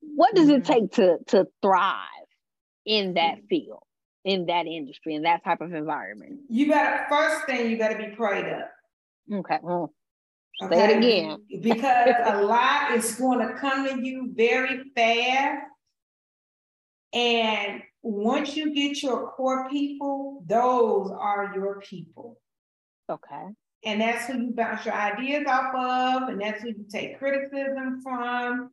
what 0.00 0.34
does 0.34 0.48
it 0.48 0.62
mm-hmm. 0.62 0.72
take 0.72 0.92
to 0.92 1.18
to 1.28 1.46
thrive 1.62 1.96
in 2.84 3.14
that 3.14 3.38
mm-hmm. 3.38 3.46
field, 3.48 3.82
in 4.24 4.46
that 4.46 4.66
industry, 4.66 5.14
in 5.14 5.22
that 5.22 5.44
type 5.44 5.60
of 5.60 5.72
environment? 5.72 6.40
You 6.48 6.68
got 6.68 7.08
first 7.08 7.46
thing 7.46 7.70
you 7.70 7.76
got 7.76 7.88
to 7.88 7.98
be 7.98 8.14
prayed 8.14 8.46
up. 8.46 8.70
Okay. 9.32 9.58
Well, 9.62 9.92
say 10.60 10.66
okay? 10.66 10.94
it 10.94 10.98
again. 10.98 11.38
because 11.60 12.14
a 12.26 12.42
lot 12.42 12.92
is 12.92 13.14
going 13.14 13.46
to 13.46 13.54
come 13.54 13.86
to 13.86 14.06
you 14.06 14.32
very 14.34 14.82
fast. 14.94 15.62
And 17.12 17.82
once 18.02 18.56
you 18.56 18.74
get 18.74 19.02
your 19.02 19.30
core 19.32 19.68
people, 19.68 20.42
those 20.46 21.10
are 21.10 21.52
your 21.54 21.80
people. 21.80 22.38
Okay. 23.10 23.46
And 23.84 24.00
that's 24.00 24.26
who 24.26 24.38
you 24.38 24.52
bounce 24.54 24.84
your 24.84 24.94
ideas 24.94 25.44
off 25.46 25.74
of, 25.74 26.28
and 26.28 26.40
that's 26.40 26.62
who 26.62 26.68
you 26.68 26.84
take 26.90 27.18
criticism 27.18 28.00
from, 28.02 28.70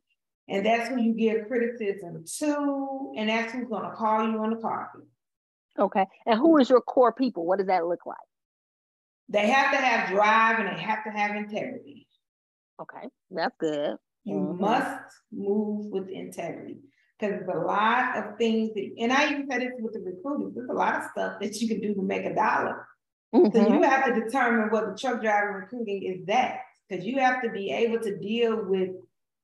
and 0.48 0.66
that's 0.66 0.88
who 0.88 1.00
you 1.00 1.14
give 1.14 1.46
criticism 1.46 2.24
to, 2.38 3.12
and 3.16 3.28
that's 3.28 3.52
who's 3.52 3.68
going 3.68 3.84
to 3.84 3.96
call 3.96 4.28
you 4.28 4.38
on 4.38 4.50
the 4.50 4.56
carpet. 4.56 5.02
Okay. 5.78 6.06
And 6.26 6.38
who 6.38 6.58
is 6.58 6.68
your 6.68 6.80
core 6.80 7.12
people? 7.12 7.46
What 7.46 7.58
does 7.58 7.68
that 7.68 7.86
look 7.86 8.04
like? 8.06 8.16
They 9.28 9.48
have 9.48 9.72
to 9.72 9.78
have 9.78 10.08
drive 10.08 10.60
and 10.60 10.68
they 10.68 10.80
have 10.80 11.04
to 11.04 11.10
have 11.10 11.36
integrity. 11.36 12.06
Okay, 12.80 13.08
that's 13.30 13.54
good. 13.58 13.96
You 14.24 14.36
mm-hmm. 14.36 14.60
must 14.60 15.02
move 15.32 15.86
with 15.90 16.08
integrity 16.08 16.78
because 17.18 17.36
there's 17.36 17.48
a 17.48 17.66
lot 17.66 18.16
of 18.16 18.36
things 18.36 18.74
that, 18.74 18.90
and 18.98 19.12
I 19.12 19.30
even 19.30 19.48
said 19.50 19.62
this 19.62 19.72
with 19.78 19.94
the 19.94 20.00
recruiters, 20.00 20.54
there's 20.54 20.68
a 20.68 20.74
lot 20.74 20.96
of 20.96 21.10
stuff 21.10 21.40
that 21.40 21.60
you 21.60 21.68
can 21.68 21.80
do 21.80 21.94
to 21.94 22.02
make 22.02 22.24
a 22.24 22.34
dollar. 22.34 22.86
Mm-hmm. 23.34 23.56
So 23.56 23.68
you 23.68 23.82
have 23.82 24.06
to 24.06 24.20
determine 24.20 24.70
what 24.70 24.86
the 24.86 24.98
truck 24.98 25.22
driver 25.22 25.60
recruiting 25.60 26.02
is 26.02 26.26
that 26.26 26.60
because 26.88 27.04
you 27.04 27.18
have 27.18 27.42
to 27.42 27.50
be 27.50 27.70
able 27.70 27.98
to 28.00 28.16
deal 28.18 28.64
with 28.64 28.90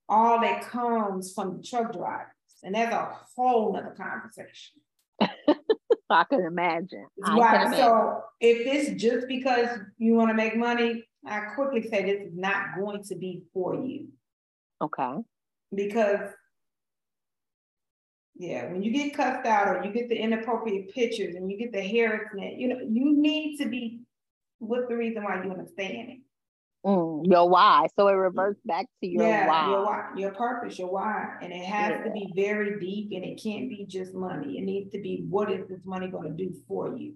all 0.08 0.40
that 0.40 0.62
comes 0.68 1.32
from 1.32 1.56
the 1.56 1.62
truck 1.62 1.92
drivers. 1.92 2.26
And 2.62 2.74
that's 2.74 2.94
a 2.94 3.16
whole 3.34 3.72
nother 3.72 3.96
conversation. 3.96 4.80
I 6.10 6.24
can 6.24 6.44
imagine. 6.44 7.06
I 7.24 7.36
right. 7.36 7.52
Can 7.52 7.66
imagine. 7.68 7.78
So 7.78 8.22
if 8.40 8.66
it's 8.66 9.02
just 9.02 9.26
because 9.26 9.68
you 9.98 10.14
want 10.14 10.28
to 10.30 10.34
make 10.34 10.56
money, 10.56 11.04
I 11.26 11.40
quickly 11.54 11.88
say 11.88 12.04
this 12.04 12.28
is 12.28 12.34
not 12.36 12.76
going 12.78 13.02
to 13.04 13.14
be 13.16 13.42
for 13.52 13.74
you. 13.74 14.08
Okay. 14.80 15.14
Because 15.74 16.20
yeah, 18.34 18.70
when 18.70 18.82
you 18.82 18.92
get 18.92 19.14
cussed 19.14 19.46
out 19.46 19.68
or 19.68 19.84
you 19.84 19.92
get 19.92 20.08
the 20.08 20.16
inappropriate 20.16 20.92
pictures 20.94 21.34
and 21.34 21.50
you 21.50 21.58
get 21.58 21.72
the 21.72 21.82
harassment, 21.82 22.58
you 22.58 22.68
know, 22.68 22.78
you 22.80 23.16
need 23.16 23.58
to 23.58 23.68
be 23.68 24.00
what's 24.58 24.88
the 24.88 24.96
reason 24.96 25.22
why 25.22 25.42
you 25.42 25.48
want 25.48 25.66
to 25.66 25.72
stay 25.72 25.98
in 25.98 26.10
it. 26.10 26.18
Mm, 26.84 27.30
your 27.30 27.48
why. 27.48 27.86
So 27.94 28.08
it 28.08 28.14
reverts 28.14 28.60
back 28.64 28.86
to 29.00 29.06
your 29.06 29.22
yeah, 29.22 29.46
why. 29.46 29.70
Your 29.70 29.84
why, 29.84 30.10
your 30.16 30.30
purpose, 30.32 30.78
your 30.78 30.90
why. 30.90 31.36
And 31.40 31.52
it 31.52 31.64
has 31.64 31.90
yeah. 31.90 32.04
to 32.04 32.10
be 32.10 32.32
very 32.34 32.80
deep 32.80 33.10
and 33.12 33.24
it 33.24 33.40
can't 33.40 33.68
be 33.68 33.86
just 33.88 34.14
money. 34.14 34.58
It 34.58 34.62
needs 34.62 34.90
to 34.92 35.00
be 35.00 35.24
what 35.28 35.50
is 35.52 35.68
this 35.68 35.80
money 35.84 36.08
going 36.08 36.36
to 36.36 36.36
do 36.36 36.52
for 36.66 36.96
you? 36.96 37.14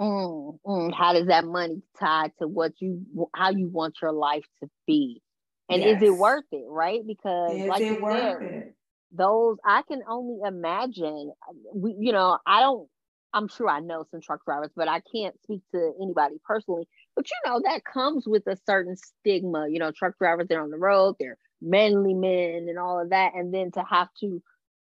Mm, 0.00 0.58
mm. 0.66 0.94
How 0.94 1.12
does 1.12 1.28
that 1.28 1.44
money 1.44 1.82
tie 1.98 2.30
to 2.40 2.48
what 2.48 2.72
you 2.80 3.06
how 3.34 3.50
you 3.50 3.68
want 3.68 3.96
your 4.02 4.12
life 4.12 4.44
to 4.62 4.68
be? 4.86 5.22
And 5.68 5.82
yes. 5.82 5.96
is 5.96 6.08
it 6.08 6.16
worth 6.16 6.44
it, 6.52 6.64
right? 6.68 7.00
Because 7.06 7.52
is 7.52 7.68
like 7.68 7.82
it 7.82 8.02
worth 8.02 8.20
said, 8.20 8.42
it? 8.42 8.74
Those 9.12 9.58
I 9.64 9.82
can 9.82 10.02
only 10.08 10.38
imagine 10.46 11.32
we, 11.74 11.96
you 11.98 12.12
know, 12.12 12.38
I 12.46 12.60
don't 12.60 12.88
I'm 13.34 13.48
sure 13.48 13.68
I 13.68 13.80
know 13.80 14.04
some 14.10 14.20
truck 14.22 14.44
drivers, 14.46 14.70
but 14.74 14.88
I 14.88 15.02
can't 15.14 15.34
speak 15.42 15.60
to 15.72 15.92
anybody 16.00 16.36
personally. 16.46 16.88
But 17.14 17.26
you 17.30 17.50
know, 17.50 17.60
that 17.64 17.84
comes 17.84 18.26
with 18.26 18.46
a 18.46 18.56
certain 18.66 18.96
stigma. 18.96 19.68
You 19.68 19.78
know, 19.78 19.92
truck 19.92 20.18
drivers, 20.18 20.46
they're 20.48 20.62
on 20.62 20.70
the 20.70 20.78
road, 20.78 21.16
they're 21.20 21.38
manly 21.60 22.14
men 22.14 22.66
and 22.68 22.78
all 22.78 23.00
of 23.00 23.10
that. 23.10 23.34
And 23.34 23.52
then 23.52 23.70
to 23.72 23.84
have 23.88 24.08
to, 24.20 24.42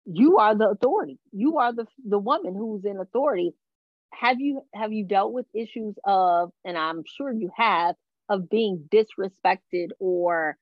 you 0.04 0.38
are 0.38 0.54
the 0.56 0.68
authority. 0.68 1.18
You 1.32 1.58
are 1.58 1.72
the 1.72 1.86
the 2.08 2.18
woman 2.18 2.54
who's 2.54 2.84
in 2.84 2.98
authority. 3.00 3.52
Have 4.12 4.40
you 4.40 4.62
have 4.74 4.92
you 4.92 5.04
dealt 5.04 5.32
with 5.32 5.46
issues 5.54 5.96
of, 6.04 6.50
and 6.64 6.78
I'm 6.78 7.02
sure 7.06 7.32
you 7.32 7.50
have, 7.56 7.96
of 8.28 8.48
being 8.48 8.88
disrespected 8.92 9.88
or 9.98 10.56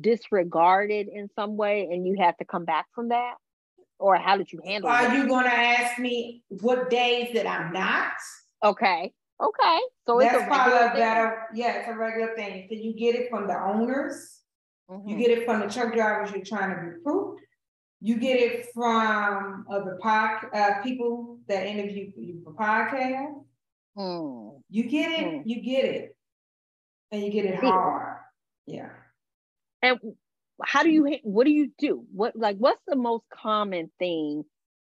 disregarded 0.00 1.08
in 1.08 1.28
some 1.34 1.56
way 1.56 1.88
and 1.90 2.06
you 2.06 2.16
have 2.18 2.36
to 2.38 2.44
come 2.44 2.64
back 2.64 2.86
from 2.94 3.08
that? 3.08 3.34
or 4.00 4.16
how 4.16 4.36
did 4.36 4.50
you 4.50 4.60
handle 4.64 4.90
Are 4.90 5.06
that? 5.06 5.16
you 5.16 5.28
going 5.28 5.44
to 5.44 5.52
ask 5.52 5.98
me 5.98 6.42
what 6.48 6.90
days 6.90 7.32
that 7.34 7.46
I'm 7.46 7.72
not? 7.72 8.12
Okay. 8.64 9.12
Okay. 9.40 9.78
So 10.06 10.18
that's 10.18 10.34
it's 10.34 10.44
a 10.44 10.46
probably 10.46 10.78
a 10.78 10.92
better, 10.94 11.42
yeah, 11.54 11.80
it's 11.80 11.88
a 11.88 11.96
regular 11.96 12.34
thing. 12.34 12.66
So 12.68 12.74
you 12.74 12.94
get 12.94 13.14
it 13.14 13.30
from 13.30 13.46
the 13.46 13.58
owners, 13.58 14.40
mm-hmm. 14.90 15.08
you 15.08 15.16
get 15.16 15.30
it 15.30 15.44
from 15.44 15.60
the 15.60 15.66
truck 15.66 15.94
drivers 15.94 16.30
you're 16.32 16.44
trying 16.44 16.74
to 16.74 16.80
recruit, 16.80 17.38
you 18.00 18.16
get 18.16 18.40
it 18.40 18.66
from 18.74 19.66
other 19.70 19.98
pod, 20.02 20.46
uh, 20.52 20.82
people 20.82 21.38
that 21.48 21.66
interview 21.66 22.10
you 22.16 22.42
for 22.42 22.52
podcasts. 22.54 23.44
Mm. 23.96 24.60
You 24.70 24.84
get 24.84 25.10
it, 25.10 25.26
mm. 25.26 25.42
you 25.44 25.62
get 25.62 25.84
it, 25.84 26.16
and 27.12 27.22
you 27.22 27.30
get 27.30 27.44
it 27.44 27.56
hard. 27.56 28.18
Yeah. 28.66 28.90
And 29.82 29.98
how 30.64 30.82
do 30.82 30.90
you 30.90 31.18
what 31.22 31.44
do 31.44 31.50
you 31.50 31.70
do 31.78 32.04
what 32.12 32.36
like 32.36 32.56
what's 32.56 32.82
the 32.86 32.96
most 32.96 33.24
common 33.32 33.90
thing 33.98 34.44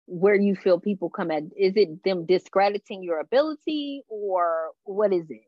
where 0.07 0.35
you 0.35 0.55
feel 0.55 0.79
people 0.79 1.09
come 1.09 1.31
at 1.31 1.43
is 1.57 1.73
it 1.77 2.03
them 2.05 2.27
discrediting 2.27 3.03
your 3.03 3.21
ability 3.21 4.03
or 4.09 4.71
what 4.85 5.13
is 5.13 5.25
it 5.31 5.45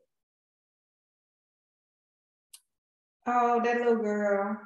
oh 3.27 3.61
that 3.63 3.77
little 3.77 3.97
girl 3.97 4.57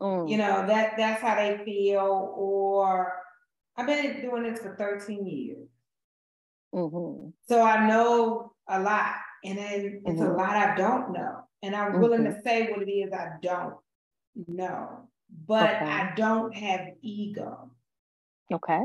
mm. 0.00 0.30
you 0.30 0.36
know 0.36 0.66
that 0.66 0.94
that's 0.96 1.22
how 1.22 1.34
they 1.34 1.58
feel 1.64 2.34
or 2.36 3.12
i've 3.76 3.86
been 3.86 4.20
doing 4.20 4.42
this 4.42 4.60
for 4.60 4.76
13 4.76 5.26
years 5.26 5.68
mm-hmm. 6.74 7.30
so 7.48 7.62
i 7.62 7.86
know 7.88 8.52
a 8.68 8.80
lot 8.80 9.14
and 9.44 9.58
then 9.58 10.02
it's 10.04 10.20
mm-hmm. 10.20 10.30
a 10.30 10.36
lot 10.36 10.50
i 10.50 10.76
don't 10.76 11.12
know 11.12 11.40
and 11.62 11.74
i'm 11.74 11.92
mm-hmm. 11.92 12.02
willing 12.02 12.24
to 12.24 12.30
mm-hmm. 12.30 12.40
say 12.44 12.70
what 12.70 12.82
it 12.82 12.90
is 12.90 13.12
i 13.12 13.28
don't 13.40 13.76
know 14.46 15.08
but 15.46 15.74
okay. 15.76 15.84
i 15.84 16.12
don't 16.16 16.54
have 16.54 16.80
ego 17.02 17.70
okay 18.52 18.80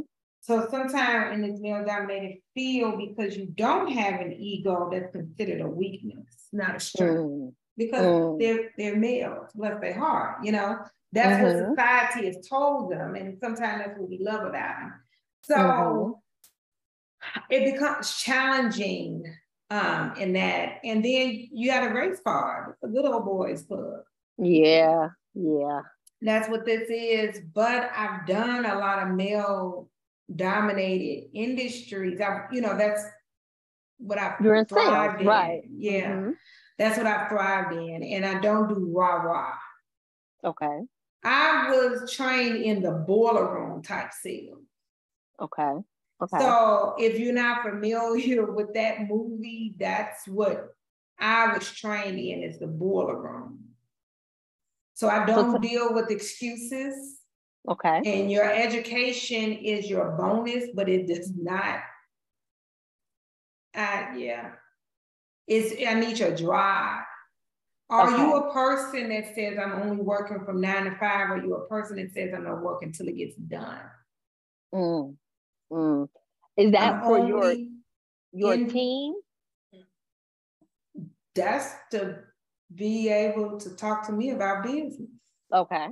so 0.45 0.67
sometimes 0.69 1.33
in 1.33 1.41
this 1.41 1.59
male 1.59 1.83
dominated 1.83 2.37
field, 2.53 2.99
because 2.99 3.35
you 3.35 3.47
don't 3.47 3.91
have 3.91 4.21
an 4.21 4.31
ego, 4.31 4.91
that's 4.91 5.11
considered 5.11 5.59
a 5.59 5.67
weakness, 5.67 6.27
not 6.53 6.75
a 6.75 6.79
strength. 6.79 7.17
Mm. 7.17 7.53
Because 7.75 8.05
mm. 8.05 8.39
they're 8.39 8.69
they're 8.77 8.95
males, 8.95 9.49
bless 9.55 9.81
their 9.81 9.97
heart, 9.97 10.45
you 10.45 10.51
know. 10.51 10.77
That's 11.13 11.41
mm-hmm. 11.41 11.69
what 11.69 11.77
society 11.77 12.27
has 12.27 12.47
told 12.47 12.91
them, 12.91 13.15
and 13.15 13.39
sometimes 13.39 13.85
that's 13.85 13.99
what 13.99 14.07
we 14.07 14.19
love 14.21 14.45
about 14.45 14.75
them. 14.81 14.93
So 15.41 15.55
mm-hmm. 15.55 17.39
it 17.49 17.73
becomes 17.73 18.15
challenging 18.15 19.23
um, 19.71 20.13
in 20.15 20.33
that, 20.33 20.79
and 20.83 21.03
then 21.03 21.47
you 21.51 21.71
got 21.71 21.89
a 21.89 21.93
race 21.93 22.19
card, 22.23 22.75
a 22.83 22.87
good 22.87 23.05
old 23.05 23.25
boys 23.25 23.63
club. 23.63 24.01
Yeah, 24.37 25.09
yeah. 25.35 25.81
That's 26.21 26.49
what 26.49 26.65
this 26.65 26.89
is. 26.89 27.41
But 27.53 27.91
I've 27.95 28.25
done 28.25 28.65
a 28.65 28.79
lot 28.79 29.03
of 29.03 29.15
male 29.15 29.89
dominated 30.33 31.29
industries. 31.33 32.19
I, 32.19 32.45
you 32.51 32.61
know, 32.61 32.77
that's 32.77 33.03
what 33.97 34.17
I 34.17 34.35
You're 34.41 34.55
in 34.55 34.65
thrived 34.65 35.21
in. 35.21 35.27
Right. 35.27 35.61
Yeah. 35.69 36.11
Mm-hmm. 36.11 36.31
That's 36.77 36.97
what 36.97 37.07
I 37.07 37.27
thrived 37.27 37.73
in. 37.73 38.03
And 38.03 38.25
I 38.25 38.39
don't 38.39 38.67
do 38.67 38.91
rah 38.93 39.15
rah. 39.15 39.53
Okay. 40.43 40.81
I 41.23 41.69
was 41.71 42.11
trained 42.11 42.57
in 42.57 42.81
the 42.81 42.91
boiler 42.91 43.53
room 43.53 43.81
type 43.81 44.11
sales. 44.13 44.63
Okay. 45.41 45.73
Okay. 46.21 46.39
So 46.39 46.95
if 46.97 47.19
you're 47.19 47.33
not 47.33 47.63
familiar 47.63 48.45
with 48.51 48.73
that 48.73 49.07
movie, 49.07 49.75
that's 49.77 50.27
what 50.27 50.75
I 51.19 51.53
was 51.53 51.69
trained 51.71 52.19
in 52.19 52.43
is 52.43 52.59
the 52.59 52.67
boiler 52.67 53.21
room. 53.21 53.59
So 54.95 55.09
I 55.09 55.25
don't 55.25 55.61
deal 55.61 55.93
with 55.93 56.09
excuses. 56.09 57.19
Okay. 57.67 58.01
And 58.05 58.31
your 58.31 58.49
education 58.49 59.53
is 59.53 59.89
your 59.89 60.11
bonus, 60.11 60.69
but 60.73 60.87
it 60.87 61.07
does 61.07 61.31
not. 61.35 61.79
Uh, 63.75 64.05
yeah. 64.17 64.51
It's 65.47 65.75
I 65.85 65.93
need 65.95 66.17
your 66.17 66.35
drive. 66.35 67.03
Are 67.89 68.07
okay. 68.07 68.17
you 68.17 68.35
a 68.35 68.53
person 68.53 69.09
that 69.09 69.35
says 69.35 69.59
I'm 69.61 69.73
only 69.73 70.01
working 70.01 70.43
from 70.45 70.61
nine 70.61 70.85
to 70.85 70.91
five? 70.91 71.29
Or 71.29 71.35
are 71.35 71.43
you 71.43 71.55
a 71.55 71.67
person 71.67 71.97
that 71.97 72.13
says 72.13 72.33
I'm 72.33 72.45
not 72.45 72.63
working 72.63 72.89
until 72.89 73.09
it 73.09 73.17
gets 73.17 73.35
done? 73.35 73.81
Mm. 74.73 75.15
Mm. 75.71 76.07
Is 76.57 76.71
that 76.71 76.93
I'm 76.95 77.03
for 77.03 77.27
your 77.27 77.53
your 78.31 78.53
in, 78.53 78.69
team? 78.69 79.13
That's 81.35 81.69
to 81.91 82.19
be 82.73 83.09
able 83.09 83.57
to 83.59 83.75
talk 83.75 84.05
to 84.07 84.13
me 84.13 84.31
about 84.31 84.63
business. 84.63 85.09
Okay. 85.53 85.87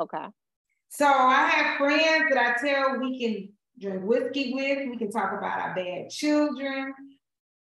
Okay. 0.00 0.26
So 0.88 1.06
I 1.06 1.46
have 1.46 1.78
friends 1.78 2.24
that 2.32 2.38
I 2.38 2.66
tell 2.66 2.98
we 2.98 3.18
can 3.18 3.52
drink 3.78 4.04
whiskey 4.04 4.52
with, 4.54 4.88
we 4.88 4.96
can 4.96 5.10
talk 5.10 5.32
about 5.32 5.60
our 5.60 5.74
bad 5.74 6.10
children, 6.10 6.92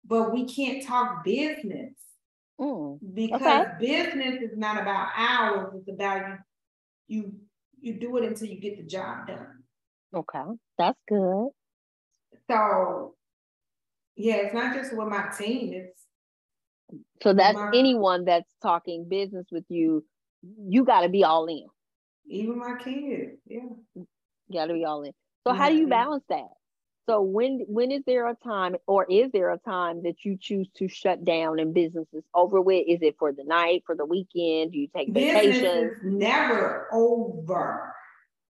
but 0.05 0.34
we 0.34 0.45
can't 0.45 0.86
talk 0.86 1.24
business. 1.24 1.93
Mm, 2.59 2.99
because 3.14 3.41
okay. 3.41 3.66
business 3.80 4.41
is 4.41 4.57
not 4.57 4.80
about 4.80 5.09
hours, 5.16 5.74
it's 5.76 5.89
about 5.89 6.28
you 6.28 6.38
you 7.07 7.34
you 7.80 7.99
do 7.99 8.16
it 8.18 8.24
until 8.24 8.47
you 8.47 8.59
get 8.59 8.78
the 8.78 8.84
job 8.84 9.28
done. 9.28 9.64
Okay, 10.14 10.43
that's 10.78 10.99
good. 11.07 11.49
So 12.49 13.16
yeah, 14.16 14.36
it's 14.36 14.53
not 14.53 14.76
just 14.76 14.95
with 14.95 15.07
my 15.07 15.30
team, 15.36 15.74
it's 15.74 16.05
so 17.21 17.33
that's 17.33 17.55
my, 17.55 17.71
anyone 17.73 18.25
that's 18.25 18.49
talking 18.61 19.07
business 19.07 19.45
with 19.51 19.65
you, 19.69 20.03
you 20.67 20.83
got 20.83 21.01
to 21.01 21.09
be 21.09 21.23
all 21.23 21.45
in. 21.47 21.65
Even 22.27 22.59
my 22.59 22.75
kids, 22.75 23.39
yeah. 23.47 23.59
Gotta 24.51 24.73
be 24.73 24.85
all 24.85 25.03
in. 25.03 25.11
So 25.45 25.53
yeah. 25.53 25.59
how 25.59 25.69
do 25.69 25.75
you 25.75 25.87
balance 25.87 26.23
that? 26.29 26.47
So 27.09 27.21
when 27.21 27.65
when 27.67 27.91
is 27.91 28.03
there 28.05 28.27
a 28.27 28.35
time 28.35 28.75
or 28.87 29.05
is 29.09 29.31
there 29.31 29.49
a 29.51 29.57
time 29.57 30.03
that 30.03 30.23
you 30.23 30.37
choose 30.39 30.69
to 30.77 30.87
shut 30.87 31.25
down 31.25 31.59
and 31.59 31.73
business 31.73 32.07
is 32.13 32.23
over 32.33 32.61
with? 32.61 32.85
Is 32.87 32.99
it 33.01 33.15
for 33.17 33.31
the 33.31 33.43
night, 33.43 33.83
for 33.85 33.95
the 33.95 34.05
weekend? 34.05 34.71
Do 34.71 34.79
you 34.79 34.87
take 34.95 35.09
vacations? 35.09 35.97
never 36.03 36.87
over. 36.93 37.93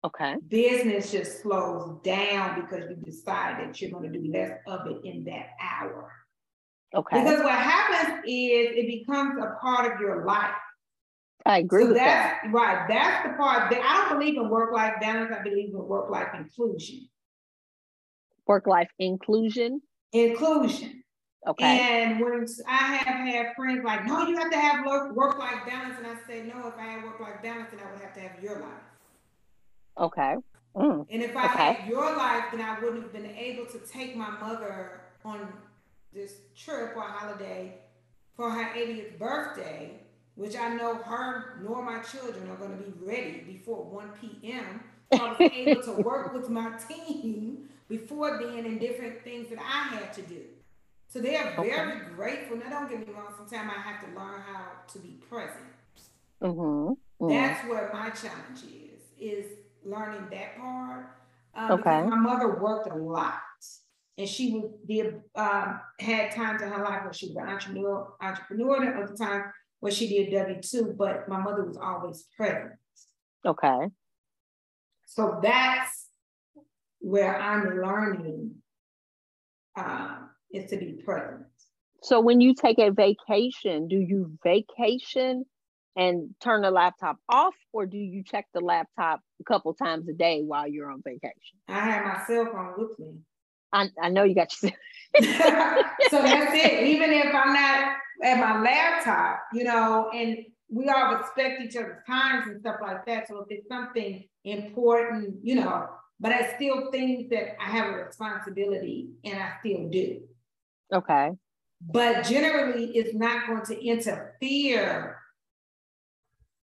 Okay. 0.04 0.36
Business 0.48 1.12
just 1.12 1.42
slows 1.42 2.00
down 2.04 2.62
because 2.62 2.90
you 2.90 2.96
decide 2.96 3.60
that 3.60 3.80
you're 3.82 3.92
going 3.92 4.12
to 4.12 4.20
do 4.20 4.32
less 4.32 4.58
of 4.66 4.88
it 4.88 5.06
in 5.06 5.26
that 5.26 5.50
hour. 5.62 6.12
Okay. 6.96 7.24
Because 7.24 7.44
what 7.44 7.56
happens 7.56 8.20
is 8.26 8.72
it 8.76 8.88
becomes 8.88 9.38
a 9.40 9.56
part 9.62 9.94
of 9.94 10.00
your 10.00 10.26
life. 10.26 10.56
I 11.46 11.60
agree 11.60 11.84
so 11.84 11.90
with 11.90 11.98
that's, 11.98 12.44
that. 12.44 12.52
Right. 12.52 12.88
That's 12.88 13.28
the 13.28 13.34
part 13.34 13.72
that 13.72 13.82
I 13.82 14.10
don't 14.10 14.20
believe 14.20 14.38
in 14.38 14.50
work 14.50 14.74
life 14.74 14.96
balance. 15.00 15.34
I 15.38 15.44
believe 15.44 15.70
in 15.70 15.78
work 15.78 16.10
life 16.10 16.30
inclusion. 16.38 17.08
Work 18.48 18.68
life 18.68 18.90
inclusion? 18.98 19.82
Inclusion. 20.12 21.04
Okay. 21.48 21.80
And 21.80 22.20
when 22.20 22.46
I 22.68 22.96
have 22.96 23.28
had 23.28 23.56
friends 23.56 23.82
like, 23.86 24.06
no, 24.06 24.28
you 24.28 24.36
have 24.38 24.52
to 24.52 24.60
have 24.60 24.86
work 24.86 25.40
life 25.40 25.66
balance. 25.66 25.96
And 25.98 26.08
I 26.08 26.16
say, 26.28 26.44
no, 26.44 26.68
if 26.68 26.76
I 26.78 26.84
had 26.84 27.04
work 27.04 27.20
life 27.20 27.42
balance, 27.42 27.70
then 27.72 27.80
I 27.80 27.92
would 27.92 28.02
have 28.02 28.14
to 28.16 28.20
have 28.20 28.44
your 28.44 28.60
life. 28.60 28.84
Okay. 29.98 30.36
Mm. 30.76 31.06
And 31.10 31.24
if 31.24 31.36
I 31.36 31.46
okay. 31.46 31.74
had 31.74 31.88
your 31.88 32.16
life, 32.18 32.46
then 32.52 32.62
I 32.62 32.80
wouldn't 32.80 33.04
have 33.04 33.14
been 33.14 33.26
able 33.26 33.66
to 33.68 33.80
take 33.80 34.16
my 34.16 34.30
mother 34.32 35.02
on 35.24 35.54
this 36.14 36.34
trip 36.56 36.96
or 36.96 37.04
holiday 37.04 37.80
for 38.36 38.50
her 38.50 38.74
80th 38.76 39.18
birthday 39.18 40.00
which 40.40 40.56
I 40.56 40.70
know 40.70 40.96
her 40.96 41.60
nor 41.62 41.84
my 41.84 42.00
children 42.00 42.50
are 42.50 42.56
going 42.56 42.72
to 42.72 42.84
be 42.84 43.06
ready 43.06 43.42
before 43.46 43.84
1 43.84 44.12
p.m. 44.22 44.80
I 45.12 45.36
was 45.38 45.52
able 45.54 45.84
to 45.84 45.92
work 46.02 46.34
with 46.34 46.50
my 46.50 46.72
team 46.88 47.68
before 47.90 48.40
then 48.42 48.66
and 48.66 48.80
different 48.80 49.22
things 49.26 49.50
that 49.50 49.60
I 49.60 49.96
had 49.96 50.14
to 50.14 50.22
do. 50.22 50.44
So 51.10 51.20
they 51.20 51.36
are 51.36 51.62
very 51.62 51.92
okay. 51.92 52.16
grateful. 52.16 52.56
Now, 52.56 52.70
don't 52.70 52.90
get 52.90 53.06
me 53.06 53.14
wrong, 53.14 53.34
sometimes 53.36 53.70
I 53.76 53.82
have 53.82 54.00
to 54.06 54.18
learn 54.18 54.42
how 54.42 54.68
to 54.94 55.00
be 55.00 55.20
present. 55.30 55.60
Mm-hmm. 56.42 56.94
Mm-hmm. 57.22 57.28
That's 57.28 57.68
where 57.68 57.90
my 57.92 58.10
challenge 58.12 58.64
is, 58.64 59.02
is 59.20 59.46
learning 59.84 60.26
that 60.32 60.58
part. 60.58 61.18
Um, 61.54 61.72
okay. 61.72 61.82
Because 61.82 62.10
my 62.12 62.16
mother 62.16 62.56
worked 62.62 62.90
a 62.90 62.96
lot 62.96 63.42
and 64.20 64.28
she 64.28 64.52
would 64.52 64.86
be 64.86 65.02
um, 65.36 65.80
had 65.98 66.32
times 66.32 66.62
in 66.62 66.68
her 66.68 66.84
life 66.84 67.06
where 67.06 67.14
she 67.14 67.28
was 67.28 67.38
an 67.38 67.48
entrepreneur, 67.48 68.14
entrepreneur 68.22 68.84
at 68.84 69.08
the 69.08 69.16
time 69.16 69.46
where 69.80 69.94
she 69.94 70.10
did 70.10 70.34
W 70.34 70.62
2, 70.62 70.96
but 70.98 71.30
my 71.30 71.40
mother 71.40 71.64
was 71.64 71.78
always 71.78 72.28
present. 72.36 72.74
Okay. 73.46 73.88
So 75.06 75.40
that's 75.42 76.10
where 77.00 77.40
I'm 77.40 77.82
learning 77.82 78.56
um, 79.78 80.32
is 80.52 80.70
to 80.70 80.78
be 80.78 81.02
present. 81.06 81.46
So 82.04 82.20
when 82.20 82.42
you 82.42 82.54
take 82.54 82.78
a 82.78 82.92
vacation, 82.92 83.88
do 83.88 83.96
you 83.96 84.38
vacation 84.44 85.46
and 85.96 86.36
turn 86.42 86.62
the 86.62 86.72
laptop 86.72 87.18
off, 87.30 87.56
or 87.72 87.86
do 87.86 87.98
you 87.98 88.22
check 88.24 88.48
the 88.54 88.60
laptop 88.60 89.22
a 89.40 89.44
couple 89.46 89.74
times 89.74 90.10
a 90.10 90.14
day 90.14 90.42
while 90.42 90.68
you're 90.68 90.92
on 90.92 91.02
vacation? 91.06 91.58
I 91.70 91.80
have 91.80 92.06
my 92.06 92.26
cell 92.26 92.50
phone 92.52 92.74
with 92.78 93.00
me. 93.00 93.16
I, 93.72 93.90
I 94.02 94.10
know 94.10 94.24
you 94.24 94.36
got 94.36 94.54
your 94.62 94.72
so 95.22 96.22
that's 96.22 96.54
it. 96.54 96.88
Even 96.88 97.12
if 97.12 97.34
I'm 97.34 97.54
not 97.54 97.98
at 98.24 98.40
my 98.40 98.62
laptop, 98.62 99.42
you 99.54 99.64
know, 99.64 100.10
and 100.14 100.38
we 100.70 100.88
all 100.88 101.16
respect 101.16 101.62
each 101.62 101.76
other's 101.76 102.04
times 102.06 102.46
and 102.48 102.60
stuff 102.62 102.76
like 102.82 103.06
that. 103.06 103.28
So 103.28 103.40
if 103.40 103.48
it's 103.50 103.68
something 103.68 104.24
important, 104.44 105.38
you 105.42 105.56
know, 105.56 105.90
but 106.20 106.32
I 106.32 106.54
still 106.56 106.92
think 106.92 107.30
that 107.30 107.60
I 107.62 107.70
have 107.70 107.88
a 107.88 108.06
responsibility 108.06 109.10
and 109.24 109.40
I 109.40 109.54
still 109.60 109.90
do. 109.90 110.22
Okay. 110.94 111.32
But 111.82 112.26
generally, 112.26 112.92
it's 112.98 113.16
not 113.16 113.48
going 113.48 113.66
to 113.66 113.86
interfere 113.86 115.18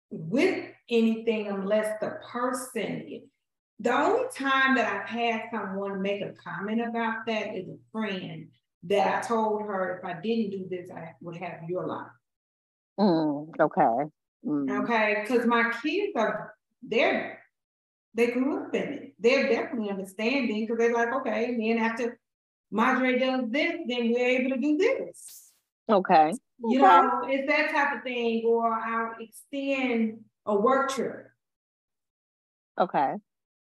with 0.09 0.65
anything 0.89 1.47
unless 1.47 1.99
the 2.01 2.17
person. 2.31 3.21
The 3.79 3.93
only 3.93 4.27
time 4.33 4.75
that 4.75 4.91
I've 4.91 5.09
had 5.09 5.43
someone 5.51 6.01
make 6.01 6.21
a 6.21 6.33
comment 6.33 6.81
about 6.81 7.25
that 7.27 7.55
is 7.55 7.67
a 7.67 7.77
friend 7.91 8.47
that 8.83 9.23
I 9.23 9.27
told 9.27 9.63
her 9.63 9.97
if 9.97 10.05
I 10.05 10.19
didn't 10.21 10.51
do 10.51 10.67
this, 10.69 10.89
I 10.91 11.13
would 11.21 11.37
have 11.37 11.63
your 11.67 11.87
life. 11.87 12.07
Mm, 12.99 13.49
okay. 13.59 14.09
Mm. 14.45 14.83
Okay, 14.83 15.17
because 15.21 15.45
my 15.45 15.71
kids 15.81 16.13
are 16.15 16.53
they're 16.81 17.39
they 18.13 18.27
grew 18.27 18.63
up 18.63 18.75
in 18.75 18.93
it. 18.93 19.15
They're 19.19 19.49
definitely 19.49 19.89
understanding 19.89 20.61
because 20.61 20.77
they're 20.77 20.93
like, 20.93 21.13
okay, 21.13 21.45
and 21.45 21.61
then 21.61 21.77
after 21.79 22.19
Madre 22.71 23.17
does 23.17 23.49
this, 23.49 23.73
then 23.87 24.11
we're 24.11 24.39
able 24.39 24.51
to 24.51 24.61
do 24.61 24.77
this. 24.77 25.51
Okay. 25.89 26.33
You 26.59 26.79
okay. 26.79 26.81
know, 26.81 27.21
it's 27.27 27.47
that 27.47 27.71
type 27.71 27.97
of 27.97 28.03
thing, 28.03 28.43
or 28.45 28.71
I'll 28.71 29.15
extend 29.19 30.19
a 30.45 30.55
work 30.55 30.91
trip. 30.91 31.27
Okay. 32.79 33.15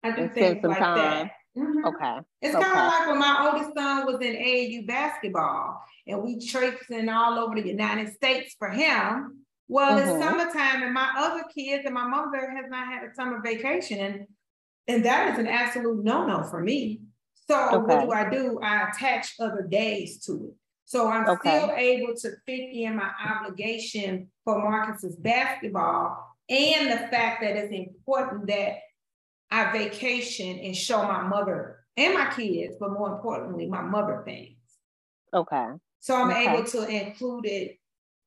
I 0.05 0.11
do 0.15 0.23
And 0.23 0.35
things 0.35 0.61
some 0.61 0.71
like 0.71 0.79
time. 0.81 0.99
that. 1.01 1.31
Mhm. 1.57 1.85
Okay. 1.87 2.19
It's 2.43 2.55
Okay. 2.55 2.65
kind 2.65 2.79
of 2.79 2.87
like 2.93 3.09
when 3.09 3.19
my 3.19 3.49
oldest 3.51 3.75
son 3.75 4.05
was 4.07 4.21
in 4.21 4.35
AAU 4.37 4.87
basketball 4.87 5.83
and 6.07 6.23
we 6.23 6.39
traipsing 6.47 7.09
all 7.09 7.39
over 7.39 7.55
the 7.55 7.67
United 7.67 8.13
States 8.13 8.55
for 8.59 8.69
him. 8.69 9.47
Well, 9.67 9.97
it's 9.97 10.11
Mhm. 10.13 10.19
summertime 10.19 10.83
and 10.83 10.93
my 10.93 11.11
other 11.17 11.45
kids 11.45 11.87
and 11.87 11.95
my 11.95 12.07
mother 12.07 12.51
has 12.51 12.67
not 12.69 12.87
had 12.87 13.05
a 13.05 13.15
summer 13.15 13.41
vacation. 13.41 13.99
And, 13.99 14.27
and 14.87 15.05
that 15.07 15.33
is 15.33 15.39
an 15.39 15.47
absolute 15.47 16.05
no-no 16.05 16.43
for 16.43 16.61
me. 16.61 17.01
So 17.49 17.79
what 17.79 18.03
do 18.03 18.13
I 18.13 18.29
do? 18.29 18.61
I 18.63 18.89
attach 18.89 19.35
other 19.41 19.63
days 19.63 20.23
to 20.27 20.49
it. 20.49 20.55
So 20.85 21.09
I'm 21.09 21.27
Okay. 21.27 21.59
still 21.59 21.71
able 21.75 22.15
to 22.15 22.31
fit 22.45 22.61
in 22.73 22.97
my 22.97 23.11
obligation 23.27 24.31
for 24.45 24.59
Marcus's 24.59 25.17
basketball 25.17 26.37
and 26.51 26.91
the 26.91 27.09
fact 27.09 27.41
that 27.41 27.57
it's 27.57 27.73
important 27.73 28.47
that 28.49 28.81
I 29.55 29.71
vacation 29.71 30.59
and 30.59 30.77
show 30.77 31.05
my 31.05 31.23
mother 31.23 31.79
and 31.97 32.13
my 32.15 32.29
kids, 32.35 32.75
but 32.81 32.91
more 32.91 33.15
importantly, 33.15 33.67
my 33.67 33.83
mother 33.83 34.23
things. 34.25 34.59
Okay. 35.33 35.67
So 36.01 36.17
I'm 36.17 36.31
Okay. 36.31 36.53
able 36.53 36.65
to 36.65 36.89
include 36.89 37.47
it, 37.47 37.79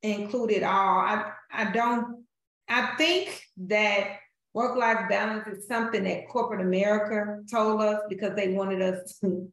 include 0.02 0.52
it 0.52 0.64
all. 0.64 1.00
I, 1.00 1.32
I 1.52 1.72
don't, 1.72 2.24
I 2.70 2.96
think 2.96 3.44
that 3.58 4.20
work-life 4.54 5.10
balance 5.10 5.48
is 5.48 5.68
something 5.68 6.06
that 6.06 6.30
corporate 6.30 6.62
America 6.62 7.44
told 7.52 7.82
us 7.82 8.04
because 8.08 8.34
they 8.38 8.54
wanted 8.54 8.82
us 8.82 9.18
to, 9.22 9.52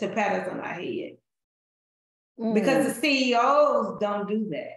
to 0.00 0.08
pat 0.08 0.42
us 0.42 0.52
on 0.52 0.60
our 0.60 0.66
head. 0.66 1.12
Mm. 2.38 2.52
Because 2.52 2.88
the 2.88 3.00
CEOs 3.00 3.98
don't 4.00 4.28
do 4.28 4.50
that. 4.50 4.76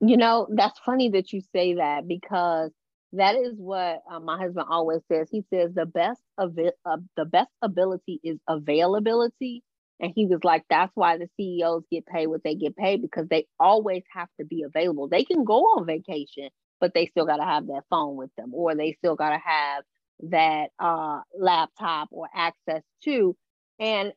You 0.00 0.16
know, 0.16 0.46
that's 0.54 0.78
funny 0.78 1.08
that 1.10 1.32
you 1.32 1.40
say 1.52 1.74
that 1.74 2.06
because 2.06 2.70
that 3.14 3.36
is 3.36 3.54
what 3.56 4.02
uh, 4.10 4.20
my 4.20 4.38
husband 4.38 4.66
always 4.68 5.00
says. 5.10 5.28
He 5.30 5.44
says 5.52 5.72
the 5.74 5.86
best 5.86 6.20
of 6.38 6.58
it, 6.58 6.74
uh, 6.84 6.98
the 7.16 7.24
best 7.24 7.50
ability 7.62 8.20
is 8.24 8.38
availability, 8.48 9.62
and 10.00 10.12
he 10.14 10.26
was 10.26 10.40
like, 10.44 10.64
that's 10.70 10.92
why 10.94 11.18
the 11.18 11.28
CEOs 11.36 11.84
get 11.90 12.06
paid 12.06 12.26
what 12.26 12.42
they 12.44 12.54
get 12.54 12.76
paid 12.76 13.02
because 13.02 13.28
they 13.28 13.46
always 13.60 14.02
have 14.12 14.28
to 14.40 14.46
be 14.46 14.62
available. 14.62 15.08
They 15.08 15.24
can 15.24 15.44
go 15.44 15.62
on 15.62 15.86
vacation, 15.86 16.48
but 16.80 16.94
they 16.94 17.06
still 17.06 17.26
got 17.26 17.36
to 17.36 17.44
have 17.44 17.66
that 17.68 17.82
phone 17.90 18.16
with 18.16 18.30
them, 18.36 18.52
or 18.54 18.74
they 18.74 18.92
still 18.98 19.16
got 19.16 19.30
to 19.30 19.38
have 19.44 19.84
that 20.30 20.68
uh, 20.78 21.20
laptop 21.38 22.08
or 22.10 22.28
access 22.34 22.82
to. 23.04 23.36
And 23.78 24.12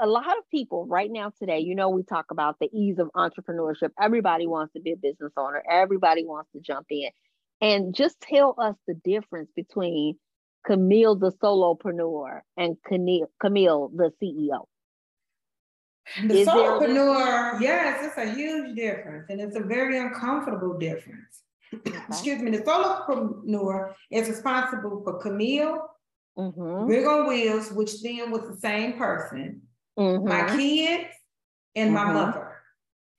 a 0.00 0.06
lot 0.06 0.26
of 0.26 0.48
people 0.50 0.86
right 0.86 1.10
now 1.10 1.32
today, 1.38 1.60
you 1.60 1.74
know, 1.74 1.90
we 1.90 2.02
talk 2.02 2.26
about 2.30 2.58
the 2.60 2.68
ease 2.72 2.98
of 2.98 3.10
entrepreneurship. 3.16 3.90
Everybody 4.00 4.46
wants 4.46 4.72
to 4.74 4.80
be 4.80 4.92
a 4.92 4.96
business 4.96 5.32
owner. 5.36 5.62
Everybody 5.70 6.24
wants 6.24 6.50
to 6.52 6.60
jump 6.60 6.86
in. 6.90 7.10
And 7.62 7.94
just 7.94 8.20
tell 8.20 8.56
us 8.58 8.74
the 8.88 8.94
difference 8.94 9.48
between 9.54 10.18
Camille, 10.66 11.14
the 11.14 11.30
solopreneur, 11.30 12.40
and 12.56 12.76
Camille, 12.84 13.28
the 13.40 14.12
CEO. 14.20 14.64
The 16.28 16.38
Is 16.40 16.48
solopreneur, 16.48 17.60
yes, 17.60 18.04
it's 18.04 18.18
a 18.18 18.34
huge 18.34 18.74
difference, 18.76 19.30
and 19.30 19.40
it's 19.40 19.56
a 19.56 19.60
very 19.60 19.96
uncomfortable 19.98 20.76
difference. 20.76 21.42
Excuse 22.08 22.42
me, 22.42 22.50
the 22.50 22.58
solopreneur 22.64 23.94
is 24.10 24.28
responsible 24.28 25.00
for 25.04 25.18
Camille, 25.20 25.88
Mm-hmm. 26.38 26.86
Rig 26.86 27.06
on 27.06 27.28
Wheels, 27.28 27.70
which 27.72 28.00
then 28.02 28.30
was 28.30 28.40
the 28.48 28.56
same 28.56 28.94
person, 28.94 29.60
my 29.98 30.02
Mm-hmm. 30.02 30.56
kids, 30.58 31.10
and 31.76 31.92
my 31.92 32.04
Mhm. 32.06 32.14
mother. 32.14 32.56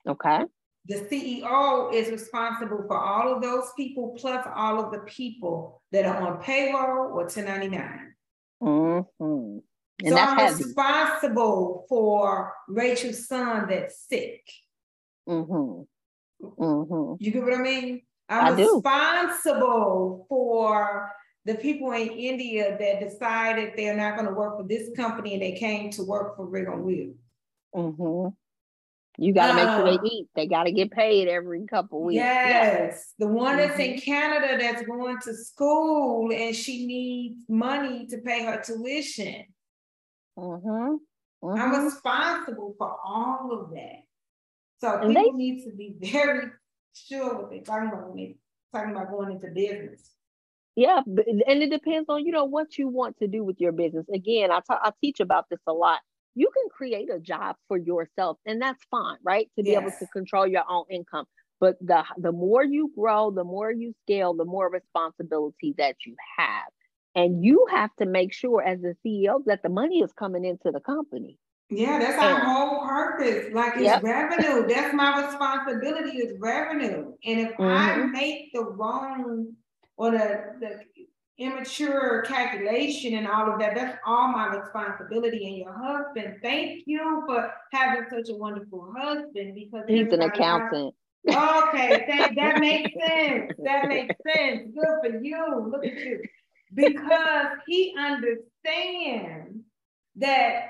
Okay. 0.08 0.46
The 0.86 0.96
CEO 0.96 1.94
is 1.94 2.10
responsible 2.10 2.84
for 2.88 2.98
all 2.98 3.34
of 3.34 3.42
those 3.42 3.72
people, 3.78 4.16
plus 4.18 4.46
all 4.54 4.84
of 4.84 4.92
the 4.92 5.00
people 5.00 5.82
that 5.92 6.06
are 6.06 6.22
on 6.22 6.42
payroll 6.42 7.14
or 7.14 7.24
1099. 7.24 8.14
Mm-hmm. 8.62 9.60
And 10.04 10.10
So 10.10 10.18
I'm 10.18 10.38
heavy. 10.38 10.64
responsible 10.64 11.86
for 11.88 12.54
Rachel's 12.68 13.28
son 13.28 13.68
that's 13.70 14.06
sick. 14.10 14.42
Mm-hmm. 15.30 15.84
Mm-hmm. 16.46 17.16
You 17.24 17.32
get 17.32 17.44
what 17.44 17.54
I 17.54 17.62
mean? 17.62 18.02
I'm 18.28 18.54
I 18.54 18.62
responsible 18.62 20.26
for 20.28 21.12
the 21.46 21.56
people 21.56 21.92
in 21.92 22.10
India 22.10 22.78
that 22.80 23.00
decided 23.00 23.74
they're 23.76 23.96
not 23.96 24.16
going 24.16 24.28
to 24.28 24.34
work 24.34 24.58
for 24.58 24.68
this 24.68 24.90
company 24.96 25.34
and 25.34 25.42
they 25.42 25.54
came 25.54 25.92
to 25.92 26.04
work 26.04 26.36
for 26.36 26.46
Rig 26.46 26.68
on 26.68 26.84
Wheels. 26.84 27.16
You 29.18 29.34
got 29.34 29.48
to 29.48 29.54
make 29.54 29.66
sure 29.68 29.86
they 30.02 30.10
eat. 30.10 30.28
They 30.36 30.48
got 30.48 30.64
to 30.64 30.72
get 30.72 30.92
paid 30.92 31.28
every 31.28 31.66
couple 31.68 32.04
weeks. 32.04 32.16
Yeah. 32.18 32.48
Yes, 32.48 33.14
the 33.20 33.28
one 33.28 33.58
that's 33.58 33.78
in 33.80 33.92
Mm-hmm. 33.92 34.00
Canada 34.00 34.58
that's 34.60 34.82
going 34.88 35.18
to 35.24 35.34
school 35.36 36.32
and 36.34 36.56
she 36.56 36.86
needs 36.88 37.38
money 37.48 38.08
to 38.08 38.18
pay 38.20 38.44
her 38.46 38.62
tuition. 38.62 39.46
Mm-hmm. 40.38 40.68
I'm 40.70 40.98
Mm-hmm. 41.44 41.86
responsible 41.86 42.74
for 42.78 42.96
all 43.06 43.52
of 43.52 43.72
that. 43.72 44.04
So 44.80 44.98
And 45.00 45.16
people 45.16 45.32
they- 45.34 45.38
need 45.38 45.66
to 45.66 45.76
be 45.76 45.96
very 46.02 46.48
sure 46.94 47.36
what 47.42 47.50
they're 47.52 47.62
talking 47.62 47.90
about 47.90 48.08
when 48.10 48.18
they're 48.18 48.34
talking 48.82 48.96
about 48.96 49.12
going 49.12 49.32
into 49.34 49.48
business. 49.50 50.10
Yeah, 50.76 51.02
and 51.06 51.62
it 51.62 51.70
depends 51.70 52.10
on 52.10 52.26
you 52.26 52.32
know 52.32 52.46
what 52.46 52.80
you 52.80 52.88
want 52.88 53.20
to 53.20 53.28
do 53.28 53.44
with 53.44 53.62
your 53.62 53.72
business. 53.72 54.08
Again, 54.12 54.52
I 54.52 54.60
I 54.70 54.92
teach 55.02 55.20
about 55.20 55.46
this 55.52 55.60
a 55.68 55.72
lot. 55.74 56.00
You 56.36 56.50
can 56.56 56.70
create 56.70 57.10
a 57.12 57.20
job 57.20 57.58
for 57.68 57.78
yourself, 57.78 58.38
and 58.46 58.62
that's 58.62 58.84
fine, 58.92 59.18
right? 59.24 59.50
To 59.58 59.64
be 59.64 59.76
able 59.76 59.92
to 59.94 60.08
control 60.08 60.48
your 60.48 60.64
own 60.70 60.86
income. 60.90 61.26
But 61.60 61.78
the 61.80 62.04
the 62.18 62.32
more 62.32 62.64
you 62.64 62.92
grow, 62.98 63.32
the 63.32 63.44
more 63.44 63.72
you 63.72 63.94
scale, 64.04 64.34
the 64.34 64.46
more 64.46 64.70
responsibility 64.70 65.74
that 65.78 65.98
you 66.06 66.16
have, 66.38 66.72
and 67.16 67.44
you 67.44 67.66
have 67.72 67.96
to 67.98 68.06
make 68.06 68.34
sure 68.34 68.62
as 68.64 68.82
the 68.82 68.96
CEO 69.06 69.44
that 69.46 69.62
the 69.64 69.70
money 69.70 70.00
is 70.02 70.12
coming 70.14 70.44
into 70.46 70.72
the 70.72 70.80
company. 70.82 71.40
Yeah, 71.70 71.98
that's 72.00 72.20
our 72.20 72.40
Yeah. 72.40 72.46
whole 72.46 72.86
purpose. 72.88 73.52
Like 73.54 73.74
it's 73.78 73.86
Yep. 73.86 74.04
revenue. 74.04 74.68
That's 74.68 74.94
my 74.94 75.26
responsibility 75.26 76.18
is 76.20 76.38
revenue. 76.40 77.16
And 77.26 77.40
if 77.40 77.52
I 77.68 77.98
Mhm. 77.98 78.12
make 78.12 78.52
the 78.54 78.64
wrong 78.64 79.56
or 79.98 80.12
the, 80.12 80.58
the 80.60 80.86
immature 81.40 82.24
calculation 82.28 83.16
and 83.16 83.28
all 83.28 83.52
of 83.52 83.60
that, 83.60 83.76
that's 83.76 83.98
all 84.06 84.28
my 84.28 84.48
responsibility. 84.56 85.48
And 85.48 85.58
your 85.58 85.74
husband, 85.74 86.38
thank 86.42 86.84
you 86.86 87.24
for 87.26 87.52
having 87.72 88.06
such 88.10 88.30
a 88.30 88.36
wonderful 88.36 88.94
husband 88.96 89.56
because 89.56 89.84
He's 89.88 90.12
an 90.12 90.22
accountant. 90.22 90.94
Okay, 91.28 92.06
thank, 92.08 92.36
that 92.36 92.60
makes 92.60 92.92
sense. 93.08 93.52
That 93.64 93.88
makes 93.88 94.16
sense. 94.36 94.72
Good 94.76 95.12
for 95.12 95.20
you. 95.22 95.70
Look 95.72 95.86
at 95.86 95.98
you. 96.00 96.22
Because 96.74 97.48
he 97.68 97.96
understands 97.98 99.60
that 100.18 100.66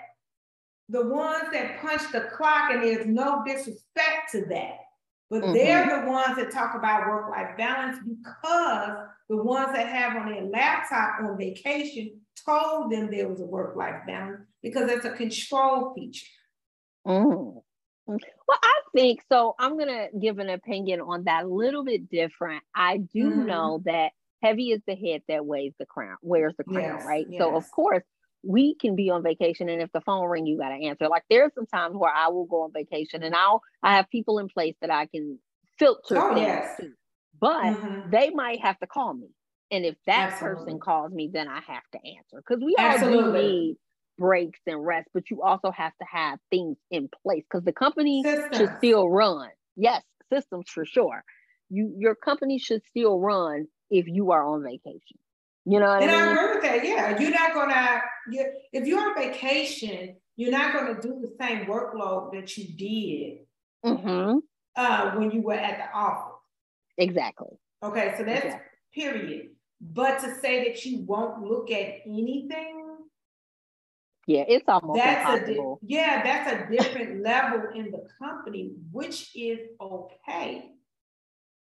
the 0.89 1.05
ones 1.05 1.45
that 1.53 1.81
punch 1.81 2.01
the 2.11 2.29
clock, 2.35 2.71
and 2.71 2.83
there's 2.83 3.05
no 3.05 3.41
disrespect 3.45 4.31
to 4.33 4.45
that, 4.49 4.77
but 5.29 5.41
they're 5.53 5.87
mm-hmm. 5.87 6.05
the 6.05 6.11
ones 6.11 6.35
that 6.35 6.51
talk 6.51 6.75
about 6.75 7.07
work-life 7.07 7.57
balance 7.57 7.97
because 8.05 9.07
the 9.29 9.37
ones 9.37 9.73
that 9.73 9.87
have 9.87 10.15
on 10.17 10.31
their 10.31 10.43
laptop 10.43 11.21
on 11.21 11.37
vacation 11.37 12.21
told 12.45 12.91
them 12.91 13.09
there 13.09 13.27
was 13.29 13.41
a 13.41 13.45
work-life 13.45 14.01
balance 14.05 14.41
because 14.61 14.89
it's 14.91 15.05
a 15.05 15.11
control 15.11 15.93
feature. 15.93 16.27
Mm. 17.07 17.61
Mm. 18.09 18.19
Well, 18.47 18.59
I 18.61 18.81
think 18.93 19.21
so. 19.31 19.55
I'm 19.59 19.77
gonna 19.77 20.07
give 20.19 20.39
an 20.39 20.49
opinion 20.49 21.01
on 21.01 21.23
that 21.25 21.45
a 21.45 21.47
little 21.47 21.83
bit 21.85 22.09
different. 22.09 22.63
I 22.75 22.97
do 22.97 23.31
Mhm. 23.31 23.45
know 23.45 23.81
that 23.85 24.11
heavy 24.41 24.71
is 24.71 24.81
the 24.85 24.95
head 24.95 25.21
that 25.29 25.45
weighs 25.45 25.73
the 25.79 25.85
crown, 25.85 26.17
wears 26.21 26.53
the 26.57 26.65
crown, 26.65 26.97
Yes, 26.97 27.05
right? 27.05 27.27
So 27.37 27.55
of 27.55 27.69
course 27.71 28.03
we 28.45 28.75
can 28.75 28.95
be 28.97 29.09
on 29.09 29.23
vacation, 29.23 29.69
and 29.69 29.81
if 29.81 29.89
the 29.93 30.01
phone 30.01 30.27
ring, 30.27 30.45
you 30.45 30.57
gotta 30.57 30.75
answer. 30.75 31.07
Like 31.07 31.23
there's 31.29 31.53
some 31.55 31.65
times 31.65 31.95
where 31.95 32.13
I 32.13 32.27
will 32.27 32.45
go 32.45 32.63
on 32.63 32.73
vacation, 32.73 33.23
and 33.23 33.33
I'll 33.33 33.61
I 33.81 33.95
have 33.95 34.09
people 34.09 34.39
in 34.39 34.49
place 34.49 34.75
that 34.81 34.89
I 34.91 35.05
can 35.05 35.39
filter 35.79 36.17
Oh, 36.21 36.35
yes. 36.37 36.75
to, 36.81 36.91
but 37.39 37.75
Mhm. 37.75 38.11
they 38.11 38.29
might 38.31 38.61
have 38.61 38.79
to 38.79 38.87
call 38.87 39.13
me, 39.13 39.29
and 39.71 39.85
if 39.85 39.95
that 40.05 40.29
Absolutely. 40.29 40.65
person 40.65 40.79
calls 40.79 41.11
me, 41.11 41.29
then 41.31 41.47
I 41.47 41.61
have 41.61 41.83
to 41.93 41.99
answer 42.05 42.37
because 42.37 42.63
we 42.63 42.75
all 42.77 42.99
do 42.99 43.31
need 43.31 43.77
breaks 44.17 44.59
and 44.67 44.85
rest, 44.85 45.09
but 45.13 45.29
you 45.29 45.41
also 45.41 45.71
have 45.71 45.95
to 45.97 46.05
have 46.05 46.39
things 46.49 46.77
in 46.91 47.09
place 47.23 47.43
because 47.49 47.63
the 47.65 47.73
company 47.73 48.27
should 48.51 48.71
still 48.75 49.09
run. 49.09 49.49
Yes, 49.75 50.03
systems 50.31 50.69
for 50.69 50.85
sure. 50.85 51.23
You 51.69 51.93
your 51.97 52.15
company 52.15 52.59
should 52.59 52.83
still 52.85 53.19
run 53.19 53.67
if 53.89 54.07
you 54.07 54.31
are 54.31 54.45
on 54.45 54.63
vacation. 54.63 55.17
You 55.65 55.79
know 55.79 55.87
what 55.87 56.01
And 56.01 56.11
I 56.11 56.15
I 56.15 56.33
agree 56.33 56.55
with 56.55 56.63
that. 56.63 56.83
Yeah, 56.85 57.19
you're 57.19 57.31
not 57.31 57.53
gonna. 57.53 58.01
You, 58.29 58.53
if 58.71 58.85
you're 58.87 58.99
on 58.99 59.15
vacation, 59.15 60.17
you're 60.35 60.51
not 60.51 60.73
gonna 60.73 60.99
do 61.01 61.19
the 61.21 61.35
same 61.39 61.65
workload 61.65 62.33
that 62.33 62.57
you 62.57 62.73
did 62.75 63.45
hmm 63.83 64.39
uh, 64.75 65.11
when 65.11 65.31
you 65.31 65.41
were 65.41 65.53
at 65.53 65.77
the 65.77 65.97
office. 65.97 66.32
Exactly. 66.97 67.57
Okay, 67.83 68.13
so 68.17 68.23
that's 68.23 68.45
Exactly. 68.45 68.69
period. 68.93 69.47
But 69.81 70.19
to 70.19 70.33
say 70.35 70.63
that 70.69 70.85
you 70.85 70.99
won't 71.05 71.41
look 71.43 71.69
at 71.71 72.01
anything, 72.05 72.97
yeah, 74.25 74.45
it's 74.47 74.65
almost 74.67 75.03
that's 75.03 75.19
impossible. 75.19 75.79
a 75.83 75.85
di- 75.85 75.93
yeah, 75.95 76.23
that's 76.23 76.51
a 76.51 76.71
different 76.71 77.21
level 77.23 77.69
in 77.75 77.91
the 77.91 78.07
company, 78.19 78.71
which 78.91 79.35
is 79.35 79.59
okay, 79.81 80.71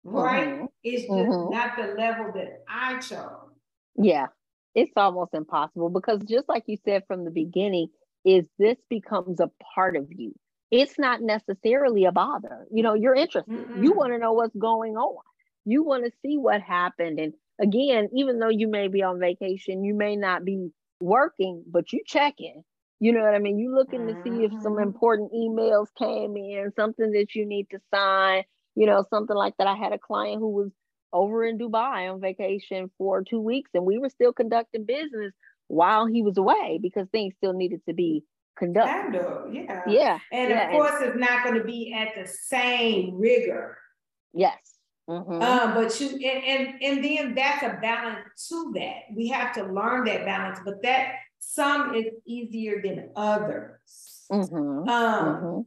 right? 0.03 0.59
Mhm. 0.59 0.67
It's 0.83 1.03
just 1.03 1.09
Mhm. 1.29 1.49
not 1.51 1.77
the 1.77 1.93
level 1.93 2.31
that 2.33 2.63
I 2.67 2.99
chose. 2.99 3.51
Yeah, 3.95 4.27
it's 4.75 4.91
almost 4.95 5.33
impossible 5.33 5.89
because 5.89 6.21
just 6.23 6.47
like 6.49 6.63
you 6.67 6.77
said 6.85 7.03
from 7.07 7.25
the 7.25 7.31
beginning, 7.31 7.89
is 8.25 8.45
this 8.57 8.77
becomes 8.89 9.39
a 9.39 9.49
part 9.75 9.95
of 9.95 10.07
you. 10.11 10.33
It's 10.71 10.97
not 10.99 11.21
necessarily 11.21 12.05
a 12.05 12.11
bother. 12.11 12.67
You 12.71 12.83
know, 12.83 12.93
you're 12.93 13.15
interested. 13.15 13.49
You 13.73 13.93
Mm-mm. 13.93 13.97
want 13.97 14.13
to 14.13 14.19
know 14.19 14.33
what's 14.33 14.55
going 14.55 14.95
on. 14.97 15.23
You 15.65 15.83
want 15.83 16.05
to 16.05 16.11
see 16.21 16.37
what 16.37 16.61
happened. 16.61 17.19
And 17.19 17.33
again, 17.59 18.09
even 18.13 18.39
though 18.39 18.49
you 18.49 18.67
may 18.67 18.87
be 18.87 19.03
on 19.03 19.19
vacation, 19.19 19.83
you 19.83 19.93
may 19.95 20.15
not 20.15 20.45
be 20.45 20.69
working, 20.99 21.63
but 21.67 21.91
you 21.93 22.01
checking. 22.05 22.63
You 22.99 23.13
know 23.13 23.21
what 23.21 23.35
I 23.35 23.39
mean? 23.39 23.59
You 23.59 23.73
looking 23.73 24.07
to 24.07 24.15
see 24.23 24.43
if 24.43 24.53
some 24.61 24.79
Mhm. 24.79 24.79
important 24.79 25.31
emails 25.33 25.87
came 25.97 26.35
in, 26.37 26.71
something 26.75 27.11
that 27.11 27.35
you 27.35 27.45
need 27.45 27.69
to 27.71 27.79
sign, 27.93 28.43
you 28.75 28.85
know, 28.85 29.03
something 29.09 29.35
like 29.35 29.55
that. 29.57 29.67
I 29.67 29.75
had 29.75 29.93
a 29.93 29.99
client 29.99 30.39
who 30.39 30.49
was 30.49 30.71
over 31.13 31.43
in 31.43 31.57
Dubai 31.57 32.11
on 32.11 32.21
vacation 32.21 32.91
for 32.97 33.23
two 33.23 33.39
weeks, 33.39 33.71
and 33.73 33.85
we 33.85 33.97
were 33.97 34.09
still 34.09 34.33
conducting 34.33 34.85
business 34.85 35.33
while 35.67 36.05
he 36.05 36.21
was 36.21 36.37
away 36.37 36.79
because 36.81 37.07
things 37.09 37.35
still 37.35 37.53
needed 37.53 37.81
to 37.87 37.93
be 37.93 38.23
conducted. 38.59 38.91
Handle, 38.91 39.49
yeah. 39.51 39.81
Yeah. 39.87 40.19
And 40.31 40.49
yeah, 40.51 40.65
of 40.67 40.71
course, 40.71 41.01
it's 41.01 41.17
not 41.17 41.43
going 41.43 41.57
to 41.57 41.63
be 41.63 41.93
at 41.93 42.09
the 42.15 42.29
same 42.29 43.15
rigor. 43.17 43.77
Yes. 44.33 44.57
Mhm. 45.09 45.41
Um, 45.41 45.73
but 45.73 45.99
you 45.99 46.09
and, 46.09 46.43
and 46.43 46.83
and 46.83 47.03
then 47.03 47.33
that's 47.33 47.63
a 47.63 47.79
balance 47.81 48.47
to 48.49 48.71
that. 48.75 49.05
We 49.15 49.27
have 49.29 49.53
to 49.55 49.63
learn 49.63 50.05
that 50.05 50.23
balance, 50.25 50.59
but 50.63 50.83
that 50.83 51.13
some 51.39 51.95
is 51.95 52.05
easier 52.25 52.79
than 52.83 53.09
others. 53.15 54.27
Mhm. 54.31 54.87
Um, 54.87 55.25
Mhm. 55.41 55.65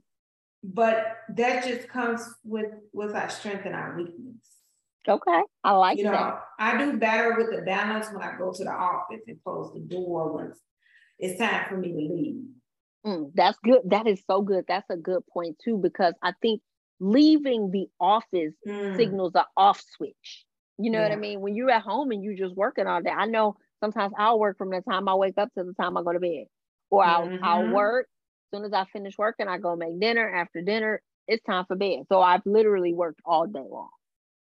but 0.62 1.16
that 1.30 1.64
just 1.64 1.88
comes 1.88 2.22
with 2.44 2.70
with 2.92 3.16
our 3.16 3.28
strength 3.28 3.66
and 3.66 3.74
our 3.74 3.96
weakness. 3.96 4.36
Okay. 5.08 5.42
I 5.64 5.72
like 5.72 5.98
You 5.98 6.04
know, 6.04 6.12
that. 6.12 6.44
I 6.60 6.78
do 6.78 6.96
better 6.96 7.34
with 7.36 7.50
the 7.50 7.62
balance 7.62 8.06
when 8.12 8.22
I 8.22 8.36
go 8.38 8.52
to 8.52 8.62
the 8.62 8.70
office 8.70 9.22
and 9.26 9.42
close 9.42 9.72
the 9.74 9.80
door 9.80 10.32
once 10.32 10.60
it's 11.18 11.38
time 11.40 11.68
for 11.68 11.76
me 11.76 11.88
to 11.92 11.98
leave. 12.14 12.44
Mm, 13.06 13.32
that's 13.34 13.58
good. 13.64 13.80
That 13.86 14.06
is 14.06 14.22
so 14.26 14.42
good. 14.42 14.64
That's 14.68 14.88
a 14.90 14.96
good 14.96 15.26
point 15.26 15.58
too, 15.64 15.76
because 15.78 16.14
I 16.22 16.32
think 16.40 16.62
leaving 17.00 17.70
the 17.70 17.88
office 18.00 18.54
Mm. 18.66 18.94
signals 18.96 19.32
an 19.34 19.44
off 19.56 19.80
switch. 19.96 20.44
You 20.78 20.90
know 20.90 21.02
what 21.02 21.12
I 21.12 21.16
mean? 21.16 21.40
When 21.40 21.54
you're 21.54 21.70
at 21.70 21.82
home 21.82 22.10
and 22.12 22.22
you're 22.22 22.34
just 22.36 22.54
working 22.56 22.86
all 22.86 23.02
day, 23.02 23.10
I 23.10 23.26
know 23.26 23.56
sometimes 23.80 24.12
I'll 24.16 24.38
work 24.38 24.56
from 24.56 24.70
the 24.70 24.80
time 24.82 25.08
I 25.08 25.14
wake 25.14 25.36
up 25.38 25.52
to 25.54 25.64
the 25.64 25.74
time 25.74 25.96
I 25.96 26.02
go 26.02 26.12
to 26.12 26.20
bed, 26.20 26.46
or 26.90 27.04
I'll 27.04 27.34
I'll 27.42 27.66
Mhm. 27.66 27.68
work. 27.68 28.08
As 28.52 28.58
soon 28.58 28.64
as 28.66 28.72
I 28.72 28.84
finish 28.86 29.18
working, 29.18 29.48
I 29.48 29.58
go 29.58 29.74
make 29.76 29.98
dinner. 30.00 30.28
After 30.28 30.62
dinner, 30.62 31.02
it's 31.26 31.42
time 31.44 31.64
for 31.66 31.76
bed. 31.76 32.04
So 32.08 32.20
I've 32.20 32.44
literally 32.46 32.92
worked 32.94 33.20
all 33.24 33.46
day 33.46 33.64
long. 33.68 33.90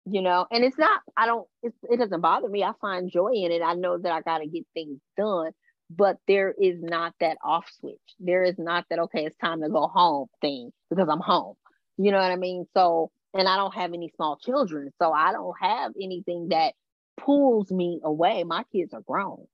You 0.05 0.21
know, 0.23 0.47
and 0.51 0.63
it's 0.63 0.77
not. 0.77 1.01
I 1.17 1.27
don't. 1.27 1.47
It's, 1.61 1.77
it 1.89 1.97
doesn't 1.97 2.21
bother 2.21 2.49
me. 2.49 2.63
I 2.63 2.71
find 2.81 3.11
joy 3.11 3.31
in 3.33 3.51
it. 3.51 3.61
I 3.61 3.75
know 3.75 3.97
that 3.97 4.11
I 4.11 4.21
got 4.21 4.39
to 4.39 4.47
get 4.47 4.65
things 4.73 4.99
done, 5.17 5.51
but 5.89 6.17
there 6.27 6.53
is 6.59 6.81
not 6.81 7.13
that 7.19 7.37
off 7.43 7.65
switch. 7.79 7.97
There 8.19 8.43
is 8.43 8.57
not 8.57 8.85
that 8.89 8.99
okay, 8.99 9.25
it's 9.25 9.37
time 9.37 9.61
to 9.61 9.69
go 9.69 9.87
home 9.87 10.27
thing 10.41 10.71
because 10.89 11.09
I'm 11.09 11.19
home. 11.19 11.55
You 11.97 12.11
know 12.11 12.19
what 12.19 12.31
I 12.31 12.35
mean? 12.35 12.65
So, 12.75 13.11
and 13.33 13.47
I 13.47 13.57
don't 13.57 13.73
have 13.73 13.93
any 13.93 14.11
small 14.15 14.37
children, 14.37 14.91
so 15.01 15.11
I 15.11 15.31
don't 15.31 15.55
have 15.59 15.93
anything 16.01 16.49
that 16.49 16.73
pulls 17.17 17.71
me 17.71 17.99
away. 18.03 18.43
My 18.43 18.63
kids 18.71 18.93
are 18.93 19.01
grown. 19.01 19.45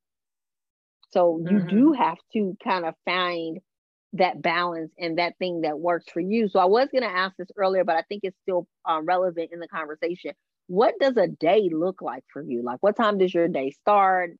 So 1.11 1.41
you 1.45 1.61
do 1.61 1.93
have 1.93 2.17
to 2.33 2.57
kind 2.63 2.85
of 2.85 2.93
find 3.05 3.59
that 4.13 4.41
balance 4.41 4.91
and 4.97 5.17
that 5.17 5.37
thing 5.39 5.61
that 5.61 5.79
works 5.79 6.05
for 6.11 6.19
you. 6.19 6.47
So 6.47 6.59
I 6.59 6.65
was 6.65 6.89
going 6.91 7.03
to 7.03 7.09
ask 7.09 7.35
this 7.37 7.47
earlier, 7.57 7.83
but 7.83 7.95
I 7.95 8.01
think 8.03 8.21
it's 8.23 8.37
still 8.43 8.67
uh, 8.89 9.01
relevant 9.01 9.51
in 9.51 9.59
the 9.59 9.67
conversation. 9.67 10.31
What 10.67 10.95
does 10.99 11.15
a 11.17 11.27
day 11.27 11.69
look 11.71 12.01
like 12.01 12.23
for 12.31 12.41
you? 12.41 12.63
Like, 12.63 12.81
what 12.81 12.95
time 12.95 13.17
does 13.17 13.33
your 13.33 13.47
day 13.47 13.71
start? 13.71 14.31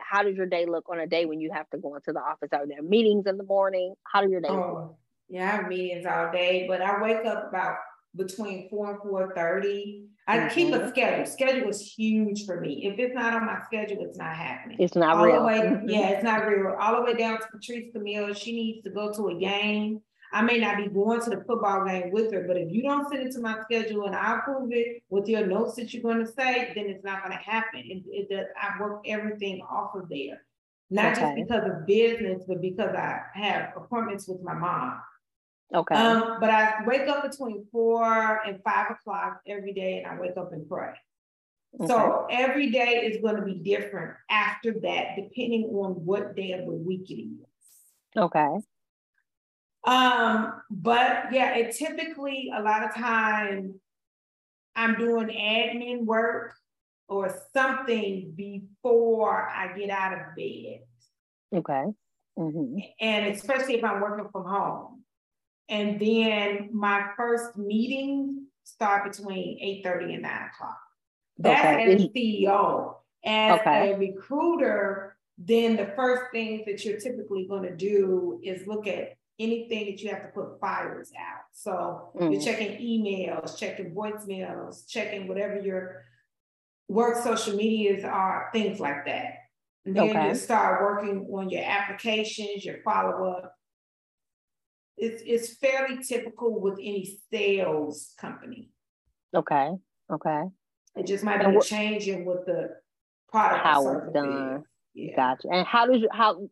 How 0.00 0.22
does 0.22 0.36
your 0.36 0.46
day 0.46 0.66
look 0.66 0.88
on 0.90 0.98
a 1.00 1.06
day 1.06 1.24
when 1.26 1.40
you 1.40 1.50
have 1.52 1.68
to 1.70 1.78
go 1.78 1.94
into 1.94 2.12
the 2.12 2.20
office? 2.20 2.48
Are 2.52 2.66
there 2.66 2.82
meetings 2.82 3.26
in 3.26 3.36
the 3.36 3.44
morning? 3.44 3.94
How 4.04 4.20
do 4.22 4.30
your 4.30 4.40
days 4.40 4.50
look? 4.50 4.60
Oh, 4.60 4.96
yeah, 5.28 5.44
I 5.44 5.56
have 5.56 5.68
meetings 5.68 6.06
all 6.06 6.30
day, 6.32 6.66
but 6.68 6.80
I 6.82 7.02
wake 7.02 7.24
up 7.26 7.48
about 7.48 7.76
between 8.14 8.68
four 8.70 8.92
and 8.92 9.00
four 9.02 9.32
thirty. 9.34 10.06
I 10.28 10.48
keep 10.48 10.74
a 10.74 10.78
Mhm. 10.80 10.88
schedule. 10.88 11.26
Schedule 11.26 11.68
is 11.68 11.80
huge 11.96 12.46
for 12.46 12.60
me. 12.60 12.84
If 12.86 12.98
it's 12.98 13.14
not 13.14 13.34
on 13.34 13.44
my 13.46 13.60
schedule, 13.64 14.04
it's 14.04 14.18
not 14.18 14.34
happening. 14.34 14.78
It's 14.80 14.96
not 14.96 15.16
all 15.18 15.24
real. 15.24 15.40
the 15.40 15.46
way, 15.46 15.58
Mhm. 15.60 15.82
yeah, 15.86 16.08
it's 16.10 16.24
not 16.24 16.46
real. 16.46 16.74
All 16.80 16.96
the 16.96 17.02
way 17.02 17.14
down 17.14 17.38
to 17.40 17.46
Patrice 17.48 17.92
Camille. 17.92 18.32
She 18.34 18.52
needs 18.52 18.82
to 18.84 18.90
go 18.90 19.12
to 19.12 19.28
a 19.28 19.34
game. 19.38 20.00
I 20.32 20.42
may 20.42 20.58
not 20.58 20.76
be 20.76 20.88
going 20.88 21.20
to 21.22 21.30
the 21.30 21.44
football 21.44 21.84
game 21.86 22.10
with 22.10 22.32
her, 22.32 22.44
but 22.46 22.56
if 22.56 22.70
you 22.70 22.82
don't 22.82 23.08
send 23.08 23.26
it 23.26 23.32
to 23.32 23.40
my 23.40 23.60
schedule 23.62 24.06
and 24.06 24.14
I 24.14 24.38
approve 24.38 24.70
it 24.72 25.02
with 25.08 25.28
your 25.28 25.46
notes 25.46 25.76
that 25.76 25.92
you're 25.92 26.02
going 26.02 26.24
to 26.24 26.30
say, 26.32 26.72
then 26.74 26.86
it's 26.86 27.04
not 27.04 27.24
going 27.24 27.36
to 27.36 27.42
happen. 27.42 27.80
It, 27.80 28.02
it 28.10 28.28
does. 28.28 28.46
I 28.60 28.80
work 28.80 29.02
everything 29.06 29.62
off 29.62 29.94
of 29.94 30.08
there, 30.08 30.42
not 30.90 31.16
just 31.16 31.34
because 31.36 31.64
of 31.64 31.86
business, 31.86 32.42
but 32.46 32.60
because 32.60 32.94
I 32.94 33.20
have 33.34 33.72
appointments 33.76 34.28
with 34.28 34.42
my 34.42 34.54
mom. 34.54 35.00
Okay. 35.74 35.94
Um, 35.94 36.38
but 36.40 36.50
I 36.50 36.84
wake 36.86 37.08
up 37.08 37.28
between 37.28 37.66
four 37.72 38.40
and 38.46 38.62
five 38.62 38.90
o'clock 38.90 39.40
every 39.46 39.72
day, 39.72 40.02
and 40.02 40.06
I 40.06 40.20
wake 40.20 40.36
up 40.36 40.52
and 40.52 40.68
pray. 40.68 40.92
So 41.86 42.26
every 42.30 42.70
day 42.70 43.02
is 43.04 43.20
going 43.20 43.36
to 43.36 43.42
be 43.42 43.54
different 43.54 44.14
after 44.30 44.72
that, 44.80 45.16
depending 45.16 45.64
on 45.64 45.92
what 46.06 46.34
day 46.34 46.52
of 46.52 46.64
the 46.64 46.72
week 46.72 47.10
it 47.10 47.14
is. 47.22 47.46
okay. 48.16 48.58
Um, 49.86 50.62
but 50.68 51.32
yeah, 51.32 51.54
it 51.54 51.74
typically 51.76 52.50
a 52.54 52.60
lot 52.60 52.82
of 52.82 52.94
time 52.94 53.80
I'm 54.74 54.96
doing 54.96 55.28
admin 55.28 56.04
work 56.04 56.54
or 57.08 57.32
something 57.54 58.32
before 58.34 59.48
I 59.48 59.76
get 59.78 59.90
out 59.90 60.12
of 60.12 60.18
bed. 60.36 60.80
Okay. 61.54 61.84
hmm 62.36 62.78
And 63.00 63.26
especially 63.34 63.76
if 63.76 63.84
I'm 63.84 64.00
working 64.00 64.28
from 64.32 64.44
home. 64.44 65.02
And 65.68 66.00
then 66.00 66.70
my 66.72 67.10
first 67.16 67.56
meeting 67.56 68.46
start 68.64 69.10
between 69.10 69.58
eight 69.60 69.84
thirty 69.84 70.14
and 70.14 70.22
nine 70.22 70.50
o'clock. 70.52 70.78
That's 71.38 71.60
Okay. 71.64 71.92
as 71.94 72.02
a 72.02 72.08
CEO. 72.08 72.96
As 73.24 73.60
Okay. 73.60 73.92
a 73.92 73.98
recruiter, 73.98 75.16
then 75.38 75.76
the 75.76 75.92
first 75.96 76.30
things 76.32 76.64
that 76.66 76.84
you're 76.84 76.98
typically 77.00 77.46
going 77.46 77.62
to 77.64 77.74
do 77.74 78.40
is 78.42 78.66
look 78.66 78.86
at 78.86 79.16
anything 79.38 79.86
that 79.86 80.00
you 80.02 80.08
have 80.10 80.22
to 80.22 80.28
put 80.28 80.58
fires 80.60 81.12
out. 81.18 81.42
So 81.52 82.10
you're 82.18 82.30
Mm. 82.32 82.44
checking 82.44 82.78
emails, 82.80 83.56
checking 83.58 83.94
voicemails, 83.94 84.88
checking 84.88 85.28
whatever 85.28 85.60
your 85.60 86.04
work 86.88 87.16
social 87.22 87.54
medias 87.56 88.04
are, 88.04 88.48
things 88.52 88.80
like 88.80 89.04
that. 89.06 89.34
And 89.84 89.94
then 89.94 90.10
Okay. 90.10 90.28
you 90.28 90.34
start 90.34 90.82
working 90.82 91.28
on 91.32 91.50
your 91.50 91.62
applications, 91.64 92.64
your 92.64 92.78
follow-up. 92.82 93.52
It's, 94.96 95.22
it's 95.26 95.56
fairly 95.58 96.02
typical 96.02 96.58
with 96.60 96.74
any 96.78 97.18
sales 97.30 98.14
company. 98.18 98.70
Okay. 99.34 99.70
Okay. 100.10 100.44
It 100.96 101.06
just 101.06 101.22
might 101.24 101.44
be 101.44 101.52
what- 101.54 101.66
changing 101.66 102.24
with 102.24 102.46
the 102.46 102.80
product. 103.28 103.62
How 103.64 103.86
it's 103.88 104.06
is. 104.06 104.12
done. 104.14 104.64
Yeah. 104.94 105.14
Gotcha. 105.14 105.48
And 105.50 105.66
how 105.66 105.86
does 105.86 106.00
your 106.00 106.12
how 106.12 106.48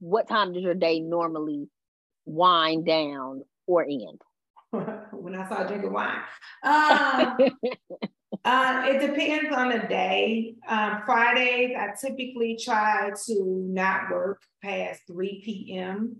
what 0.00 0.26
time 0.26 0.52
does 0.52 0.62
your 0.64 0.74
day 0.74 0.98
normally 0.98 1.68
wind 2.24 2.86
down 2.86 3.42
or 3.66 3.84
end? 3.84 4.20
when 5.12 5.34
I 5.34 5.46
start 5.46 5.68
drinking 5.68 5.92
wine. 5.92 6.18
Um, 6.62 7.36
uh, 8.44 8.82
it 8.86 9.06
depends 9.06 9.54
on 9.54 9.68
the 9.70 9.86
day. 9.88 10.54
Um, 10.68 11.02
Fridays, 11.04 11.76
I 11.78 11.90
typically 12.00 12.58
try 12.62 13.10
to 13.26 13.44
not 13.68 14.10
work 14.10 14.40
past 14.62 15.02
3 15.06 15.42
p.m. 15.44 16.16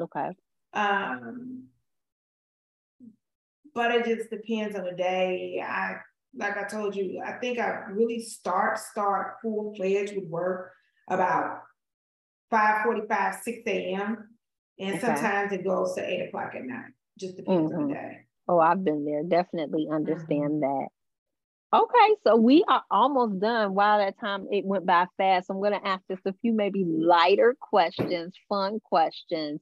okay. 0.00 0.30
Um, 0.74 1.64
but 3.74 3.92
it 3.92 4.04
just 4.04 4.30
depends 4.30 4.76
on 4.76 4.84
the 4.84 4.92
day. 4.92 5.62
I 5.64 5.96
like 6.34 6.56
I 6.56 6.64
told 6.64 6.96
you, 6.96 7.22
I 7.24 7.32
think 7.32 7.58
I 7.58 7.84
really 7.90 8.20
start 8.20 8.78
start 8.78 9.36
full 9.42 9.74
fledged 9.76 10.14
with 10.16 10.28
work 10.28 10.72
about 11.08 11.62
5:45, 12.52 13.40
6 13.42 13.58
a.m. 13.66 14.28
And 14.78 14.96
Okay. 14.96 15.00
sometimes 15.00 15.52
it 15.52 15.64
goes 15.64 15.94
to 15.94 16.04
eight 16.08 16.26
o'clock 16.28 16.54
at 16.54 16.64
night. 16.64 16.92
Just 17.18 17.36
depends 17.36 17.72
on 17.72 17.82
Mhm. 17.82 17.88
the 17.88 17.94
day. 17.94 18.26
Oh, 18.48 18.58
I've 18.58 18.84
been 18.84 19.04
there. 19.04 19.22
Definitely 19.24 19.88
understand 19.90 20.62
that. 20.62 20.88
Okay, 21.74 22.16
so 22.24 22.36
we 22.36 22.64
are 22.68 22.84
almost 22.90 23.40
done. 23.40 23.74
Wow, 23.74 23.98
that 23.98 24.18
time 24.18 24.46
it 24.50 24.64
went 24.64 24.84
by 24.86 25.06
fast. 25.16 25.48
I'm 25.50 25.60
gonna 25.62 25.80
ask 25.82 26.06
just 26.08 26.26
a 26.26 26.34
few 26.34 26.52
maybe 26.52 26.84
lighter 26.84 27.56
questions, 27.60 28.34
fun 28.48 28.78
questions, 28.80 29.60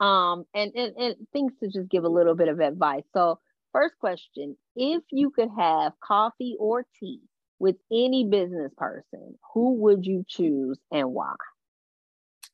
um, 0.00 0.46
and, 0.54 0.72
and 0.76 0.96
and 0.96 1.16
things 1.32 1.52
to 1.60 1.68
just 1.68 1.88
give 1.88 2.04
a 2.04 2.08
little 2.08 2.34
bit 2.36 2.48
of 2.48 2.60
advice. 2.60 3.04
So, 3.12 3.40
first 3.72 3.98
question: 3.98 4.56
If 4.76 5.02
you 5.10 5.30
could 5.30 5.50
have 5.56 5.98
coffee 6.00 6.56
or 6.60 6.86
tea 7.00 7.20
with 7.58 7.76
any 7.92 8.24
business 8.28 8.72
person, 8.76 9.38
who 9.54 9.74
would 9.74 10.06
you 10.06 10.24
choose 10.28 10.78
and 10.92 11.12
why? 11.12 11.34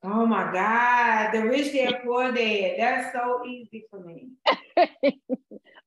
Oh 0.05 0.27
my 0.27 0.53
God, 0.53 1.33
the 1.33 1.49
rich 1.49 1.73
dad 1.73 2.01
poor 2.05 2.31
dad. 2.31 2.75
That's 2.79 3.13
so 3.15 3.43
easy 3.47 3.87
for 3.91 4.01
me. 4.01 4.29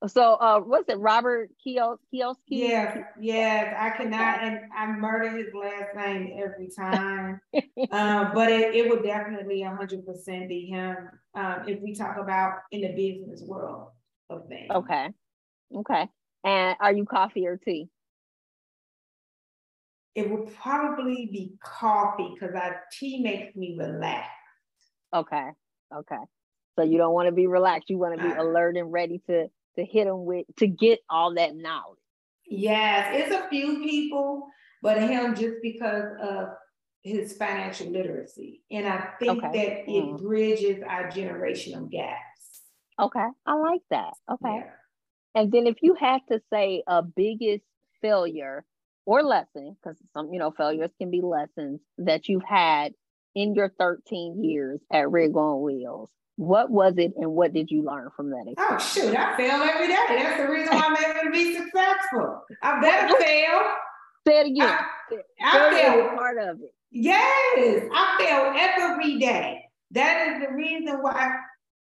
so 0.07 0.33
uh 0.35 0.59
what's 0.59 0.89
it, 0.89 0.97
Robert 0.97 1.51
Kios 1.65 1.97
Kiyosaki? 2.11 2.35
Yes, 2.47 2.97
yes. 3.19 3.75
I 3.77 3.91
cannot 3.91 4.41
and 4.41 4.59
I 4.75 4.87
murder 4.87 5.29
his 5.37 5.53
last 5.53 5.95
name 5.95 6.39
every 6.41 6.69
time. 6.77 7.39
um, 7.91 8.31
but 8.33 8.51
it, 8.51 8.73
it 8.75 8.89
would 8.89 9.03
definitely 9.03 9.61
hundred 9.61 10.05
percent 10.05 10.49
be 10.49 10.65
him 10.65 10.97
um, 11.35 11.63
if 11.67 11.79
we 11.81 11.93
talk 11.93 12.17
about 12.17 12.59
in 12.71 12.81
the 12.81 12.89
business 12.89 13.43
world 13.43 13.89
of 14.31 14.47
things. 14.47 14.71
Okay. 14.73 15.09
Okay. 15.75 16.07
And 16.43 16.75
are 16.79 16.93
you 16.93 17.05
coffee 17.05 17.45
or 17.45 17.57
tea? 17.57 17.89
It 20.17 20.31
would 20.31 20.51
probably 20.55 21.29
be 21.31 21.53
coffee 21.63 22.33
because 22.33 22.55
our 22.55 22.81
tea 22.91 23.21
makes 23.21 23.55
me 23.55 23.77
relax. 23.77 24.27
Okay. 25.15 25.49
Okay. 25.95 26.17
So 26.75 26.83
you 26.83 26.97
don't 26.97 27.13
want 27.13 27.27
to 27.27 27.31
be 27.31 27.45
relaxed. 27.45 27.87
You 27.91 27.99
want 27.99 28.17
to 28.17 28.23
be 28.27 28.33
uh, 28.33 28.41
alert 28.41 28.77
and 28.77 28.91
ready 28.91 29.21
to 29.27 29.47
to 29.75 29.85
hit 29.85 30.05
them 30.05 30.25
with 30.25 30.47
to 30.57 30.65
get 30.65 31.01
all 31.07 31.35
that 31.35 31.55
knowledge. 31.55 31.99
Yes, 32.47 33.11
it's 33.13 33.35
a 33.35 33.47
few 33.49 33.83
people, 33.83 34.47
but 34.81 34.97
him 34.97 35.35
just 35.35 35.57
because 35.61 36.05
of 36.19 36.47
his 37.03 37.37
financial 37.37 37.91
literacy. 37.91 38.63
And 38.71 38.87
I 38.87 39.09
think 39.19 39.43
okay. 39.43 39.51
that 39.53 39.91
it 39.91 40.03
mm. 40.03 40.17
bridges 40.17 40.81
our 40.87 41.11
generational 41.11 41.91
gaps. 41.91 42.63
Okay. 42.99 43.27
I 43.45 43.53
like 43.53 43.81
that. 43.91 44.13
Okay. 44.31 44.63
Yeah. 44.65 44.71
And 45.35 45.51
then 45.51 45.67
if 45.67 45.75
you 45.83 45.93
had 45.93 46.21
to 46.31 46.41
say 46.51 46.81
a 46.87 47.03
biggest 47.03 47.63
failure 48.01 48.65
or 49.07 49.23
lesson, 49.23 49.75
because 49.81 49.97
some, 50.13 50.33
you 50.33 50.37
know, 50.37 50.51
failures 50.51 50.91
can 50.99 51.09
be 51.09 51.21
lessons 51.21 51.79
that 51.97 52.27
you've 52.27 52.43
had 52.43 52.91
in 53.33 53.55
your 53.55 53.71
13 53.79 54.43
years 54.43 54.81
at 54.91 55.09
Rig 55.09 55.35
on 55.35 55.61
Wheels. 55.61 56.09
What 56.35 56.69
was 56.69 56.95
it 56.97 57.13
and 57.15 57.31
what 57.31 57.53
did 57.53 57.71
you 57.71 57.83
learn 57.83 58.09
from 58.15 58.29
that 58.31 58.53
oh, 58.57 58.75
experience? 58.75 58.83
Oh 58.85 59.09
shoot, 59.09 59.17
I 59.17 59.37
fail 59.37 59.61
every 59.63 59.87
day. 59.87 60.05
That's 60.09 60.41
the 60.41 60.51
reason 60.51 60.75
why 60.75 60.83
I'm 60.85 60.97
able 60.97 61.23
to 61.23 61.31
be 61.31 61.55
successful. 61.55 62.43
I 62.61 62.81
better 62.81 63.15
fail. 63.19 63.61
Say 64.27 64.41
it 64.41 64.47
again. 64.47 64.77
I, 65.41 65.69
I 65.69 65.71
fail 65.71 66.09
part 66.09 66.37
of 66.37 66.59
it. 66.59 66.73
Yes, 66.91 67.89
I 67.93 68.17
fail 68.19 68.53
every 68.55 69.19
day. 69.19 69.63
That 69.91 70.27
is 70.27 70.47
the 70.47 70.53
reason 70.53 70.97
why, 71.01 71.33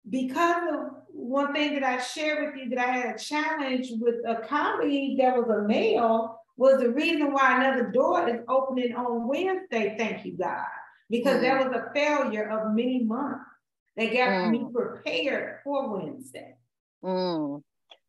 because 0.07 0.63
of 0.71 0.79
one 1.07 1.51
thing 1.51 1.73
that 1.73 1.83
I 1.83 1.99
shared 1.99 2.45
with 2.45 2.63
you 2.63 2.69
that 2.69 2.87
I 2.87 2.91
had 2.91 3.15
a 3.15 3.17
challenge 3.17 3.87
with 3.99 4.15
a 4.27 4.35
colleague 4.47 5.17
that 5.17 5.35
was 5.35 5.49
a 5.49 5.67
male 5.67 6.36
was 6.57 6.81
the 6.81 6.89
reason 6.89 7.31
why 7.31 7.57
another 7.57 7.91
door 7.91 8.27
is 8.27 8.41
opening 8.47 8.95
on 8.95 9.27
Wednesday. 9.27 9.95
Thank 9.97 10.25
you, 10.25 10.37
God. 10.37 10.65
Because 11.09 11.37
mm. 11.37 11.41
there 11.41 11.57
was 11.57 11.75
a 11.75 11.93
failure 11.93 12.49
of 12.49 12.73
many 12.73 13.03
months 13.03 13.45
that 13.95 14.11
got 14.11 14.29
mm. 14.29 14.51
me 14.51 14.65
prepared 14.73 15.59
for 15.63 15.97
Wednesday. 15.97 16.55
Mm. 17.03 17.61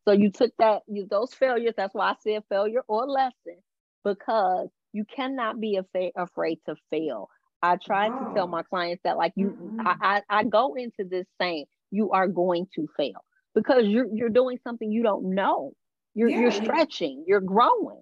So 0.07 0.13
you 0.13 0.31
took 0.31 0.51
that, 0.57 0.81
you 0.87 1.07
those 1.09 1.33
failures, 1.33 1.75
that's 1.77 1.93
why 1.93 2.09
I 2.09 2.15
said 2.21 2.43
failure 2.49 2.81
or 2.87 3.07
lesson, 3.07 3.57
because 4.03 4.69
you 4.91 5.05
cannot 5.05 5.59
be 5.59 5.77
af- 5.77 6.11
afraid 6.15 6.59
to 6.65 6.75
fail. 6.89 7.29
I 7.61 7.75
try 7.75 8.07
to 8.07 8.31
tell 8.33 8.47
my 8.47 8.63
clients 8.63 9.01
that 9.03 9.17
like 9.17 9.33
you 9.35 9.49
mm-hmm. 9.49 9.85
I, 9.85 10.21
I, 10.29 10.39
I 10.39 10.43
go 10.45 10.75
into 10.75 11.03
this 11.03 11.27
saying 11.41 11.65
you 11.91 12.11
are 12.11 12.27
going 12.27 12.67
to 12.75 12.87
fail 12.95 13.23
because 13.53 13.83
you're 13.85 14.07
you're 14.13 14.29
doing 14.29 14.57
something 14.63 14.91
you 14.91 15.03
don't 15.03 15.35
know. 15.35 15.73
You're 16.15 16.29
yeah. 16.29 16.39
you're 16.39 16.51
stretching, 16.51 17.25
you're 17.27 17.41
growing. 17.41 18.01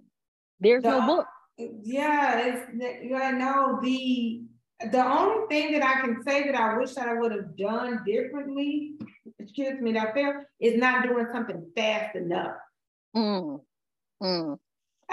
There's 0.60 0.84
the, 0.84 1.00
no 1.00 1.06
book. 1.06 1.28
Yeah, 1.58 2.40
it's 2.46 3.14
I 3.16 3.32
know 3.32 3.80
the 3.82 4.44
the 4.92 5.04
only 5.04 5.48
thing 5.48 5.74
that 5.74 5.84
I 5.84 6.02
can 6.02 6.22
say 6.24 6.46
that 6.46 6.56
I 6.56 6.78
wish 6.78 6.94
that 6.94 7.08
I 7.10 7.14
would 7.14 7.32
have 7.32 7.58
done 7.58 8.02
differently, 8.06 8.94
excuse 9.40 9.82
me, 9.82 9.94
that 9.94 10.14
fair 10.14 10.48
is 10.60 10.78
not 10.78 11.04
doing 11.04 11.26
something 11.34 11.66
fast 11.76 12.16
enough. 12.16 12.58
Mm. 13.16 13.62
Mm. 14.22 14.60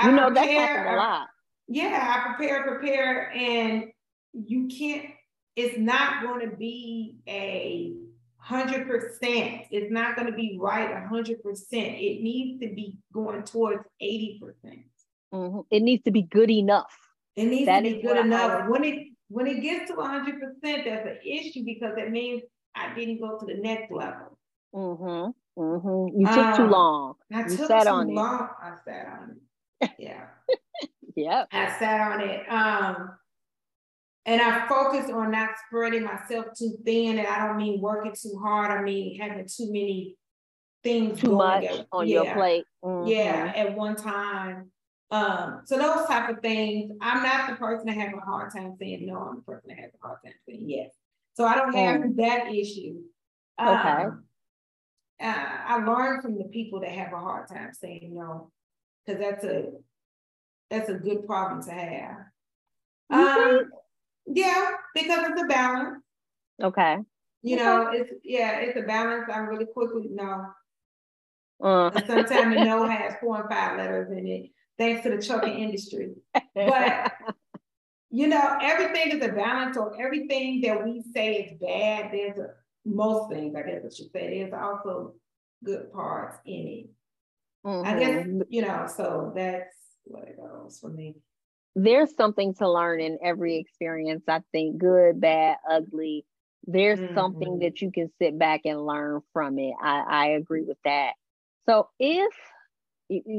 You 0.02 0.12
know 0.12 0.26
prepare, 0.26 0.34
that 0.34 0.48
happens 0.48 0.86
a 0.92 0.96
lot. 0.96 1.28
Yeah, 1.68 2.14
I 2.14 2.34
prepare, 2.34 2.62
prepare, 2.64 3.32
and 3.32 3.84
you 4.32 4.68
can't. 4.68 5.06
It's 5.56 5.78
not 5.78 6.22
going 6.22 6.50
to 6.50 6.56
be 6.56 7.16
a 7.28 7.94
hundred 8.36 8.86
percent. 8.86 9.62
It's 9.70 9.90
not 9.90 10.16
going 10.16 10.26
to 10.30 10.36
be 10.36 10.58
right 10.60 10.90
a 10.90 11.08
hundred 11.08 11.42
percent. 11.42 11.94
It 11.94 12.22
needs 12.22 12.60
to 12.60 12.74
be 12.74 12.98
going 13.12 13.44
towards 13.44 13.84
eighty 14.00 14.40
percent. 14.42 14.84
Mm-hmm. 15.34 15.60
It 15.70 15.82
needs 15.82 16.04
to 16.04 16.10
be 16.10 16.22
good 16.22 16.50
enough. 16.50 16.96
It 17.36 17.46
needs 17.46 17.66
that 17.66 17.80
to 17.80 17.94
be 17.94 18.02
good 18.02 18.16
enough. 18.16 18.68
When 18.68 18.84
it 18.84 19.08
when 19.28 19.46
it 19.46 19.60
gets 19.62 19.90
to 19.90 19.96
100%, 19.96 20.60
that's 20.62 21.06
an 21.06 21.18
issue 21.24 21.64
because 21.64 21.94
it 21.96 22.10
means 22.10 22.42
I 22.74 22.94
didn't 22.94 23.20
go 23.20 23.38
to 23.38 23.46
the 23.46 23.54
next 23.54 23.90
level. 23.90 24.38
Mm-hmm. 24.74 25.60
Mm-hmm. 25.60 26.20
You 26.20 26.26
took 26.26 26.36
um, 26.36 26.56
too 26.56 26.66
long. 26.66 27.14
I 27.32 27.40
you 27.40 27.56
took 27.56 27.66
sat 27.66 27.84
too 27.84 27.88
on 27.88 28.14
long. 28.14 28.42
It. 28.42 28.48
I 28.62 28.72
sat 28.84 29.06
on 29.06 29.30
it. 29.80 29.90
Yeah. 29.98 30.26
yeah. 31.16 31.44
I 31.52 31.78
sat 31.78 32.12
on 32.12 32.20
it. 32.20 32.48
Um, 32.48 33.10
and 34.26 34.40
I 34.40 34.66
focused 34.68 35.12
on 35.12 35.30
not 35.32 35.50
spreading 35.66 36.04
myself 36.04 36.46
too 36.56 36.76
thin. 36.84 37.18
And 37.18 37.26
I 37.26 37.46
don't 37.46 37.56
mean 37.56 37.80
working 37.80 38.14
too 38.20 38.38
hard. 38.42 38.70
I 38.70 38.82
mean 38.82 39.20
having 39.20 39.46
too 39.46 39.66
many 39.66 40.16
things 40.82 41.20
too 41.20 41.32
much 41.32 41.64
at, 41.64 41.86
on 41.92 42.06
yeah, 42.06 42.22
your 42.22 42.34
plate. 42.34 42.64
Mm-hmm. 42.84 43.08
Yeah, 43.08 43.52
at 43.56 43.76
one 43.76 43.96
time. 43.96 44.70
Um, 45.14 45.60
so 45.64 45.78
those 45.78 46.08
type 46.08 46.28
of 46.28 46.40
things, 46.40 46.90
I'm 47.00 47.22
not 47.22 47.48
the 47.48 47.54
person 47.54 47.86
that 47.86 47.96
have 47.96 48.14
a 48.14 48.20
hard 48.20 48.52
time 48.52 48.74
saying 48.80 49.06
no. 49.06 49.18
I'm 49.18 49.36
the 49.36 49.42
person 49.42 49.68
that 49.68 49.78
has 49.78 49.90
a 49.94 50.04
hard 50.04 50.18
time 50.24 50.32
saying 50.48 50.68
yes. 50.68 50.90
So 51.34 51.44
I 51.44 51.54
don't 51.54 51.72
have 51.72 52.00
mm. 52.00 52.16
that 52.16 52.52
issue. 52.52 52.96
Okay. 53.60 54.04
Um, 54.04 54.24
uh, 55.22 55.46
I 55.66 55.76
learned 55.84 56.22
from 56.22 56.36
the 56.36 56.46
people 56.46 56.80
that 56.80 56.90
have 56.90 57.12
a 57.12 57.18
hard 57.18 57.46
time 57.46 57.70
saying 57.72 58.10
no, 58.12 58.50
because 59.06 59.20
that's 59.20 59.44
a 59.44 59.66
that's 60.68 60.88
a 60.88 60.94
good 60.94 61.26
problem 61.26 61.62
to 61.62 61.70
have. 61.70 62.16
Um, 63.10 63.70
yeah, 64.26 64.70
because 64.94 65.30
it's 65.30 65.42
a 65.42 65.46
balance. 65.46 66.02
Okay. 66.60 66.96
You 67.42 67.54
okay. 67.54 67.64
know, 67.64 67.90
it's 67.92 68.12
yeah, 68.24 68.58
it's 68.58 68.76
a 68.76 68.82
balance. 68.82 69.30
I'm 69.32 69.46
really 69.46 69.66
quickly 69.66 70.08
no. 70.10 70.46
Uh. 71.62 71.92
sometimes 72.04 72.56
the 72.56 72.64
no 72.64 72.88
has 72.88 73.14
four 73.20 73.42
and 73.42 73.48
five 73.48 73.78
letters 73.78 74.10
in 74.10 74.26
it 74.26 74.50
thanks 74.78 75.02
to 75.02 75.10
the 75.10 75.22
trucking 75.22 75.58
industry. 75.58 76.14
But 76.54 77.12
you 78.14 78.28
know, 78.28 78.58
everything 78.62 79.10
is 79.10 79.26
a 79.26 79.32
balance, 79.32 79.76
or 79.76 80.00
everything 80.00 80.60
that 80.60 80.84
we 80.84 81.02
say 81.12 81.34
is 81.34 81.58
bad, 81.60 82.12
there's 82.12 82.38
a, 82.38 82.50
most 82.84 83.32
things, 83.32 83.56
I 83.56 83.62
guess 83.62 83.82
I 83.84 83.94
should 83.94 84.12
say, 84.12 84.38
there's 84.38 84.52
also 84.52 85.14
good 85.64 85.92
parts 85.92 86.38
in 86.46 86.66
it. 86.68 86.86
Mm-hmm. 87.66 87.88
I 87.88 87.98
guess, 87.98 88.26
you 88.48 88.62
know, 88.62 88.86
so 88.86 89.32
that's 89.34 89.74
what 90.04 90.28
it 90.28 90.36
goes 90.36 90.78
for 90.80 90.90
me. 90.90 91.16
There's 91.74 92.14
something 92.14 92.54
to 92.54 92.70
learn 92.70 93.00
in 93.00 93.18
every 93.20 93.56
experience, 93.56 94.22
I 94.28 94.42
think, 94.52 94.78
good, 94.78 95.20
bad, 95.20 95.56
ugly. 95.68 96.24
There's 96.68 97.00
mm-hmm. 97.00 97.16
something 97.16 97.58
that 97.60 97.82
you 97.82 97.90
can 97.90 98.10
sit 98.20 98.38
back 98.38 98.60
and 98.64 98.86
learn 98.86 99.22
from 99.32 99.58
it. 99.58 99.74
I, 99.82 100.04
I 100.08 100.26
agree 100.28 100.62
with 100.62 100.78
that. 100.84 101.14
So 101.68 101.88
if 101.98 102.32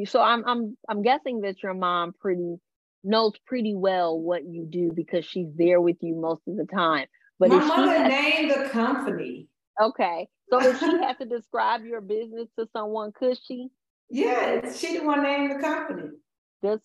so 0.05 0.21
I'm 0.21 0.43
I'm 0.45 0.77
I'm 0.87 1.01
guessing 1.01 1.41
that 1.41 1.61
your 1.63 1.73
mom 1.73 2.13
pretty 2.19 2.57
knows 3.03 3.33
pretty 3.45 3.75
well 3.75 4.19
what 4.19 4.45
you 4.45 4.65
do 4.69 4.91
because 4.93 5.25
she's 5.25 5.49
there 5.55 5.79
with 5.79 5.97
you 6.01 6.15
most 6.15 6.41
of 6.47 6.57
the 6.57 6.65
time. 6.65 7.07
But 7.39 7.49
my 7.49 7.63
mother 7.63 7.91
has, 7.91 8.09
named 8.09 8.51
the 8.51 8.69
company. 8.69 9.47
Okay, 9.79 10.27
so 10.49 10.61
if 10.61 10.79
she 10.79 10.85
had 10.85 11.17
to 11.19 11.25
describe 11.25 11.83
your 11.83 12.01
business 12.01 12.47
to 12.57 12.67
someone, 12.71 13.11
could 13.11 13.37
she? 13.45 13.67
Yeah, 14.09 14.71
she 14.73 14.97
the 14.97 15.05
one 15.05 15.23
named 15.23 15.55
the 15.55 15.61
company. 15.61 16.09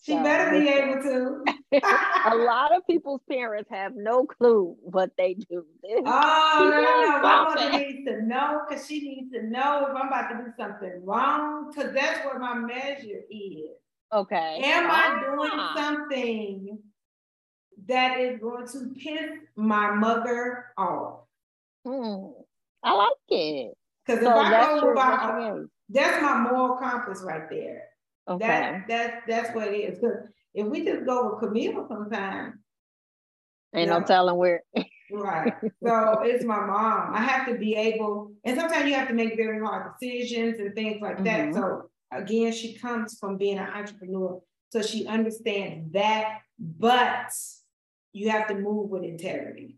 She 0.05 0.15
better 0.15 0.51
be 0.51 0.69
able 0.69 1.03
to. 1.03 1.45
A 1.73 2.35
lot 2.35 2.75
of 2.75 2.85
people's 2.87 3.21
parents 3.31 3.71
have 3.71 3.95
no 3.95 4.27
clue 4.27 4.77
what 4.83 5.11
they 5.17 5.35
do. 5.35 5.65
oh 5.85 6.59
no, 6.59 6.71
no, 6.71 7.01
no! 7.03 7.23
My 7.23 7.45
mother 7.45 7.79
needs 7.79 8.05
to 8.07 8.23
know 8.23 8.63
because 8.69 8.87
she 8.87 9.01
needs 9.01 9.33
to 9.33 9.43
know 9.45 9.87
if 9.89 9.95
I'm 9.95 10.09
about 10.09 10.31
to 10.31 10.45
do 10.45 10.53
something 10.59 11.05
wrong 11.05 11.71
because 11.71 11.93
that's 11.95 12.25
what 12.25 12.41
my 12.41 12.55
measure 12.55 13.23
is. 13.31 13.77
Okay. 14.13 14.61
Am 14.65 14.89
ah. 14.91 14.93
I 14.93 15.37
doing 15.37 15.85
something 15.85 16.79
that 17.87 18.19
is 18.19 18.41
going 18.41 18.67
to 18.67 18.95
piss 18.99 19.31
my 19.55 19.93
mother 19.93 20.67
off? 20.77 21.21
Hmm. 21.87 22.43
I 22.83 22.95
like 22.95 23.11
it. 23.29 23.75
Because 24.05 24.25
so 24.25 24.31
if 24.31 24.37
I 24.37 24.81
go 24.81 24.95
by, 24.95 25.61
that's 25.89 26.23
my 26.23 26.39
moral 26.39 26.77
compass 26.77 27.23
right 27.23 27.49
there. 27.49 27.85
Okay. 28.29 28.47
That 28.47 28.89
that 28.89 29.23
that's 29.29 29.55
what 29.55 29.69
it 29.69 29.77
is. 29.77 29.99
Because 29.99 30.29
if 30.55 30.67
we 30.67 30.85
just 30.85 31.07
go 31.07 31.31
with 31.31 31.41
Camille 31.41 31.87
sometimes, 31.89 32.57
ain't 33.75 33.89
no, 33.89 33.99
no 33.99 34.05
telling 34.05 34.37
where. 34.37 34.63
right. 35.13 35.53
So 35.85 36.21
it's 36.23 36.45
my 36.45 36.61
mom. 36.67 37.15
I 37.15 37.23
have 37.23 37.47
to 37.49 37.55
be 37.57 37.75
able, 37.77 38.33
and 38.45 38.59
sometimes 38.59 38.87
you 38.87 38.95
have 38.95 39.09
to 39.09 39.15
make 39.15 39.37
very 39.37 39.61
hard 39.61 39.93
decisions 39.99 40.59
and 40.59 40.75
things 40.75 41.01
like 41.01 41.17
mm-hmm. 41.17 41.53
that. 41.53 41.55
So 41.55 41.91
again, 42.13 42.53
she 42.53 42.75
comes 42.75 43.19
from 43.19 43.37
being 43.37 43.59
an 43.59 43.69
entrepreneur 43.69 44.41
So 44.71 44.83
she 44.83 45.07
understands 45.07 45.93
that, 45.93 46.41
but 46.59 47.33
you 48.13 48.31
have 48.31 48.49
to 48.49 48.55
move 48.55 48.91
with 48.91 49.05
integrity. 49.05 49.77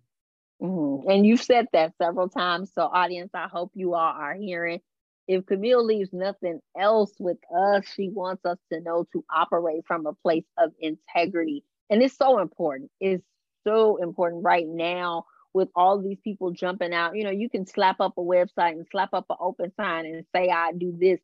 Mm-hmm. 0.62 1.10
And 1.10 1.26
you've 1.26 1.42
said 1.42 1.66
that 1.72 1.92
several 2.00 2.28
times. 2.28 2.70
So, 2.74 2.82
audience, 2.82 3.30
I 3.34 3.48
hope 3.48 3.72
you 3.74 3.94
all 3.94 4.00
are 4.00 4.34
hearing. 4.34 4.80
If 5.28 5.46
Camille 5.46 5.84
leaves 5.84 6.10
nothing 6.12 6.60
else 6.78 7.12
with 7.18 7.38
us, 7.54 7.84
she 7.86 8.08
wants 8.08 8.44
us 8.44 8.58
to 8.72 8.80
know 8.80 9.06
to 9.12 9.24
operate 9.34 9.84
from 9.86 10.06
a 10.06 10.12
place 10.12 10.44
of 10.58 10.72
integrity. 10.80 11.64
And 11.90 12.02
it's 12.02 12.16
so 12.16 12.38
important. 12.38 12.90
It's 13.00 13.24
so 13.64 13.96
important 13.96 14.44
right 14.44 14.66
now 14.66 15.26
with 15.54 15.68
all 15.76 16.00
these 16.00 16.18
people 16.24 16.50
jumping 16.50 16.92
out. 16.92 17.16
You 17.16 17.24
know, 17.24 17.30
you 17.30 17.48
can 17.48 17.66
slap 17.66 18.00
up 18.00 18.14
a 18.16 18.22
website 18.22 18.72
and 18.72 18.86
slap 18.90 19.10
up 19.12 19.26
an 19.30 19.36
open 19.38 19.72
sign 19.76 20.06
and 20.06 20.24
say, 20.34 20.48
I 20.48 20.72
do 20.72 20.94
this 20.98 21.20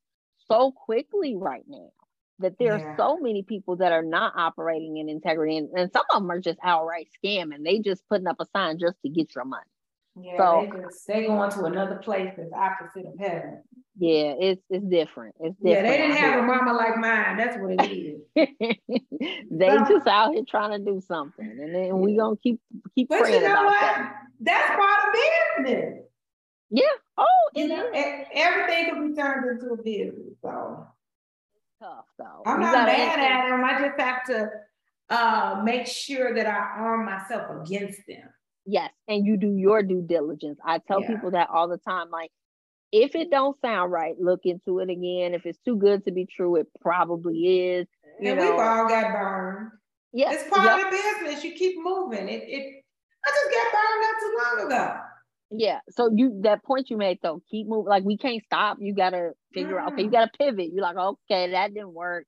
so 0.46 0.72
quickly 0.72 1.34
right 1.36 1.64
now 1.68 1.90
that 2.38 2.58
there 2.58 2.78
yeah. 2.78 2.84
are 2.84 2.96
so 2.96 3.18
many 3.18 3.42
people 3.42 3.76
that 3.76 3.92
are 3.92 4.02
not 4.02 4.32
operating 4.36 4.98
in 4.98 5.08
integrity 5.08 5.56
and, 5.56 5.70
and, 5.76 5.92
some 5.92 6.04
of 6.10 6.22
them 6.22 6.30
are 6.30 6.40
just 6.40 6.58
outright 6.62 7.08
scamming 7.22 7.64
they 7.64 7.80
just 7.80 8.06
putting 8.08 8.26
up 8.26 8.36
a 8.40 8.46
sign 8.56 8.78
just 8.78 8.96
to 9.02 9.08
get 9.08 9.34
your 9.34 9.44
money 9.44 9.64
yeah 10.22 10.36
so, 10.36 10.68
they 10.70 10.80
just 10.80 11.06
they 11.06 11.26
going 11.26 11.50
to 11.50 11.64
another 11.64 11.96
place 11.96 12.32
that's 12.36 12.52
opposite 12.52 13.06
of 13.06 13.18
heaven 13.18 13.62
yeah 13.98 14.34
it's 14.38 14.62
it's 14.70 14.84
different 14.86 15.34
it's 15.40 15.56
different 15.58 15.76
yeah 15.76 15.82
they 15.82 15.96
didn't 15.96 16.16
have 16.16 16.38
a 16.38 16.46
mama 16.46 16.72
like 16.72 16.96
mine 16.98 17.36
that's 17.36 17.56
what 17.58 17.72
it 17.72 17.90
is 17.90 18.20
they 19.50 19.68
so, 19.68 19.84
just 19.88 20.06
out 20.06 20.32
here 20.32 20.44
trying 20.48 20.70
to 20.70 20.84
do 20.90 21.00
something 21.06 21.46
and 21.46 21.74
then 21.74 21.86
yeah. 21.86 21.92
we 21.92 22.16
gonna 22.16 22.36
keep 22.36 22.60
keep 22.94 23.08
but 23.08 23.20
praying 23.20 23.42
you 23.42 23.48
know 23.48 23.52
about 23.52 23.64
what? 23.64 23.80
that 23.80 24.14
that's 24.40 24.68
part 24.76 25.08
of 25.08 25.64
business 25.66 26.04
yeah 26.70 26.84
oh 27.16 27.24
you 27.54 27.66
know, 27.66 27.90
everything 28.32 28.90
can 28.90 29.08
be 29.08 29.14
turned 29.14 29.48
into 29.50 29.72
a 29.72 29.76
business 29.82 30.36
so 30.42 30.86
tough 31.80 32.06
though. 32.18 32.42
I'm 32.46 32.60
not 32.60 32.86
mad 32.86 33.18
at 33.18 33.48
them. 33.48 33.64
I 33.64 33.88
just 33.88 34.00
have 34.00 34.24
to 34.26 34.50
uh, 35.10 35.62
make 35.64 35.86
sure 35.86 36.34
that 36.34 36.46
I 36.46 36.80
arm 36.80 37.06
myself 37.06 37.62
against 37.62 38.00
them. 38.06 38.28
Yes, 38.70 38.90
and 39.08 39.24
you 39.24 39.38
do 39.38 39.56
your 39.56 39.82
due 39.82 40.02
diligence. 40.02 40.58
I 40.62 40.76
tell 40.76 41.00
yeah. 41.00 41.06
people 41.06 41.30
that 41.30 41.48
all 41.50 41.68
the 41.68 41.78
time. 41.78 42.10
Like, 42.10 42.30
if 42.92 43.14
it 43.14 43.30
don't 43.30 43.58
sound 43.62 43.90
right, 43.90 44.14
look 44.20 44.40
into 44.44 44.80
it 44.80 44.90
again. 44.90 45.32
If 45.32 45.46
it's 45.46 45.58
too 45.60 45.74
good 45.74 46.04
to 46.04 46.12
be 46.12 46.26
true, 46.26 46.56
it 46.56 46.66
probably 46.82 47.70
is. 47.70 47.86
You 48.20 48.32
and 48.32 48.38
know. 48.38 48.50
we've 48.50 48.60
all 48.60 48.86
got 48.86 49.10
burned. 49.10 49.70
Yeah, 50.12 50.32
it's 50.32 50.46
part 50.50 50.66
yep. 50.66 50.84
of 50.84 50.92
the 50.92 50.98
business. 50.98 51.44
You 51.44 51.54
keep 51.54 51.76
moving. 51.82 52.28
It. 52.28 52.42
It. 52.46 52.84
I 53.24 53.30
just 53.30 53.50
got 53.50 53.72
burned 53.72 54.02
not 54.02 54.20
too 54.20 54.36
long 54.38 54.66
ago. 54.66 55.00
Yeah. 55.50 55.80
So 55.88 56.10
you 56.14 56.38
that 56.42 56.62
point 56.62 56.90
you 56.90 56.98
made 56.98 57.20
though, 57.22 57.40
keep 57.50 57.68
moving. 57.68 57.88
Like 57.88 58.04
we 58.04 58.18
can't 58.18 58.42
stop. 58.44 58.76
You 58.82 58.94
gotta 58.94 59.30
figure 59.54 59.76
mm. 59.76 59.80
out. 59.80 59.92
Okay, 59.94 60.02
you 60.02 60.10
gotta 60.10 60.30
pivot. 60.36 60.74
You're 60.74 60.82
like, 60.82 60.98
okay, 60.98 61.52
that 61.52 61.72
didn't 61.72 61.94
work. 61.94 62.26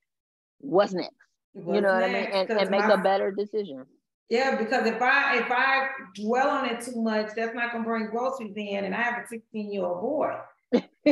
What's 0.60 0.94
next? 0.94 1.10
What's 1.52 1.76
you 1.76 1.82
know 1.82 1.92
what 1.92 2.04
I 2.04 2.06
mean? 2.06 2.30
And, 2.32 2.50
and 2.50 2.70
make 2.70 2.86
my, 2.86 2.94
a 2.94 2.98
better 2.98 3.30
decision. 3.30 3.84
Yeah, 4.30 4.54
because 4.56 4.86
if 4.86 5.02
I 5.02 5.38
if 5.38 5.50
I 5.50 5.88
dwell 6.14 6.50
on 6.50 6.66
it 6.66 6.80
too 6.80 7.02
much, 7.02 7.30
that's 7.34 7.52
not 7.52 7.72
gonna 7.72 7.84
bring 7.84 8.10
groceries 8.10 8.54
in, 8.56 8.84
and 8.84 8.94
I 8.94 9.02
have 9.02 9.24
a 9.24 9.26
16 9.26 9.72
year 9.72 9.84
old 9.84 10.00
boy. 10.00 10.36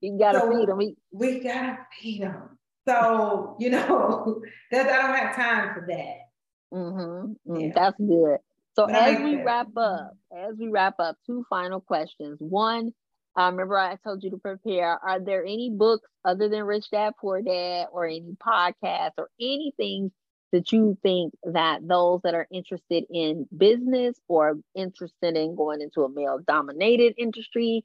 you 0.00 0.18
gotta 0.18 0.40
so 0.40 0.50
feed 0.50 0.68
him. 0.68 0.76
We, 0.76 0.96
we 1.12 1.40
gotta 1.44 1.78
feed 1.96 2.22
him. 2.22 2.58
So 2.88 3.56
you 3.60 3.70
know, 3.70 4.42
that 4.72 4.88
I 4.88 5.02
don't 5.06 5.16
have 5.16 5.36
time 5.36 5.74
for 5.74 5.86
that. 5.88 6.76
Mm-hmm. 6.76 7.52
Mm, 7.52 7.66
yeah. 7.68 7.72
That's 7.72 7.98
good. 7.98 8.38
So 8.74 8.86
but 8.86 8.96
as 8.96 9.22
we 9.22 9.42
wrap 9.42 9.68
up, 9.76 10.16
as 10.36 10.56
we 10.58 10.68
wrap 10.68 10.96
up, 10.98 11.18
two 11.26 11.44
final 11.48 11.80
questions. 11.80 12.38
One, 12.40 12.92
uh, 13.38 13.48
remember 13.52 13.78
I 13.78 13.94
told 14.02 14.24
you 14.24 14.30
to 14.30 14.38
prepare. 14.38 14.98
Are 14.98 15.20
there 15.20 15.44
any 15.44 15.70
books 15.70 16.08
other 16.24 16.48
than 16.48 16.64
Rich 16.64 16.90
Dad 16.90 17.12
Poor 17.20 17.42
Dad, 17.42 17.86
or 17.92 18.06
any 18.06 18.36
podcasts, 18.44 19.18
or 19.18 19.30
anything 19.40 20.10
that 20.52 20.72
you 20.72 20.96
think 21.02 21.34
that 21.44 21.86
those 21.86 22.20
that 22.24 22.34
are 22.34 22.46
interested 22.52 23.04
in 23.10 23.46
business 23.56 24.18
or 24.28 24.58
interested 24.74 25.36
in 25.36 25.54
going 25.54 25.80
into 25.80 26.02
a 26.02 26.08
male-dominated 26.08 27.14
industry, 27.18 27.84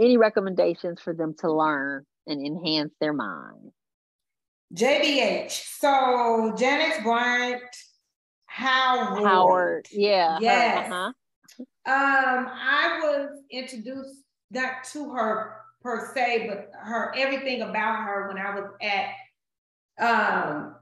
any 0.00 0.16
recommendations 0.16 1.00
for 1.00 1.12
them 1.14 1.34
to 1.40 1.52
learn 1.52 2.04
and 2.26 2.44
enhance 2.44 2.92
their 3.00 3.12
mind? 3.12 3.72
JBH. 4.74 5.50
So 5.78 6.54
Janice 6.56 7.02
Bryant 7.02 7.62
Howard. 8.46 9.24
Howard. 9.24 9.88
Yeah. 9.90 10.38
Yes. 10.40 10.90
Uh-huh. 10.90 11.12
Um, 11.86 12.48
I 12.50 13.00
was 13.02 13.30
introduced 13.50 14.24
not 14.50 14.84
to 14.92 15.10
her 15.10 15.56
per 15.80 16.12
se, 16.14 16.48
but 16.48 16.70
her 16.78 17.14
everything 17.16 17.62
about 17.62 18.04
her 18.04 18.28
when 18.28 18.38
I 18.38 18.54
was 18.54 18.70
at 18.82 19.14
um, 19.98 20.74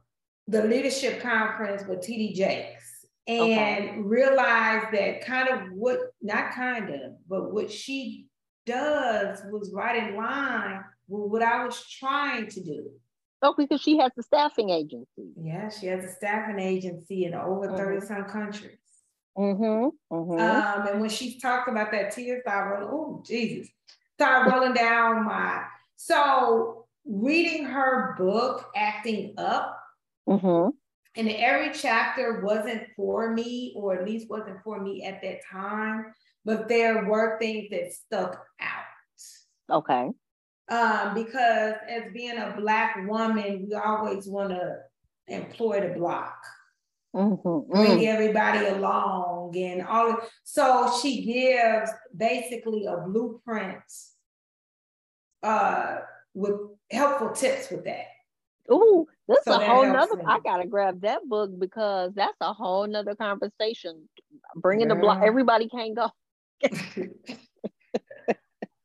the 0.48 0.64
leadership 0.64 1.20
conference 1.20 1.84
with 1.86 2.00
TD 2.00 2.34
Jakes 2.34 3.06
and 3.26 3.40
okay. 3.40 3.94
realized 3.98 4.92
that 4.92 5.24
kind 5.24 5.48
of 5.48 5.72
what 5.72 5.98
not 6.22 6.52
kind 6.52 6.90
of, 6.90 7.12
but 7.28 7.52
what 7.52 7.70
she 7.70 8.26
does 8.64 9.42
was 9.50 9.72
right 9.72 10.08
in 10.08 10.16
line 10.16 10.84
with 11.08 11.30
what 11.30 11.42
I 11.42 11.64
was 11.64 11.84
trying 11.88 12.48
to 12.48 12.60
do. 12.62 12.90
Oh, 13.42 13.54
because 13.56 13.80
she 13.80 13.98
has 13.98 14.12
the 14.16 14.22
staffing 14.22 14.70
agency. 14.70 15.32
Yeah, 15.36 15.68
she 15.68 15.86
has 15.86 16.04
a 16.04 16.10
staffing 16.10 16.58
agency 16.58 17.24
in 17.24 17.34
over 17.34 17.68
mm-hmm. 17.68 17.76
30 17.76 18.06
some 18.06 18.24
countries. 18.24 18.78
Mm-hmm. 19.36 20.14
Mm-hmm. 20.14 20.40
Um, 20.40 20.86
and 20.88 21.00
when 21.00 21.10
she 21.10 21.38
talked 21.38 21.68
about 21.68 21.92
that 21.92 22.12
tears 22.12 22.42
started 22.42 22.70
rolling, 22.70 22.88
oh 22.90 23.22
Jesus, 23.26 23.68
started 24.14 24.50
rolling 24.50 24.72
down 24.72 25.24
my 25.24 25.62
so 25.96 26.86
reading 27.04 27.64
her 27.64 28.14
book, 28.18 28.70
Acting 28.74 29.34
Up, 29.38 29.75
mm-hmm. 30.28 30.70
and 31.14 31.30
every 31.30 31.72
chapter 31.72 32.40
wasn't 32.44 32.82
for 32.96 33.32
me, 33.32 33.74
or 33.76 33.94
at 33.94 34.06
least 34.06 34.30
wasn't 34.30 34.62
for 34.62 34.80
me 34.80 35.04
at 35.04 35.22
that 35.22 35.40
time, 35.50 36.12
but 36.44 36.68
there 36.68 37.04
were 37.04 37.38
things 37.38 37.68
that 37.70 37.92
stuck 37.92 38.44
out. 38.60 39.76
Okay 39.78 40.10
um, 40.68 41.14
because 41.14 41.74
as 41.88 42.12
being 42.12 42.38
a 42.38 42.54
black 42.58 42.96
woman, 43.06 43.66
we 43.68 43.74
always 43.74 44.26
want 44.26 44.50
to 44.50 44.78
employ 45.28 45.80
the 45.80 45.94
block. 45.94 46.36
Mm-hmm. 47.14 47.72
Bring 47.72 47.98
mm. 47.98 48.06
everybody 48.06 48.66
along 48.66 49.56
and 49.56 49.86
all. 49.86 50.18
So 50.44 50.92
she 51.00 51.24
gives 51.24 51.90
basically 52.14 52.86
a 52.86 52.98
blueprint 52.98 53.78
uh, 55.42 55.98
with 56.34 56.56
helpful 56.90 57.30
tips 57.30 57.70
with 57.70 57.84
that. 57.84 58.06
Ooh, 58.70 59.06
that's 59.28 59.44
so 59.44 59.60
a 59.60 59.64
whole 59.64 59.84
nother. 59.84 60.16
Me. 60.16 60.24
I 60.26 60.38
gotta 60.40 60.66
grab 60.66 61.00
that 61.02 61.28
book 61.28 61.50
because 61.58 62.12
that's 62.14 62.36
a 62.40 62.52
whole 62.52 62.86
nother 62.86 63.14
conversation. 63.14 64.08
Bringing 64.54 64.88
the 64.88 64.94
block, 64.94 65.22
everybody 65.22 65.68
can't 65.68 65.96
go. 65.96 66.10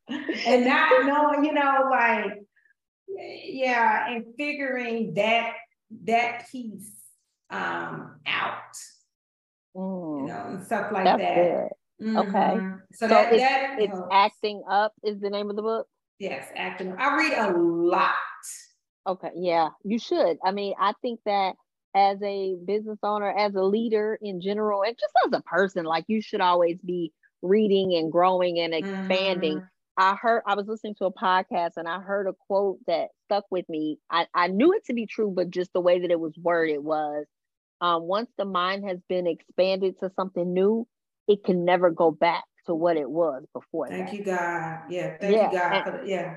and 0.07 0.65
not 0.65 1.05
knowing, 1.05 1.45
you 1.45 1.53
know, 1.53 1.87
like, 1.89 2.41
yeah, 3.07 4.09
and 4.09 4.25
figuring 4.37 5.13
that 5.15 5.53
that 6.05 6.49
piece 6.51 6.91
um 7.49 8.19
out, 8.25 8.75
mm. 9.75 10.21
you 10.21 10.27
know, 10.27 10.45
and 10.47 10.65
stuff 10.65 10.91
like 10.91 11.05
That's 11.05 11.21
that. 11.21 11.69
Mm-hmm. 12.01 12.17
Okay. 12.17 12.57
So, 12.93 13.05
so 13.05 13.07
that, 13.09 13.31
it's, 13.31 13.41
that 13.41 13.75
it's 13.79 13.99
acting 14.11 14.63
up 14.67 14.93
is 15.03 15.19
the 15.19 15.29
name 15.29 15.49
of 15.51 15.55
the 15.55 15.61
book. 15.61 15.87
Yes, 16.17 16.47
acting. 16.55 16.93
Up. 16.93 16.99
I 16.99 17.15
read 17.17 17.37
a 17.37 17.57
lot. 17.57 18.15
Okay, 19.07 19.31
yeah, 19.35 19.69
you 19.83 19.99
should. 19.99 20.37
I 20.43 20.51
mean, 20.51 20.75
I 20.79 20.93
think 21.01 21.19
that 21.25 21.55
as 21.95 22.21
a 22.23 22.55
business 22.65 22.99
owner, 23.03 23.29
as 23.29 23.55
a 23.55 23.63
leader 23.63 24.17
in 24.21 24.41
general, 24.41 24.83
and 24.83 24.95
just 24.99 25.13
as 25.25 25.33
a 25.33 25.41
person, 25.41 25.85
like 25.85 26.05
you 26.07 26.21
should 26.21 26.41
always 26.41 26.77
be 26.85 27.11
reading 27.41 27.95
and 27.95 28.11
growing 28.11 28.59
and 28.59 28.73
expanding. 28.73 29.57
Mm-hmm. 29.57 29.65
I 29.97 30.15
heard 30.15 30.43
I 30.47 30.55
was 30.55 30.67
listening 30.67 30.95
to 30.95 31.05
a 31.05 31.13
podcast 31.13 31.71
and 31.75 31.87
I 31.87 31.99
heard 31.99 32.27
a 32.27 32.33
quote 32.47 32.79
that 32.87 33.09
stuck 33.25 33.45
with 33.51 33.67
me. 33.67 33.99
I, 34.09 34.25
I 34.33 34.47
knew 34.47 34.73
it 34.73 34.85
to 34.85 34.93
be 34.93 35.05
true, 35.05 35.31
but 35.35 35.49
just 35.49 35.73
the 35.73 35.81
way 35.81 35.99
that 35.99 36.11
it 36.11 36.19
was 36.19 36.33
worded 36.37 36.79
was 36.79 37.25
um, 37.81 38.03
once 38.03 38.29
the 38.37 38.45
mind 38.45 38.87
has 38.87 38.99
been 39.09 39.27
expanded 39.27 39.99
to 39.99 40.11
something 40.15 40.53
new, 40.53 40.87
it 41.27 41.43
can 41.43 41.65
never 41.65 41.89
go 41.89 42.09
back 42.11 42.43
to 42.67 42.75
what 42.75 42.95
it 42.95 43.09
was 43.09 43.43
before. 43.53 43.89
Thank 43.89 44.07
that. 44.07 44.15
you, 44.15 44.23
God. 44.23 44.79
Yeah, 44.89 45.17
thank 45.19 45.35
yeah. 45.35 45.51
you, 45.51 45.57
God. 45.57 45.87
And, 45.87 46.07
yeah. 46.07 46.35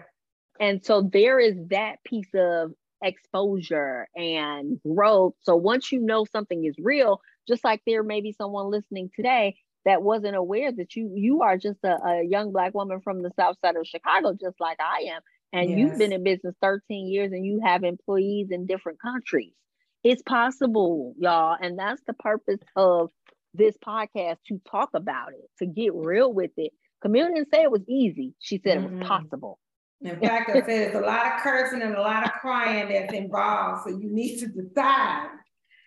And 0.60 0.84
so 0.84 1.02
there 1.02 1.40
is 1.40 1.56
that 1.70 2.02
piece 2.04 2.32
of 2.34 2.72
exposure 3.02 4.08
and 4.14 4.80
growth. 4.86 5.34
So 5.42 5.56
once 5.56 5.92
you 5.92 6.00
know 6.00 6.24
something 6.24 6.64
is 6.64 6.74
real, 6.78 7.20
just 7.48 7.64
like 7.64 7.82
there 7.86 8.02
may 8.02 8.20
be 8.20 8.32
someone 8.32 8.70
listening 8.70 9.10
today 9.14 9.56
that 9.84 10.02
wasn't 10.02 10.36
aware 10.36 10.72
that 10.72 10.96
you 10.96 11.12
you 11.14 11.42
are 11.42 11.58
just 11.58 11.78
a, 11.84 11.96
a 12.02 12.22
young 12.24 12.52
black 12.52 12.74
woman 12.74 13.00
from 13.02 13.22
the 13.22 13.30
south 13.38 13.56
side 13.62 13.76
of 13.76 13.86
Chicago, 13.86 14.32
just 14.32 14.58
like 14.60 14.78
I 14.80 15.10
am. 15.14 15.20
And 15.52 15.70
yes. 15.70 15.78
you've 15.78 15.98
been 15.98 16.12
in 16.12 16.24
business 16.24 16.54
13 16.62 17.06
years 17.06 17.32
and 17.32 17.44
you 17.44 17.60
have 17.64 17.84
employees 17.84 18.48
in 18.50 18.66
different 18.66 19.00
countries. 19.00 19.52
It's 20.02 20.22
possible, 20.22 21.14
y'all. 21.18 21.56
And 21.60 21.78
that's 21.78 22.02
the 22.06 22.14
purpose 22.14 22.60
of 22.76 23.10
this 23.54 23.76
podcast 23.78 24.36
to 24.48 24.60
talk 24.68 24.90
about 24.94 25.28
it, 25.32 25.48
to 25.58 25.66
get 25.66 25.94
real 25.94 26.32
with 26.32 26.50
it. 26.56 26.72
Camille 27.02 27.28
didn't 27.28 27.50
say 27.54 27.62
it 27.62 27.70
was 27.70 27.88
easy. 27.88 28.34
She 28.40 28.58
said 28.58 28.78
mm-hmm. 28.78 28.86
it 28.86 28.90
was 28.90 28.98
mm-hmm. 29.00 29.08
possible. 29.08 29.58
In 30.00 30.20
fact, 30.20 30.50
I 30.50 30.54
said 30.54 30.66
there's 30.66 30.94
a 30.94 31.00
lot 31.00 31.26
of 31.26 31.40
cursing 31.40 31.82
and 31.82 31.94
a 31.94 32.00
lot 32.00 32.26
of 32.26 32.32
crying 32.32 32.88
that's 32.88 33.14
involved. 33.14 33.84
So 33.84 33.96
you 33.96 34.10
need 34.10 34.38
to 34.40 34.48
decide 34.48 35.28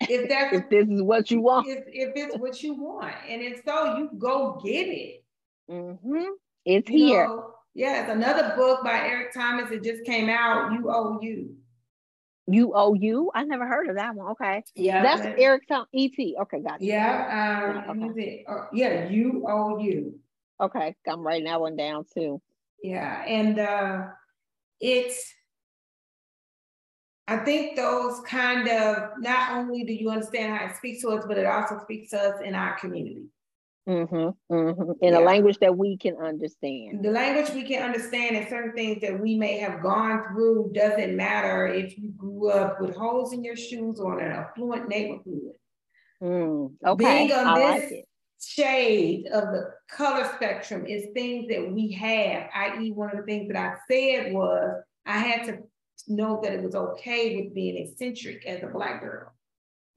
if 0.01 0.29
that's 0.29 0.55
if 0.55 0.69
this 0.69 0.87
is 0.87 1.01
what 1.01 1.29
you 1.29 1.41
want. 1.41 1.67
If, 1.67 1.83
if 1.87 2.13
it's 2.15 2.37
what 2.37 2.61
you 2.63 2.73
want. 2.73 3.13
And 3.29 3.41
if 3.41 3.61
so, 3.65 3.97
you 3.97 4.09
go 4.17 4.59
get 4.63 4.87
it. 4.87 5.23
Mm-hmm. 5.69 6.23
It's 6.65 6.89
you 6.89 6.97
here. 6.97 7.27
Know, 7.27 7.53
it's 7.75 8.09
another 8.09 8.55
book 8.55 8.83
by 8.83 9.07
Eric 9.07 9.33
Thomas 9.33 9.69
that 9.69 9.83
just 9.83 10.03
came 10.03 10.29
out, 10.29 10.71
You 10.73 10.89
Owe 10.89 11.19
You. 11.21 11.55
You 12.49 12.71
owe 12.73 12.93
you. 12.93 13.29
I 13.35 13.43
never 13.43 13.67
heard 13.67 13.89
of 13.89 13.97
that 13.97 14.15
one. 14.15 14.31
Okay. 14.31 14.63
Yeah. 14.73 15.03
That's 15.03 15.23
man. 15.23 15.35
Eric 15.37 15.67
Thomas. 15.67 15.89
E.T. 15.91 16.37
Okay, 16.43 16.61
got 16.61 16.81
you. 16.81 16.93
Yeah. 16.93 17.83
Um, 17.89 18.03
okay. 18.03 18.45
Uh, 18.47 18.65
yeah. 18.71 19.09
You 19.09 19.45
owe 19.47 19.77
you. 19.79 20.17
Okay, 20.59 20.95
I'm 21.05 21.21
writing 21.21 21.45
that 21.45 21.59
one 21.61 21.75
down 21.75 22.05
too. 22.15 22.41
Yeah, 22.83 23.23
and 23.25 23.59
uh, 23.59 24.07
it's. 24.79 25.33
I 27.29 27.37
think 27.37 27.75
those 27.75 28.21
kind 28.21 28.69
of 28.69 29.09
not 29.19 29.51
only 29.57 29.83
do 29.83 29.91
you 29.91 30.09
understand 30.09 30.57
how 30.57 30.67
it 30.67 30.77
speaks 30.77 31.01
to 31.01 31.09
us, 31.09 31.25
but 31.27 31.37
it 31.37 31.45
also 31.45 31.77
speaks 31.83 32.11
to 32.11 32.19
us 32.19 32.41
in 32.41 32.55
our 32.55 32.79
community. 32.79 33.25
Mm-hmm, 33.87 34.53
mm-hmm. 34.53 34.91
In 35.01 35.13
yeah. 35.13 35.19
a 35.19 35.21
language 35.21 35.57
that 35.59 35.77
we 35.77 35.95
can 35.97 36.17
understand. 36.17 37.03
The 37.03 37.11
language 37.11 37.53
we 37.53 37.63
can 37.63 37.83
understand 37.83 38.35
and 38.35 38.47
certain 38.49 38.73
things 38.73 39.01
that 39.01 39.17
we 39.17 39.35
may 39.35 39.57
have 39.59 39.81
gone 39.81 40.23
through 40.27 40.71
doesn't 40.73 41.15
matter 41.15 41.67
if 41.67 41.97
you 41.97 42.09
grew 42.11 42.49
up 42.49 42.81
with 42.81 42.95
holes 42.95 43.31
in 43.31 43.45
your 43.45 43.55
shoes 43.55 43.99
or 43.99 44.19
in 44.19 44.25
an 44.25 44.33
affluent 44.33 44.89
neighborhood. 44.89 45.53
Mm, 46.21 46.71
okay. 46.85 47.27
Being 47.27 47.31
on 47.31 47.47
I 47.47 47.59
this 47.59 47.91
like 47.91 48.05
shade 48.39 49.27
of 49.27 49.45
the 49.51 49.71
color 49.89 50.29
spectrum 50.35 50.85
is 50.85 51.07
things 51.13 51.47
that 51.49 51.71
we 51.71 51.91
have, 51.93 52.49
i.e., 52.53 52.91
one 52.91 53.11
of 53.11 53.17
the 53.17 53.23
things 53.23 53.51
that 53.51 53.57
I 53.57 53.75
said 53.89 54.33
was 54.33 54.83
I 55.05 55.19
had 55.19 55.45
to 55.45 55.59
know 56.07 56.39
that 56.43 56.53
it 56.53 56.63
was 56.63 56.75
okay 56.75 57.41
with 57.41 57.53
being 57.53 57.77
eccentric 57.77 58.45
as 58.45 58.63
a 58.63 58.67
Black 58.67 59.01
girl. 59.01 59.31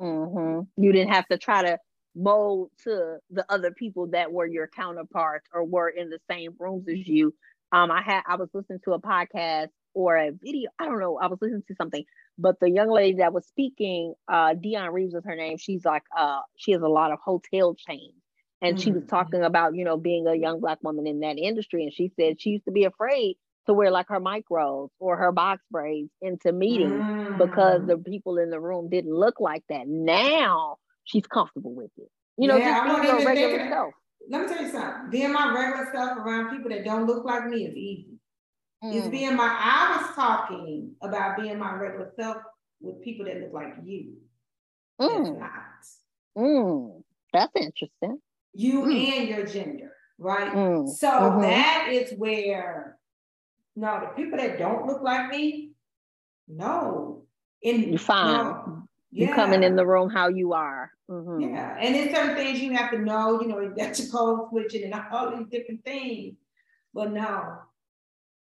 Mm-hmm. 0.00 0.82
You 0.82 0.92
didn't 0.92 1.12
have 1.12 1.28
to 1.28 1.38
try 1.38 1.62
to 1.62 1.78
mold 2.14 2.70
to 2.84 3.18
the 3.30 3.44
other 3.48 3.70
people 3.70 4.08
that 4.08 4.32
were 4.32 4.46
your 4.46 4.68
counterparts 4.68 5.46
or 5.52 5.64
were 5.64 5.88
in 5.88 6.10
the 6.10 6.18
same 6.28 6.54
rooms 6.58 6.86
as 6.88 7.06
you. 7.06 7.34
Um, 7.72 7.90
I 7.90 8.02
had 8.02 8.22
I 8.26 8.36
was 8.36 8.48
listening 8.52 8.80
to 8.84 8.94
a 8.94 9.00
podcast 9.00 9.68
or 9.94 10.16
a 10.16 10.30
video. 10.30 10.70
I 10.78 10.86
don't 10.86 10.98
know. 10.98 11.18
I 11.18 11.26
was 11.28 11.38
listening 11.40 11.62
to 11.68 11.74
something, 11.76 12.04
but 12.38 12.58
the 12.60 12.70
young 12.70 12.90
lady 12.90 13.18
that 13.18 13.32
was 13.32 13.46
speaking, 13.46 14.14
uh, 14.28 14.54
Dion 14.54 14.92
Reeves 14.92 15.14
is 15.14 15.24
her 15.24 15.36
name. 15.36 15.58
She's 15.58 15.84
like, 15.84 16.02
uh, 16.16 16.40
she 16.56 16.72
has 16.72 16.82
a 16.82 16.88
lot 16.88 17.12
of 17.12 17.18
hotel 17.24 17.74
chains, 17.74 18.14
and 18.62 18.76
mm-hmm. 18.76 18.82
she 18.82 18.92
was 18.92 19.02
mm-hmm. 19.02 19.08
talking 19.08 19.42
about 19.42 19.74
you 19.74 19.84
know 19.84 19.96
being 19.96 20.26
a 20.26 20.34
young 20.34 20.60
black 20.60 20.78
woman 20.82 21.06
in 21.06 21.20
that 21.20 21.38
industry, 21.38 21.84
and 21.84 21.92
she 21.92 22.12
said 22.18 22.40
she 22.40 22.50
used 22.50 22.64
to 22.64 22.72
be 22.72 22.84
afraid 22.84 23.36
to 23.66 23.74
wear 23.74 23.90
like 23.90 24.08
her 24.08 24.20
micros 24.20 24.88
or 24.98 25.16
her 25.16 25.32
box 25.32 25.62
braids 25.70 26.10
into 26.22 26.52
meetings 26.52 26.92
mm-hmm. 26.92 27.38
because 27.38 27.82
mm. 27.82 27.86
the 27.88 27.98
people 27.98 28.38
in 28.38 28.50
the 28.50 28.60
room 28.60 28.88
didn't 28.88 29.14
look 29.14 29.38
like 29.38 29.62
that. 29.68 29.86
Now 29.86 30.76
she's 31.04 31.26
comfortable 31.26 31.74
with 31.74 31.90
it. 31.98 32.10
You 32.36 32.48
know, 32.48 32.56
yeah, 32.56 32.86
just 32.86 33.02
being 33.02 33.16
your 33.18 33.26
regular 33.26 33.68
self. 33.68 33.94
Let 34.28 34.42
me 34.42 34.48
tell 34.48 34.62
you 34.62 34.70
something. 34.70 35.10
Being 35.10 35.32
my 35.32 35.52
regular 35.52 35.90
self 35.92 36.18
around 36.18 36.56
people 36.56 36.70
that 36.70 36.84
don't 36.84 37.06
look 37.06 37.24
like 37.24 37.46
me 37.46 37.66
is 37.66 37.76
easy. 37.76 38.18
Mm. 38.82 38.94
It's 38.94 39.08
being 39.08 39.36
my 39.36 39.44
I 39.44 39.96
was 39.96 40.14
talking 40.14 40.92
about 41.02 41.36
being 41.36 41.58
my 41.58 41.74
regular 41.74 42.12
self 42.18 42.38
with 42.80 43.02
people 43.02 43.26
that 43.26 43.40
look 43.40 43.52
like 43.52 43.74
you. 43.84 44.14
Mm. 45.00 45.24
That's 45.24 45.38
not. 45.38 46.44
Mm. 46.44 47.02
That's 47.32 47.52
interesting. 47.56 48.18
You 48.52 48.82
mm. 48.82 49.18
and 49.18 49.28
your 49.28 49.46
gender, 49.46 49.92
right? 50.18 50.52
Mm. 50.52 50.88
So 50.88 51.10
mm-hmm. 51.10 51.42
that 51.42 51.88
is 51.90 52.12
where 52.18 52.98
no, 53.76 54.00
the 54.00 54.22
people 54.22 54.38
that 54.38 54.58
don't 54.58 54.86
look 54.86 55.02
like 55.02 55.30
me, 55.30 55.72
no. 56.48 57.24
In 57.62 57.92
you 57.92 57.98
fine. 57.98 58.44
No, 58.44 58.82
yeah. 59.12 59.28
You 59.28 59.34
coming 59.34 59.62
in 59.62 59.76
the 59.76 59.86
room 59.86 60.08
how 60.08 60.28
you 60.28 60.52
are. 60.54 60.90
Mm-hmm. 61.10 61.40
Yeah, 61.40 61.76
and 61.78 61.94
there's 61.94 62.14
certain 62.14 62.36
things 62.36 62.60
you 62.60 62.72
have 62.72 62.90
to 62.92 62.98
know. 62.98 63.40
You 63.40 63.48
know, 63.48 63.60
you 63.60 63.74
got 63.76 63.98
your 63.98 64.08
code 64.08 64.48
switching 64.50 64.84
and 64.84 64.94
all 65.12 65.36
these 65.36 65.48
different 65.48 65.84
things. 65.84 66.36
But 66.94 67.12
no, 67.12 67.58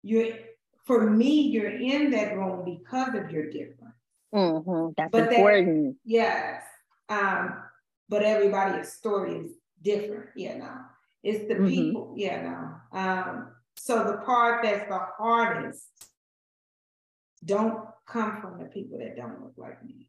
you're 0.03 0.35
for 0.85 1.11
me, 1.11 1.43
you're 1.49 1.71
in 1.71 2.11
that 2.13 2.37
room 2.37 2.65
because 2.65 3.15
of 3.15 3.31
your 3.31 3.51
difference. 3.51 3.95
Mm-hmm. 4.35 4.93
That's 4.97 5.11
but 5.11 5.33
important. 5.33 5.95
That, 5.95 5.99
yes, 6.05 6.63
um, 7.09 7.63
but 8.09 8.23
everybody's 8.23 8.93
story 8.93 9.37
is 9.39 9.53
different. 9.83 10.31
you 10.37 10.59
know. 10.59 10.79
it's 11.23 11.47
the 11.49 11.55
mm-hmm. 11.55 11.67
people. 11.67 12.15
you 12.17 12.31
know. 12.31 12.75
Um, 12.93 13.49
so 13.77 14.05
the 14.05 14.19
part 14.25 14.63
that's 14.63 14.89
the 14.89 14.99
hardest 15.19 15.87
don't 17.45 17.85
come 18.07 18.41
from 18.41 18.59
the 18.59 18.67
people 18.67 18.99
that 18.99 19.17
don't 19.17 19.43
look 19.43 19.55
like 19.57 19.85
me. 19.85 20.09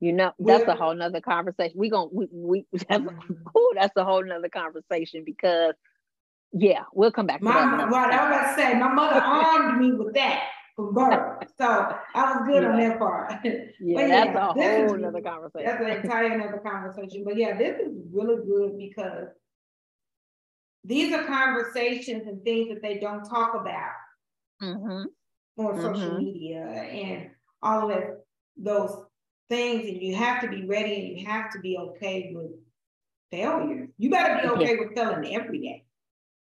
You 0.00 0.12
know, 0.12 0.32
that's 0.38 0.66
a 0.66 0.74
whole 0.74 0.94
nother 0.94 1.20
conversation. 1.20 1.78
We 1.78 1.88
gonna 1.88 2.08
we, 2.12 2.26
we 2.32 2.66
that's, 2.72 3.02
mm-hmm. 3.02 3.32
ooh, 3.56 3.72
that's 3.74 3.96
a 3.96 4.04
whole 4.04 4.24
nother 4.24 4.48
conversation 4.48 5.22
because 5.24 5.74
yeah, 6.52 6.82
we'll 6.92 7.12
come 7.12 7.26
back 7.26 7.38
to 7.38 7.44
my, 7.44 7.52
that. 7.52 7.88
Right, 7.88 8.12
I 8.12 8.28
was 8.28 8.36
about 8.36 8.56
to 8.56 8.62
say 8.62 8.78
my 8.78 8.92
mother 8.92 9.20
armed 9.20 9.80
me 9.80 9.92
with 9.92 10.14
that 10.14 10.48
from 10.76 10.94
birth. 10.94 11.44
So 11.58 11.96
I 12.14 12.32
was 12.32 12.42
good 12.46 12.62
yeah. 12.62 12.70
on 12.70 12.78
that 12.78 12.98
part. 12.98 13.32
Yeah, 13.84 14.32
that's 14.32 14.36
a 14.36 14.52
whole 14.52 14.96
nother 14.96 15.20
conversation. 15.20 15.66
That's 15.66 15.82
an 15.82 15.90
entire 15.90 16.32
another 16.32 16.58
conversation. 16.58 17.24
But 17.24 17.36
yeah, 17.36 17.56
this 17.56 17.80
is 17.80 17.92
really 18.12 18.36
good 18.46 18.78
because 18.78 19.28
these 20.84 21.12
are 21.12 21.24
conversations 21.24 22.26
and 22.26 22.42
things 22.44 22.68
that 22.68 22.82
they 22.82 22.98
don't 22.98 23.24
talk 23.24 23.54
about 23.54 23.92
mm-hmm. 24.62 25.64
on 25.64 25.76
social 25.80 26.10
mm-hmm. 26.10 26.18
media 26.18 26.64
and 26.64 27.30
all 27.62 27.90
of 27.90 28.02
those 28.56 28.96
things 29.48 29.86
and 29.86 30.00
you 30.00 30.14
have 30.14 30.40
to 30.42 30.48
be 30.48 30.64
ready 30.66 30.94
and 30.94 31.18
you 31.18 31.26
have 31.26 31.50
to 31.52 31.60
be 31.60 31.76
okay 31.76 32.32
with 32.34 32.50
failure. 33.30 33.88
You 33.98 34.10
better 34.10 34.42
be 34.42 34.48
okay 34.54 34.74
yeah. 34.74 34.80
with 34.80 34.94
failing 34.94 35.34
every 35.34 35.58
day. 35.60 35.84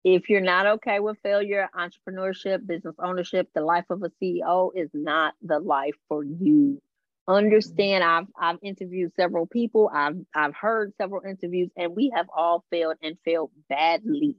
If 0.04 0.30
you're 0.30 0.42
not 0.42 0.66
okay 0.66 1.00
with 1.00 1.18
failure, 1.22 1.70
entrepreneurship, 1.76 2.66
business 2.66 2.96
ownership, 3.00 3.50
the 3.54 3.62
life 3.62 3.86
of 3.90 4.04
a 4.04 4.10
CEO 4.22 4.72
is 4.74 4.90
not 4.94 5.34
the 5.42 5.60
life 5.60 5.96
for 6.08 6.24
you. 6.24 6.82
Understand, 7.28 8.04
I've 8.04 8.28
I've 8.40 8.60
interviewed 8.64 9.14
several 9.16 9.46
people, 9.46 9.90
I've 9.94 10.16
I've 10.34 10.56
heard 10.56 10.94
several 10.98 11.24
interviews, 11.24 11.70
and 11.78 11.96
we 11.96 12.12
have 12.16 12.28
all 12.36 12.64
failed 12.72 12.96
and 13.04 13.18
failed 13.24 13.52
badly. 13.68 14.38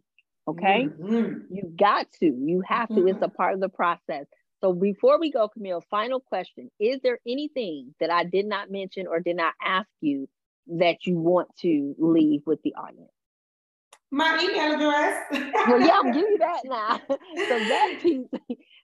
Okay. 0.48 0.88
Mm-hmm. 0.88 1.54
You 1.54 1.72
got 1.78 2.10
to, 2.20 2.26
you 2.26 2.62
have 2.66 2.88
to, 2.88 2.94
mm-hmm. 2.94 3.08
it's 3.08 3.22
a 3.22 3.28
part 3.28 3.54
of 3.54 3.60
the 3.60 3.68
process. 3.68 4.26
So 4.60 4.72
before 4.72 5.20
we 5.20 5.30
go, 5.30 5.48
Camille, 5.48 5.84
final 5.90 6.20
question. 6.20 6.70
Is 6.80 7.00
there 7.02 7.18
anything 7.26 7.94
that 8.00 8.10
I 8.10 8.24
did 8.24 8.46
not 8.46 8.70
mention 8.70 9.06
or 9.06 9.20
did 9.20 9.36
not 9.36 9.54
ask 9.64 9.88
you 10.00 10.28
that 10.78 11.06
you 11.06 11.18
want 11.18 11.48
to 11.60 11.94
leave 11.98 12.42
with 12.46 12.60
the 12.62 12.74
audience? 12.74 13.10
My 14.12 14.40
email 14.42 14.74
address. 14.74 15.24
well, 15.68 15.80
yeah, 15.80 16.00
I'm 16.02 16.10
giving 16.12 16.32
you 16.32 16.38
that 16.38 16.62
now. 16.64 17.00
so 17.08 17.58
that 17.58 17.98
piece. 18.02 18.26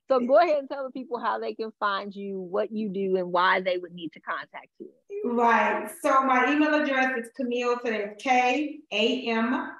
So 0.07 0.21
go 0.21 0.39
ahead 0.39 0.59
and 0.59 0.69
tell 0.69 0.85
the 0.85 0.91
people 0.91 1.19
how 1.19 1.37
they 1.37 1.53
can 1.53 1.71
find 1.79 2.15
you, 2.15 2.39
what 2.39 2.71
you 2.71 2.87
do, 2.89 3.17
and 3.17 3.29
why 3.31 3.59
they 3.59 3.77
would 3.77 3.91
need 3.91 4.13
to 4.13 4.21
contact 4.21 4.69
you. 4.79 4.89
Right. 5.25 5.89
So 6.01 6.23
my 6.23 6.49
email 6.51 6.75
address 6.75 7.17
is 7.19 7.29
Camille, 7.35 7.77
so 7.83 7.91
that's 7.91 8.23
K 8.23 8.79
A 8.91 9.27
M 9.27 9.71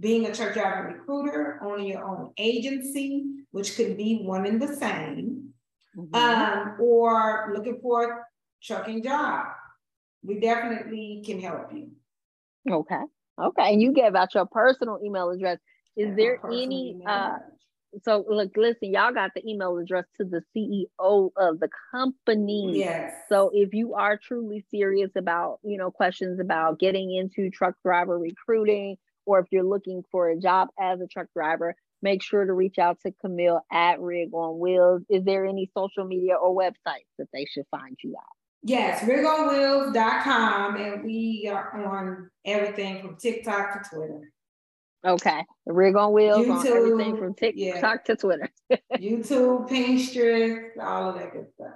being 0.00 0.26
a 0.26 0.34
truck 0.34 0.54
driver 0.54 0.88
recruiter, 0.98 1.60
owning 1.62 1.86
your 1.86 2.02
own 2.04 2.32
agency, 2.38 3.26
which 3.52 3.76
could 3.76 3.96
be 3.96 4.22
one 4.22 4.44
and 4.46 4.60
the 4.60 4.74
same, 4.76 5.50
mm-hmm. 5.96 6.14
um, 6.14 6.76
or 6.80 7.52
looking 7.54 7.78
for 7.80 8.10
a 8.10 8.24
trucking 8.62 9.02
job, 9.02 9.46
we 10.22 10.40
definitely 10.40 11.22
can 11.24 11.40
help 11.40 11.72
you. 11.72 11.90
Okay. 12.70 13.02
Okay. 13.40 13.72
And 13.72 13.80
you 13.80 13.92
gave 13.92 14.14
out 14.14 14.34
your 14.34 14.46
personal 14.46 14.98
email 15.04 15.30
address. 15.30 15.58
Is 15.96 16.08
yeah, 16.08 16.14
there 16.16 16.40
any 16.46 17.02
uh, 17.06 17.36
so 18.02 18.24
look, 18.28 18.52
listen, 18.56 18.92
y'all 18.92 19.12
got 19.12 19.32
the 19.34 19.46
email 19.48 19.76
address 19.76 20.04
to 20.16 20.24
the 20.24 20.42
CEO 20.56 21.30
of 21.36 21.60
the 21.60 21.68
company. 21.90 22.78
Yes. 22.78 23.12
So 23.28 23.50
if 23.52 23.74
you 23.74 23.94
are 23.94 24.16
truly 24.16 24.64
serious 24.70 25.10
about, 25.16 25.58
you 25.62 25.76
know, 25.76 25.90
questions 25.90 26.40
about 26.40 26.78
getting 26.78 27.14
into 27.14 27.50
truck 27.50 27.74
driver 27.84 28.18
recruiting, 28.18 28.96
or 29.26 29.40
if 29.40 29.46
you're 29.50 29.62
looking 29.62 30.02
for 30.10 30.30
a 30.30 30.38
job 30.38 30.68
as 30.80 31.00
a 31.00 31.06
truck 31.06 31.26
driver, 31.34 31.76
make 32.02 32.22
sure 32.22 32.44
to 32.44 32.52
reach 32.52 32.78
out 32.78 32.98
to 33.00 33.12
Camille 33.20 33.60
at 33.70 34.00
Rig 34.00 34.34
on 34.34 34.58
Wheels. 34.58 35.02
Is 35.08 35.24
there 35.24 35.46
any 35.46 35.70
social 35.76 36.04
media 36.04 36.34
or 36.34 36.54
websites 36.54 37.06
that 37.18 37.28
they 37.32 37.46
should 37.46 37.66
find 37.70 37.96
you 38.02 38.14
at? 38.18 38.24
Yes, 38.64 39.02
rigonwheels.com, 39.02 40.76
and 40.76 41.04
we 41.04 41.50
are 41.52 41.84
on 41.84 42.30
everything 42.44 43.02
from 43.02 43.16
TikTok 43.16 43.82
to 43.82 43.96
Twitter. 43.96 44.32
Okay. 45.04 45.44
Rig 45.66 45.96
on 45.96 46.12
wheels 46.12 46.46
YouTube, 46.46 46.58
on 46.58 46.66
everything 46.68 47.16
from 47.16 47.34
TikTok 47.34 47.56
yeah. 47.56 48.14
to 48.14 48.16
Twitter. 48.16 48.48
YouTube, 48.94 49.68
Pinterest, 49.68 50.70
all 50.80 51.10
of 51.10 51.16
that 51.16 51.32
good 51.32 51.46
stuff. 51.54 51.74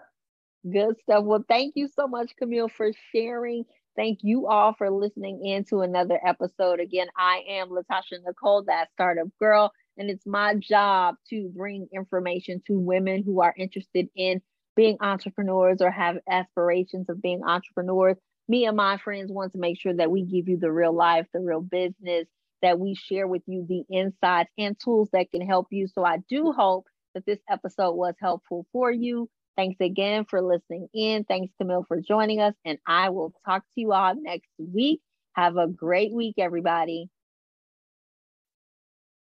Good 0.71 0.97
stuff. 1.03 1.25
Well, 1.25 1.45
thank 1.49 1.75
you 1.77 1.89
so 1.89 2.07
much, 2.07 2.33
Camille, 2.39 2.69
for 2.69 2.93
sharing. 3.13 3.65
Thank 3.97 4.21
you 4.23 4.47
all 4.47 4.75
for 4.75 4.91
listening 4.91 5.45
in 5.45 5.65
to 5.67 5.81
another 5.81 6.21
episode. 6.25 6.81
Again, 6.81 7.09
I 7.17 7.43
am 7.49 7.71
Latasha 7.71 8.23
Nicole, 8.25 8.65
that 8.65 8.89
startup 8.93 9.29
girl, 9.41 9.73
and 9.99 10.11
it's 10.11 10.27
my 10.27 10.55
job 10.55 11.17
to 11.31 11.51
bring 11.55 11.89
information 11.95 12.63
to 12.67 12.79
women 12.79 13.23
who 13.25 13.41
are 13.41 13.55
interested 13.57 14.09
in 14.17 14.41
being 14.77 14.99
entrepreneurs 15.01 15.79
or 15.81 15.91
have 15.91 16.19
aspirations 16.31 17.09
of 17.09 17.23
being 17.23 17.43
entrepreneurs. 17.45 18.17
Me 18.49 18.67
and 18.67 18.77
my 18.77 18.99
friends 18.99 19.33
want 19.33 19.53
to 19.53 19.59
make 19.59 19.81
sure 19.81 19.95
that 19.95 20.11
we 20.11 20.23
give 20.23 20.49
you 20.49 20.59
the 20.59 20.71
real 20.71 20.95
life, 20.95 21.27
the 21.33 21.41
real 21.41 21.61
business, 21.61 22.27
that 22.63 22.79
we 22.79 22.95
share 22.95 23.27
with 23.27 23.43
you 23.47 23.67
the 23.69 23.85
insights 23.95 24.51
and 24.59 24.79
tools 24.79 25.09
that 25.13 25.31
can 25.31 25.41
help 25.47 25.69
you. 25.71 25.89
So 25.89 26.05
I 26.05 26.19
do 26.29 26.53
hope 26.53 26.87
that 27.15 27.27
this 27.27 27.39
episode 27.49 27.93
was 27.93 28.15
helpful 28.21 28.67
for 28.73 28.91
you. 28.91 29.29
Thanks 29.57 29.81
again 29.81 30.27
for 30.29 30.43
listening 30.43 30.89
in. 30.93 31.25
Thanks, 31.25 31.53
Camille, 31.59 31.85
for 31.89 32.01
joining 32.01 32.41
us. 32.41 32.55
And 32.65 32.79
I 32.87 33.09
will 33.09 33.33
talk 33.47 33.63
to 33.63 33.81
you 33.81 33.93
all 33.93 34.15
next 34.15 34.51
week. 34.59 35.01
Have 35.33 35.57
a 35.57 35.67
great 35.67 36.13
week, 36.13 36.35
everybody. 36.39 37.09